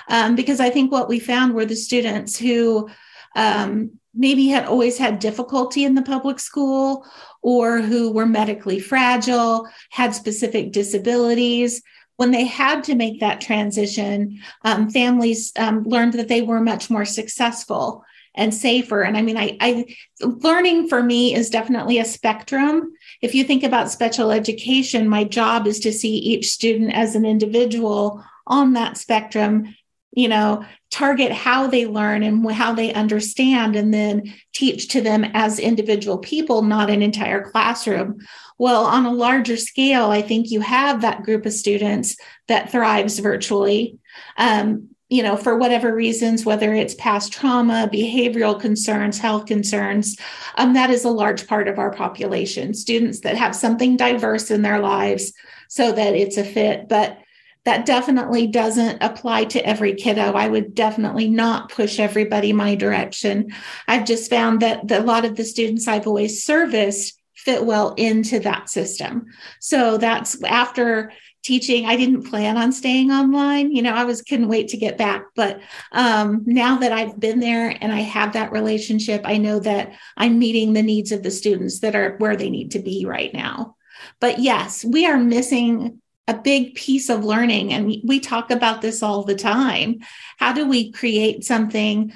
Um, 0.08 0.36
because 0.36 0.60
I 0.60 0.72
think 0.72 0.92
what 0.92 1.08
we 1.08 1.20
found 1.20 1.54
were 1.54 1.66
the 1.66 1.76
students 1.76 2.36
who 2.36 2.90
um, 3.36 4.00
maybe 4.14 4.48
had 4.48 4.66
always 4.66 4.98
had 4.98 5.20
difficulty 5.20 5.86
in 5.86 5.96
the 5.96 6.02
public 6.02 6.40
school 6.40 7.06
or 7.42 7.80
who 7.80 8.12
were 8.12 8.26
medically 8.26 8.80
fragile, 8.80 9.68
had 9.92 10.14
specific 10.14 10.72
disabilities. 10.72 11.82
When 12.18 12.32
they 12.32 12.46
had 12.46 12.84
to 12.86 12.96
make 12.96 13.22
that 13.22 13.40
transition, 13.40 14.40
um, 14.66 14.90
families 14.90 15.54
um, 15.58 15.84
learned 15.84 16.14
that 16.14 16.28
they 16.28 16.42
were 16.42 16.60
much 16.60 16.90
more 16.90 17.06
successful 17.06 18.04
and 18.36 18.54
safer. 18.54 19.04
And 19.04 19.18
I 19.18 19.22
mean, 19.22 19.38
I, 19.38 19.58
I 19.60 19.96
learning 20.22 20.88
for 20.88 21.02
me 21.02 21.34
is 21.34 21.50
definitely 21.50 21.98
a 21.98 22.06
spectrum. 22.06 22.92
If 23.22 23.34
you 23.34 23.44
think 23.44 23.64
about 23.64 23.92
special 23.92 24.32
education, 24.32 25.10
my 25.10 25.24
job 25.24 25.66
is 25.66 25.80
to 25.82 25.92
see 25.92 26.16
each 26.16 26.48
student 26.48 26.94
as 26.94 27.16
an 27.16 27.26
individual 27.26 28.24
on 28.48 28.74
that 28.74 28.98
spectrum 28.98 29.76
you 30.12 30.28
know 30.28 30.64
target 30.92 31.32
how 31.32 31.68
they 31.68 31.86
learn 31.86 32.24
and 32.24 32.52
how 32.52 32.74
they 32.74 32.94
understand 32.94 33.76
and 33.76 33.94
then 33.94 34.34
teach 34.54 34.90
to 34.90 35.02
them 35.02 35.24
as 35.34 35.60
individual 35.60 36.18
people 36.18 36.64
not 36.64 36.90
an 36.90 37.02
entire 37.02 37.44
classroom. 37.44 38.20
Well 38.58 38.86
on 38.86 39.06
a 39.06 39.14
larger 39.14 39.56
scale 39.56 40.12
i 40.12 40.22
think 40.22 40.52
you 40.52 40.60
have 40.62 41.02
that 41.02 41.24
group 41.24 41.46
of 41.46 41.54
students 41.54 42.18
that 42.48 42.72
thrives 42.72 43.20
virtually 43.20 43.98
um, 44.38 44.90
you 45.08 45.24
know 45.24 45.38
for 45.38 45.58
whatever 45.58 45.96
reasons 45.96 46.46
whether 46.46 46.74
it's 46.74 46.94
past 46.96 47.32
trauma 47.32 47.90
behavioral 47.92 48.60
concerns 48.60 49.18
health 49.18 49.46
concerns 49.46 50.18
um, 50.58 50.74
that 50.74 50.90
is 50.90 51.06
a 51.06 51.10
large 51.10 51.48
part 51.48 51.70
of 51.70 51.80
our 51.80 51.92
population 51.92 52.74
students 52.74 53.22
that 53.22 53.38
have 53.38 53.56
something 53.56 53.96
diverse 53.96 54.52
in 54.52 54.62
their 54.62 54.80
lives 54.80 55.32
so 55.70 55.92
that 55.92 56.16
it's 56.16 56.36
a 56.36 56.44
fit. 56.44 56.90
But 56.90 57.20
that 57.66 57.86
definitely 57.86 58.48
doesn't 58.48 59.04
apply 59.04 59.46
to 59.46 59.66
every 59.66 59.94
kiddo. 59.94 60.34
I 60.34 60.48
would 60.48 60.74
definitely 60.74 61.30
not 61.30 61.70
push 61.70 62.00
everybody 62.00 62.54
my 62.54 62.76
direction. 62.76 63.52
I've 63.88 64.06
just 64.06 64.30
found 64.30 64.62
that 64.62 64.88
the, 64.88 65.02
a 65.02 65.04
lot 65.04 65.26
of 65.26 65.36
the 65.36 65.44
students 65.44 65.88
I've 65.88 66.08
always 66.08 66.44
serviced 66.44 67.20
fit 67.36 67.66
well 67.66 67.94
into 67.96 68.40
that 68.40 68.70
system. 68.70 69.26
So 69.60 69.98
that's 69.98 70.42
after 70.44 71.12
teaching 71.42 71.86
i 71.86 71.96
didn't 71.96 72.30
plan 72.30 72.58
on 72.58 72.72
staying 72.72 73.12
online 73.12 73.72
you 73.72 73.82
know 73.82 73.94
i 73.94 74.04
was 74.04 74.22
couldn't 74.22 74.50
wait 74.50 74.68
to 74.68 74.78
get 74.78 74.98
back 74.98 75.24
but 75.36 75.62
um, 75.94 76.44
now 76.46 76.78
that 76.78 76.92
i've 76.92 77.18
been 77.20 77.40
there 77.40 77.76
and 77.82 77.94
i 77.94 78.00
have 78.00 78.34
that 78.34 78.52
relationship 78.52 79.22
i 79.24 79.38
know 79.38 79.58
that 79.60 79.94
i'm 80.18 80.38
meeting 80.38 80.74
the 80.74 80.84
needs 80.84 81.12
of 81.12 81.24
the 81.24 81.32
students 81.32 81.80
that 81.80 81.96
are 81.96 82.18
where 82.18 82.36
they 82.36 82.50
need 82.50 82.72
to 82.72 82.80
be 82.80 83.06
right 83.06 83.34
now 83.34 83.76
but 84.20 84.40
yes 84.40 84.84
we 84.84 85.06
are 85.06 85.18
missing 85.18 86.02
a 86.30 86.38
big 86.38 86.76
piece 86.76 87.10
of 87.10 87.26
learning. 87.26 87.74
And 87.74 87.96
we 88.04 88.20
talk 88.20 88.52
about 88.52 88.82
this 88.82 89.02
all 89.02 89.24
the 89.24 89.36
time. 89.36 90.00
How 90.38 90.54
do 90.54 90.68
we 90.68 90.92
create 90.92 91.44
something 91.44 92.14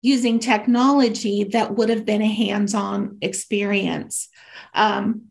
using 0.00 0.38
technology 0.38 1.42
that 1.42 1.74
would 1.74 1.88
have 1.88 2.06
been 2.06 2.22
a 2.22 2.32
hands 2.32 2.72
on 2.72 3.18
experience? 3.20 4.28
Um, 4.74 5.28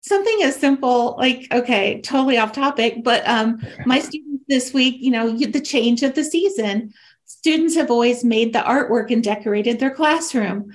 something 0.00 0.42
as 0.44 0.56
simple 0.56 1.16
like 1.18 1.48
okay 1.50 2.00
totally 2.00 2.38
off 2.38 2.52
topic 2.52 3.02
but 3.02 3.26
um, 3.26 3.60
my 3.86 3.98
students 3.98 4.44
this 4.46 4.72
week 4.72 4.94
you 5.00 5.10
know 5.10 5.36
the 5.36 5.60
change 5.60 6.04
of 6.04 6.14
the 6.14 6.22
season 6.22 6.92
students 7.24 7.74
have 7.74 7.90
always 7.90 8.22
made 8.22 8.52
the 8.52 8.60
artwork 8.60 9.10
and 9.10 9.24
decorated 9.24 9.80
their 9.80 9.90
classroom 9.90 10.72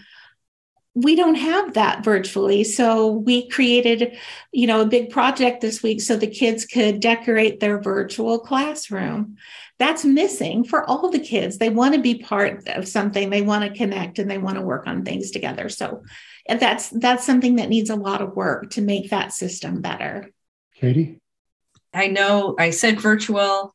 we 0.93 1.15
don't 1.15 1.35
have 1.35 1.73
that 1.73 2.03
virtually. 2.03 2.63
So 2.63 3.07
we 3.11 3.47
created 3.49 4.17
you 4.51 4.67
know 4.67 4.81
a 4.81 4.87
big 4.87 5.09
project 5.09 5.61
this 5.61 5.81
week 5.81 6.01
so 6.01 6.17
the 6.17 6.27
kids 6.27 6.65
could 6.65 6.99
decorate 6.99 7.59
their 7.59 7.81
virtual 7.81 8.39
classroom. 8.39 9.37
That's 9.79 10.05
missing 10.05 10.63
for 10.63 10.87
all 10.87 11.09
the 11.09 11.19
kids. 11.19 11.57
They 11.57 11.69
want 11.69 11.95
to 11.95 12.01
be 12.01 12.15
part 12.15 12.67
of 12.67 12.87
something. 12.87 13.29
They 13.29 13.41
want 13.41 13.63
to 13.63 13.77
connect 13.77 14.19
and 14.19 14.29
they 14.29 14.37
want 14.37 14.57
to 14.57 14.61
work 14.61 14.85
on 14.85 15.03
things 15.03 15.31
together. 15.31 15.69
So 15.69 16.03
that's 16.47 16.89
that's 16.89 17.25
something 17.25 17.55
that 17.55 17.69
needs 17.69 17.89
a 17.89 17.95
lot 17.95 18.21
of 18.21 18.35
work 18.35 18.71
to 18.71 18.81
make 18.81 19.09
that 19.09 19.33
system 19.33 19.81
better. 19.81 20.29
Katy? 20.75 21.21
I 21.93 22.07
know 22.07 22.55
i 22.57 22.69
said 22.69 22.99
virtual 22.99 23.73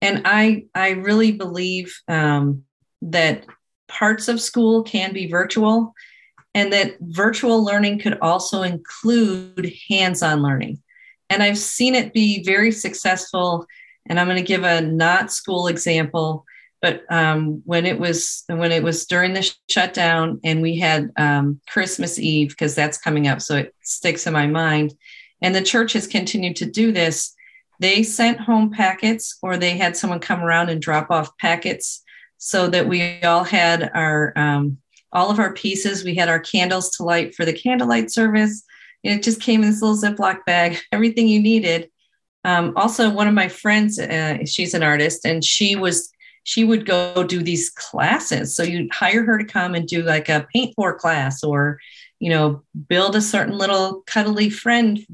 and 0.00 0.22
i 0.24 0.66
i 0.74 0.90
really 0.90 1.32
believe 1.32 2.00
um, 2.08 2.62
that 3.02 3.44
parts 3.88 4.28
of 4.28 4.40
school 4.40 4.82
can 4.82 5.12
be 5.12 5.26
virtual 5.26 5.94
and 6.56 6.72
that 6.72 6.96
virtual 7.00 7.62
learning 7.62 7.98
could 7.98 8.18
also 8.22 8.62
include 8.62 9.74
hands 9.90 10.22
on 10.22 10.40
learning. 10.40 10.82
And 11.28 11.42
I've 11.42 11.58
seen 11.58 11.94
it 11.94 12.14
be 12.14 12.42
very 12.44 12.72
successful. 12.72 13.66
And 14.06 14.18
I'm 14.18 14.26
going 14.26 14.38
to 14.38 14.42
give 14.42 14.64
a 14.64 14.80
not 14.80 15.30
school 15.30 15.66
example. 15.66 16.46
But 16.80 17.02
um, 17.10 17.60
when 17.66 17.84
it 17.84 18.00
was 18.00 18.44
when 18.46 18.72
it 18.72 18.82
was 18.82 19.04
during 19.04 19.34
the 19.34 19.52
shutdown, 19.68 20.40
and 20.44 20.62
we 20.62 20.78
had 20.78 21.10
um, 21.18 21.60
Christmas 21.68 22.18
Eve 22.18 22.48
because 22.48 22.74
that's 22.74 22.96
coming 22.96 23.28
up, 23.28 23.42
so 23.42 23.56
it 23.56 23.74
sticks 23.82 24.26
in 24.26 24.32
my 24.32 24.46
mind. 24.46 24.94
And 25.42 25.54
the 25.54 25.62
church 25.62 25.92
has 25.92 26.06
continued 26.06 26.56
to 26.56 26.66
do 26.66 26.90
this. 26.90 27.34
They 27.80 28.02
sent 28.02 28.40
home 28.40 28.70
packets, 28.70 29.38
or 29.42 29.56
they 29.56 29.76
had 29.76 29.96
someone 29.96 30.20
come 30.20 30.42
around 30.42 30.70
and 30.70 30.80
drop 30.80 31.10
off 31.10 31.36
packets, 31.38 32.02
so 32.38 32.68
that 32.68 32.88
we 32.88 33.20
all 33.22 33.44
had 33.44 33.90
our 33.94 34.32
um, 34.36 34.78
all 35.16 35.30
of 35.30 35.38
our 35.38 35.54
pieces. 35.54 36.04
We 36.04 36.14
had 36.14 36.28
our 36.28 36.38
candles 36.38 36.90
to 36.90 37.02
light 37.02 37.34
for 37.34 37.46
the 37.46 37.52
candlelight 37.54 38.12
service. 38.12 38.62
It 39.02 39.22
just 39.22 39.40
came 39.40 39.62
in 39.62 39.70
this 39.70 39.80
little 39.80 39.96
Ziploc 39.96 40.44
bag, 40.44 40.78
everything 40.92 41.26
you 41.26 41.40
needed. 41.40 41.90
Um, 42.44 42.74
also, 42.76 43.10
one 43.10 43.26
of 43.26 43.34
my 43.34 43.48
friends, 43.48 43.98
uh, 43.98 44.44
she's 44.44 44.74
an 44.74 44.82
artist, 44.82 45.24
and 45.24 45.42
she 45.42 45.74
was 45.74 46.12
she 46.44 46.62
would 46.62 46.86
go 46.86 47.24
do 47.24 47.42
these 47.42 47.70
classes. 47.70 48.54
So 48.54 48.62
you'd 48.62 48.92
hire 48.94 49.24
her 49.24 49.36
to 49.36 49.44
come 49.44 49.74
and 49.74 49.88
do 49.88 50.02
like 50.02 50.28
a 50.28 50.46
paint 50.54 50.76
pour 50.76 50.94
class, 50.94 51.42
or 51.42 51.80
you 52.20 52.30
know, 52.30 52.62
build 52.88 53.16
a 53.16 53.20
certain 53.20 53.58
little 53.58 54.02
cuddly 54.06 54.50
friend, 54.50 55.04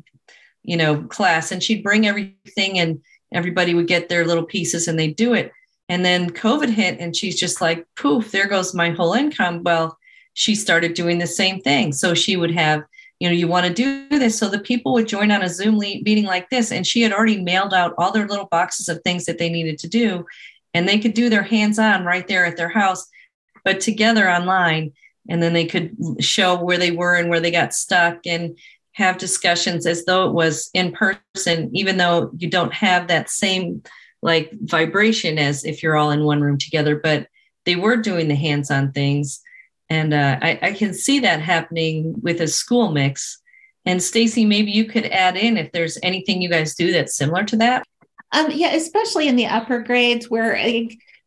you 0.62 0.76
know, 0.76 1.04
class, 1.04 1.52
and 1.52 1.62
she'd 1.62 1.84
bring 1.84 2.06
everything, 2.06 2.78
and 2.80 3.00
everybody 3.32 3.72
would 3.72 3.86
get 3.86 4.08
their 4.08 4.26
little 4.26 4.44
pieces, 4.44 4.88
and 4.88 4.98
they'd 4.98 5.16
do 5.16 5.32
it. 5.32 5.52
And 5.88 6.04
then 6.04 6.30
COVID 6.30 6.70
hit, 6.70 7.00
and 7.00 7.14
she's 7.14 7.38
just 7.38 7.60
like, 7.60 7.86
poof, 7.96 8.30
there 8.30 8.48
goes 8.48 8.74
my 8.74 8.90
whole 8.90 9.12
income. 9.14 9.62
Well, 9.62 9.98
she 10.34 10.54
started 10.54 10.94
doing 10.94 11.18
the 11.18 11.26
same 11.26 11.60
thing. 11.60 11.92
So 11.92 12.14
she 12.14 12.36
would 12.36 12.52
have 12.52 12.84
you 13.22 13.28
know, 13.28 13.34
you 13.36 13.46
want 13.46 13.64
to 13.64 13.72
do 13.72 14.08
this. 14.18 14.36
So 14.36 14.48
the 14.48 14.58
people 14.58 14.94
would 14.94 15.06
join 15.06 15.30
on 15.30 15.42
a 15.42 15.48
Zoom 15.48 15.78
meeting 15.78 16.24
like 16.24 16.50
this. 16.50 16.72
And 16.72 16.84
she 16.84 17.02
had 17.02 17.12
already 17.12 17.40
mailed 17.40 17.72
out 17.72 17.94
all 17.96 18.10
their 18.10 18.26
little 18.26 18.46
boxes 18.46 18.88
of 18.88 19.00
things 19.02 19.26
that 19.26 19.38
they 19.38 19.48
needed 19.48 19.78
to 19.78 19.88
do. 19.88 20.26
And 20.74 20.88
they 20.88 20.98
could 20.98 21.14
do 21.14 21.28
their 21.30 21.44
hands 21.44 21.78
on 21.78 22.04
right 22.04 22.26
there 22.26 22.44
at 22.44 22.56
their 22.56 22.68
house, 22.68 23.06
but 23.64 23.78
together 23.78 24.28
online. 24.28 24.92
And 25.28 25.40
then 25.40 25.52
they 25.52 25.66
could 25.66 25.94
show 26.18 26.60
where 26.60 26.78
they 26.78 26.90
were 26.90 27.14
and 27.14 27.30
where 27.30 27.38
they 27.38 27.52
got 27.52 27.74
stuck 27.74 28.26
and 28.26 28.58
have 28.94 29.18
discussions 29.18 29.86
as 29.86 30.04
though 30.04 30.26
it 30.26 30.34
was 30.34 30.68
in 30.74 30.90
person, 30.90 31.70
even 31.76 31.98
though 31.98 32.32
you 32.36 32.50
don't 32.50 32.74
have 32.74 33.06
that 33.06 33.30
same 33.30 33.84
like 34.22 34.50
vibration 34.62 35.38
as 35.38 35.64
if 35.64 35.82
you're 35.82 35.96
all 35.96 36.10
in 36.10 36.24
one 36.24 36.40
room 36.40 36.58
together. 36.58 36.96
But 36.96 37.26
they 37.64 37.76
were 37.76 37.96
doing 37.96 38.28
the 38.28 38.34
hands 38.34 38.70
on 38.70 38.92
things 38.92 39.42
and 39.92 40.14
uh, 40.14 40.38
I, 40.40 40.58
I, 40.62 40.72
can 40.72 40.94
see 40.94 41.18
that 41.20 41.42
happening 41.42 42.14
with 42.22 42.40
a 42.40 42.48
school 42.48 42.92
mix. 42.92 43.42
And 43.84 44.02
Stacey, 44.02 44.46
maybe 44.46 44.70
you 44.70 44.86
could 44.86 45.04
add 45.04 45.36
in 45.36 45.58
if 45.58 45.70
there's 45.72 45.98
anything 46.02 46.40
you 46.40 46.48
guys 46.48 46.74
do 46.74 46.92
that's 46.92 47.14
similar 47.14 47.44
to 47.44 47.56
that. 47.56 47.86
Um, 48.32 48.46
yeah, 48.50 48.72
especially 48.74 49.28
in 49.28 49.36
the 49.36 49.44
upper 49.46 49.80
grades 49.80 50.30
where 50.30 50.56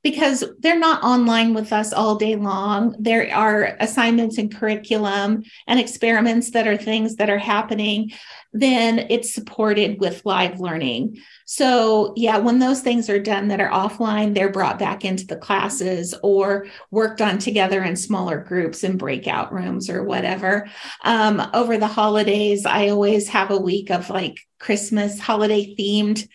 because 0.02 0.44
they're 0.60 0.80
not 0.80 1.04
online 1.04 1.54
with 1.54 1.74
us 1.74 1.92
all 1.92 2.16
day 2.16 2.36
long. 2.36 2.96
There 3.00 3.32
are 3.36 3.76
assignments 3.80 4.38
and 4.38 4.54
curriculum 4.54 5.44
and 5.68 5.80
experiments 5.80 6.52
that 6.52 6.68
are 6.68 6.78
things 6.78 7.16
that 7.16 7.30
are 7.30 7.40
happening. 7.40 8.12
Then 8.58 9.08
it's 9.10 9.34
supported 9.34 10.00
with 10.00 10.26
live 10.26 10.62
learning. 10.62 11.18
So, 11.46 12.14
yeah, 12.16 12.38
when 12.38 12.60
those 12.60 12.80
things 12.80 13.10
are 13.10 13.20
done 13.20 13.50
that 13.50 13.60
are 13.60 13.70
offline, 13.70 14.34
they're 14.34 14.50
brought 14.50 14.80
back 14.80 15.04
into 15.04 15.28
the 15.28 15.36
classes 15.36 16.16
or 16.24 16.68
worked 16.90 17.20
on 17.20 17.38
together 17.38 17.84
in 17.84 17.98
smaller 17.98 18.40
groups 18.40 18.86
in 18.86 18.96
breakout 18.96 19.52
rooms 19.52 19.90
or 19.90 20.04
whatever. 20.04 20.70
Um, 21.04 21.42
over 21.54 21.78
the 21.78 21.88
holidays, 21.88 22.66
I 22.66 22.88
always 22.88 23.28
have 23.28 23.52
a 23.52 23.60
week 23.60 23.92
of 23.92 24.10
like 24.10 24.40
Christmas 24.58 25.20
holiday 25.20 25.76
themed 25.76 26.26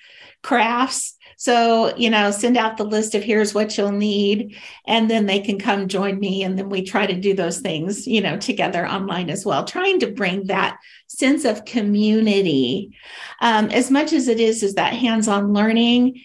crafts. 0.42 1.16
So, 1.41 1.97
you 1.97 2.11
know, 2.11 2.30
send 2.32 2.59
out 2.59 2.76
the 2.76 2.84
list 2.84 3.14
of 3.14 3.22
here's 3.22 3.55
what 3.55 3.78
you'll 3.78 3.93
need, 3.93 4.59
and 4.86 5.09
then 5.11 5.24
they 5.24 5.41
can 5.41 5.59
come 5.59 5.88
join 5.88 6.20
me. 6.20 6.43
And 6.43 6.59
then 6.59 6.68
we 6.68 6.82
try 6.82 7.07
to 7.07 7.18
do 7.18 7.32
those 7.32 7.61
things, 7.61 8.07
you 8.07 8.20
know, 8.20 8.36
together 8.36 8.86
online 8.86 9.30
as 9.30 9.47
well, 9.47 9.64
trying 9.64 10.01
to 10.01 10.12
bring 10.12 10.49
that 10.49 10.78
sense 11.07 11.47
of 11.47 11.64
community. 11.64 12.95
Um, 13.41 13.70
as 13.70 13.91
much 13.91 14.12
as 14.12 14.28
it 14.28 14.38
is, 14.38 14.62
is 14.62 14.74
that 14.74 14.93
hands 14.93 15.28
on 15.28 15.55
learning, 15.55 16.20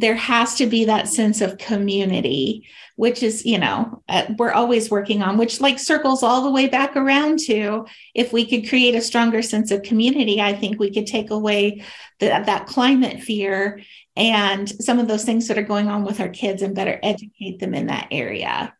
there 0.00 0.14
has 0.14 0.54
to 0.56 0.66
be 0.66 0.84
that 0.84 1.08
sense 1.08 1.40
of 1.40 1.58
community 1.58 2.66
which 2.96 3.22
is 3.22 3.44
you 3.44 3.58
know 3.58 4.02
uh, 4.08 4.24
we're 4.38 4.52
always 4.52 4.90
working 4.90 5.22
on 5.22 5.38
which 5.38 5.60
like 5.60 5.78
circles 5.78 6.22
all 6.22 6.42
the 6.42 6.50
way 6.50 6.66
back 6.68 6.96
around 6.96 7.38
to 7.38 7.86
if 8.14 8.32
we 8.32 8.44
could 8.44 8.68
create 8.68 8.94
a 8.94 9.00
stronger 9.00 9.42
sense 9.42 9.70
of 9.70 9.82
community 9.82 10.40
i 10.40 10.52
think 10.52 10.78
we 10.78 10.90
could 10.90 11.06
take 11.06 11.30
away 11.30 11.82
the, 12.20 12.26
that 12.26 12.66
climate 12.66 13.22
fear 13.22 13.80
and 14.18 14.68
some 14.82 14.98
of 14.98 15.06
those 15.06 15.24
things 15.24 15.46
that 15.46 15.58
are 15.58 15.62
going 15.62 15.86
on 15.88 16.04
with 16.04 16.18
our 16.18 16.28
kids 16.28 16.62
and 16.62 16.74
better 16.74 16.98
educate 17.04 17.60
them 17.60 17.72
in 17.72 17.86
that 17.86 18.08
area. 18.10 18.74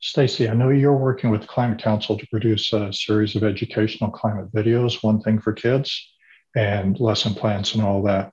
Stacey, 0.00 0.48
I 0.48 0.54
know 0.54 0.70
you're 0.70 0.96
working 0.96 1.28
with 1.30 1.46
Climate 1.46 1.82
Council 1.82 2.18
to 2.18 2.26
produce 2.28 2.72
a 2.72 2.90
series 2.90 3.36
of 3.36 3.44
educational 3.44 4.10
climate 4.10 4.50
videos, 4.52 5.02
One 5.02 5.20
Thing 5.20 5.38
for 5.38 5.52
Kids, 5.52 6.14
and 6.56 6.98
lesson 6.98 7.34
plans 7.34 7.74
and 7.74 7.84
all 7.84 8.02
that. 8.04 8.32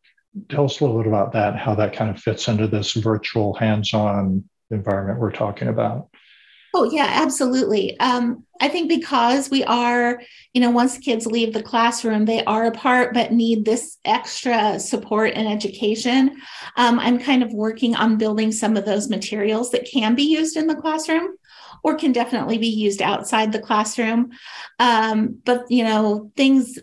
Tell 0.49 0.65
us 0.65 0.79
a 0.79 0.85
little 0.85 1.01
bit 1.01 1.07
about 1.07 1.33
that, 1.33 1.57
how 1.57 1.75
that 1.75 1.93
kind 1.93 2.09
of 2.09 2.21
fits 2.21 2.47
into 2.47 2.67
this 2.67 2.93
virtual 2.93 3.53
hands 3.53 3.93
on 3.93 4.45
environment 4.69 5.19
we're 5.19 5.31
talking 5.31 5.67
about. 5.67 6.07
Oh, 6.73 6.89
yeah, 6.89 7.07
absolutely. 7.09 7.99
Um, 7.99 8.45
I 8.61 8.69
think 8.69 8.87
because 8.87 9.49
we 9.49 9.65
are, 9.65 10.21
you 10.53 10.61
know, 10.61 10.69
once 10.69 10.97
kids 10.97 11.25
leave 11.25 11.53
the 11.53 11.61
classroom, 11.61 12.23
they 12.23 12.45
are 12.45 12.67
apart 12.67 13.13
but 13.13 13.33
need 13.33 13.65
this 13.65 13.97
extra 14.05 14.79
support 14.79 15.33
and 15.35 15.49
education. 15.49 16.37
Um, 16.77 16.97
I'm 16.97 17.19
kind 17.19 17.43
of 17.43 17.51
working 17.51 17.95
on 17.95 18.17
building 18.17 18.53
some 18.53 18.77
of 18.77 18.85
those 18.85 19.09
materials 19.09 19.71
that 19.71 19.89
can 19.91 20.15
be 20.15 20.23
used 20.23 20.55
in 20.55 20.67
the 20.67 20.75
classroom 20.75 21.35
or 21.83 21.95
can 21.95 22.13
definitely 22.13 22.57
be 22.57 22.69
used 22.69 23.01
outside 23.01 23.51
the 23.51 23.59
classroom. 23.59 24.31
Um, 24.79 25.41
but, 25.43 25.69
you 25.69 25.83
know, 25.83 26.31
things 26.37 26.79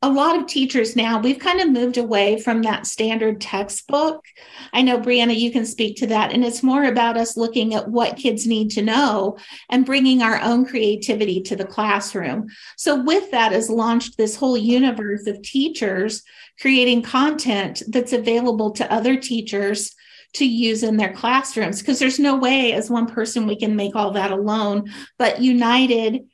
a 0.00 0.08
lot 0.08 0.36
of 0.36 0.46
teachers 0.46 0.94
now, 0.94 1.18
we've 1.18 1.40
kind 1.40 1.60
of 1.60 1.70
moved 1.70 1.98
away 1.98 2.40
from 2.40 2.62
that 2.62 2.86
standard 2.86 3.40
textbook. 3.40 4.24
I 4.72 4.82
know, 4.82 5.00
Briana, 5.00 5.36
you 5.36 5.50
can 5.50 5.66
speak 5.66 5.96
to 5.96 6.06
that. 6.06 6.32
And 6.32 6.44
it's 6.44 6.62
more 6.62 6.84
about 6.84 7.16
us 7.16 7.36
looking 7.36 7.74
at 7.74 7.88
what 7.88 8.16
kids 8.16 8.46
need 8.46 8.70
to 8.70 8.82
know 8.82 9.38
and 9.68 9.84
bringing 9.84 10.22
our 10.22 10.40
own 10.40 10.64
creativity 10.64 11.42
to 11.42 11.56
the 11.56 11.64
classroom. 11.64 12.46
So, 12.76 13.02
with 13.02 13.32
that, 13.32 13.50
has 13.50 13.68
launched 13.68 14.16
this 14.16 14.36
whole 14.36 14.56
universe 14.56 15.26
of 15.26 15.42
teachers 15.42 16.22
creating 16.60 17.02
content 17.02 17.82
that's 17.88 18.12
available 18.12 18.70
to 18.72 18.92
other 18.92 19.16
teachers 19.16 19.96
to 20.34 20.44
use 20.44 20.82
in 20.84 20.96
their 20.96 21.12
classrooms 21.12 21.80
because 21.80 21.98
there's 21.98 22.18
no 22.18 22.36
way 22.36 22.72
as 22.72 22.90
one 22.90 23.06
person 23.06 23.46
we 23.46 23.56
can 23.56 23.74
make 23.74 23.96
all 23.96 24.10
that 24.10 24.30
alone 24.30 24.92
but 25.18 25.40
united 25.40 26.26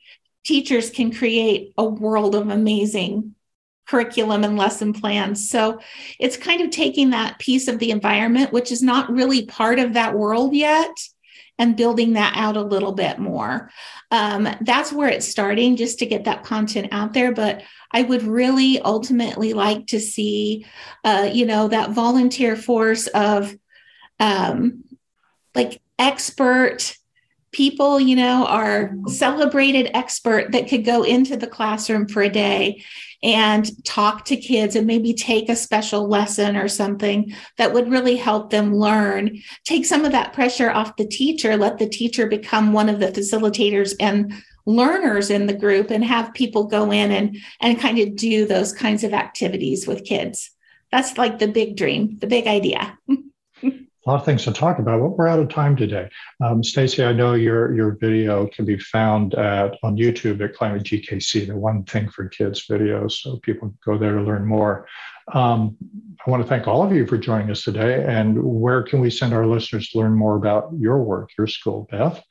teachers 0.43 0.89
can 0.89 1.13
create 1.13 1.73
a 1.77 1.85
world 1.85 2.35
of 2.35 2.49
amazing 2.49 3.33
curriculum 3.87 4.43
and 4.43 4.57
lesson 4.57 4.93
plans. 4.93 5.49
So 5.49 5.79
it's 6.19 6.37
kind 6.37 6.61
of 6.61 6.69
taking 6.69 7.11
that 7.11 7.39
piece 7.39 7.67
of 7.67 7.79
the 7.79 7.91
environment, 7.91 8.51
which 8.51 8.71
is 8.71 8.81
not 8.81 9.11
really 9.11 9.45
part 9.45 9.79
of 9.79 9.93
that 9.93 10.15
world 10.15 10.55
yet, 10.55 10.91
and 11.57 11.77
building 11.77 12.13
that 12.13 12.33
out 12.35 12.57
a 12.57 12.61
little 12.61 12.91
bit 12.91 13.17
more. 13.17 13.71
Um, 14.11 14.47
that's 14.61 14.91
where 14.91 15.07
it's 15.07 15.27
starting, 15.27 15.75
just 15.75 15.99
to 15.99 16.05
get 16.05 16.25
that 16.25 16.43
content 16.43 16.89
out 16.91 17.13
there. 17.13 17.31
But 17.31 17.63
I 17.91 18.01
would 18.01 18.23
really 18.23 18.79
ultimately 18.81 19.53
like 19.53 19.87
to 19.87 19.99
see, 19.99 20.65
uh, 21.03 21.29
you 21.31 21.45
know, 21.45 21.67
that 21.69 21.91
volunteer 21.91 22.55
force 22.55 23.07
of 23.07 23.55
um, 24.19 24.83
like 25.53 25.81
expert 25.97 26.95
people, 27.53 28.01
you 28.01 28.17
know, 28.17 28.45
are 28.47 28.93
celebrated 29.07 29.89
expert 29.93 30.51
that 30.51 30.67
could 30.67 30.83
go 30.83 31.03
into 31.03 31.37
the 31.37 31.47
classroom 31.47 32.05
for 32.05 32.21
a 32.21 32.29
day 32.29 32.83
and 33.25 33.83
talk 33.83 34.23
to 34.23 34.37
kids 34.37 34.75
and 34.75 34.85
maybe 34.85 35.11
take 35.11 35.49
a 35.49 35.55
special 35.55 36.07
lesson 36.07 36.55
or 36.55 36.67
something 36.67 37.33
that 37.57 37.73
would 37.73 37.89
really 37.89 38.15
help 38.15 38.51
them 38.51 38.75
learn. 38.75 39.41
Take 39.63 39.85
some 39.85 40.05
of 40.05 40.11
that 40.11 40.31
pressure 40.31 40.69
off 40.69 40.95
the 40.95 41.07
teacher, 41.07 41.57
let 41.57 41.79
the 41.79 41.89
teacher 41.89 42.27
become 42.27 42.71
one 42.71 42.87
of 42.87 42.99
the 42.99 43.07
facilitators 43.07 43.95
and 43.99 44.31
learners 44.67 45.31
in 45.31 45.47
the 45.47 45.55
group 45.55 45.89
and 45.89 46.05
have 46.05 46.35
people 46.35 46.65
go 46.65 46.91
in 46.91 47.11
and 47.11 47.37
and 47.61 47.79
kind 47.79 47.97
of 47.97 48.15
do 48.15 48.45
those 48.45 48.71
kinds 48.71 49.03
of 49.03 49.11
activities 49.11 49.87
with 49.87 50.05
kids. 50.05 50.51
That's 50.91 51.17
like 51.17 51.39
the 51.39 51.47
big 51.47 51.75
dream, 51.75 52.19
the 52.19 52.27
big 52.27 52.45
idea. 52.45 52.95
a 54.05 54.11
lot 54.11 54.19
of 54.19 54.25
things 54.25 54.43
to 54.43 54.53
talk 54.53 54.77
about. 54.79 55.01
but 55.01 55.17
we're 55.17 55.27
out 55.27 55.39
of 55.39 55.49
time 55.49 55.75
today. 55.75 56.09
Um, 56.39 56.63
Stacey, 56.63 57.03
I 57.03 57.11
know 57.11 57.33
your 57.33 57.75
your 57.75 57.95
video 57.95 58.45
can 58.47 58.63
be 58.65 58.77
found 58.77 59.33
at 59.33 59.75
on 59.83 59.97
YouTube 59.97 60.41
at 60.43 60.53
Climate 60.53 60.83
GKC, 60.83 61.47
the 61.47 61.55
One 61.55 61.83
Thing 61.83 62.07
for 62.09 62.29
Kids 62.29 62.65
video, 62.69 63.07
so 63.07 63.37
people 63.37 63.73
go 63.83 63.97
there 63.97 64.13
to 64.15 64.21
learn 64.21 64.45
more. 64.45 64.87
Um, 65.33 65.75
I 66.25 66.29
want 66.29 66.43
to 66.43 66.49
thank 66.49 66.67
all 66.67 66.83
of 66.83 66.91
you 66.91 67.07
for 67.07 67.17
joining 67.17 67.49
us 67.49 67.63
today. 67.63 68.05
And 68.07 68.43
where 68.43 68.83
can 68.83 68.99
we 68.99 69.09
send 69.09 69.33
our 69.33 69.47
listeners 69.47 69.89
to 69.89 69.97
learn 69.97 70.13
more 70.13 70.35
about 70.35 70.69
your 70.77 71.01
work, 71.01 71.31
your 71.37 71.47
school, 71.47 71.87
Beth? 71.89 72.21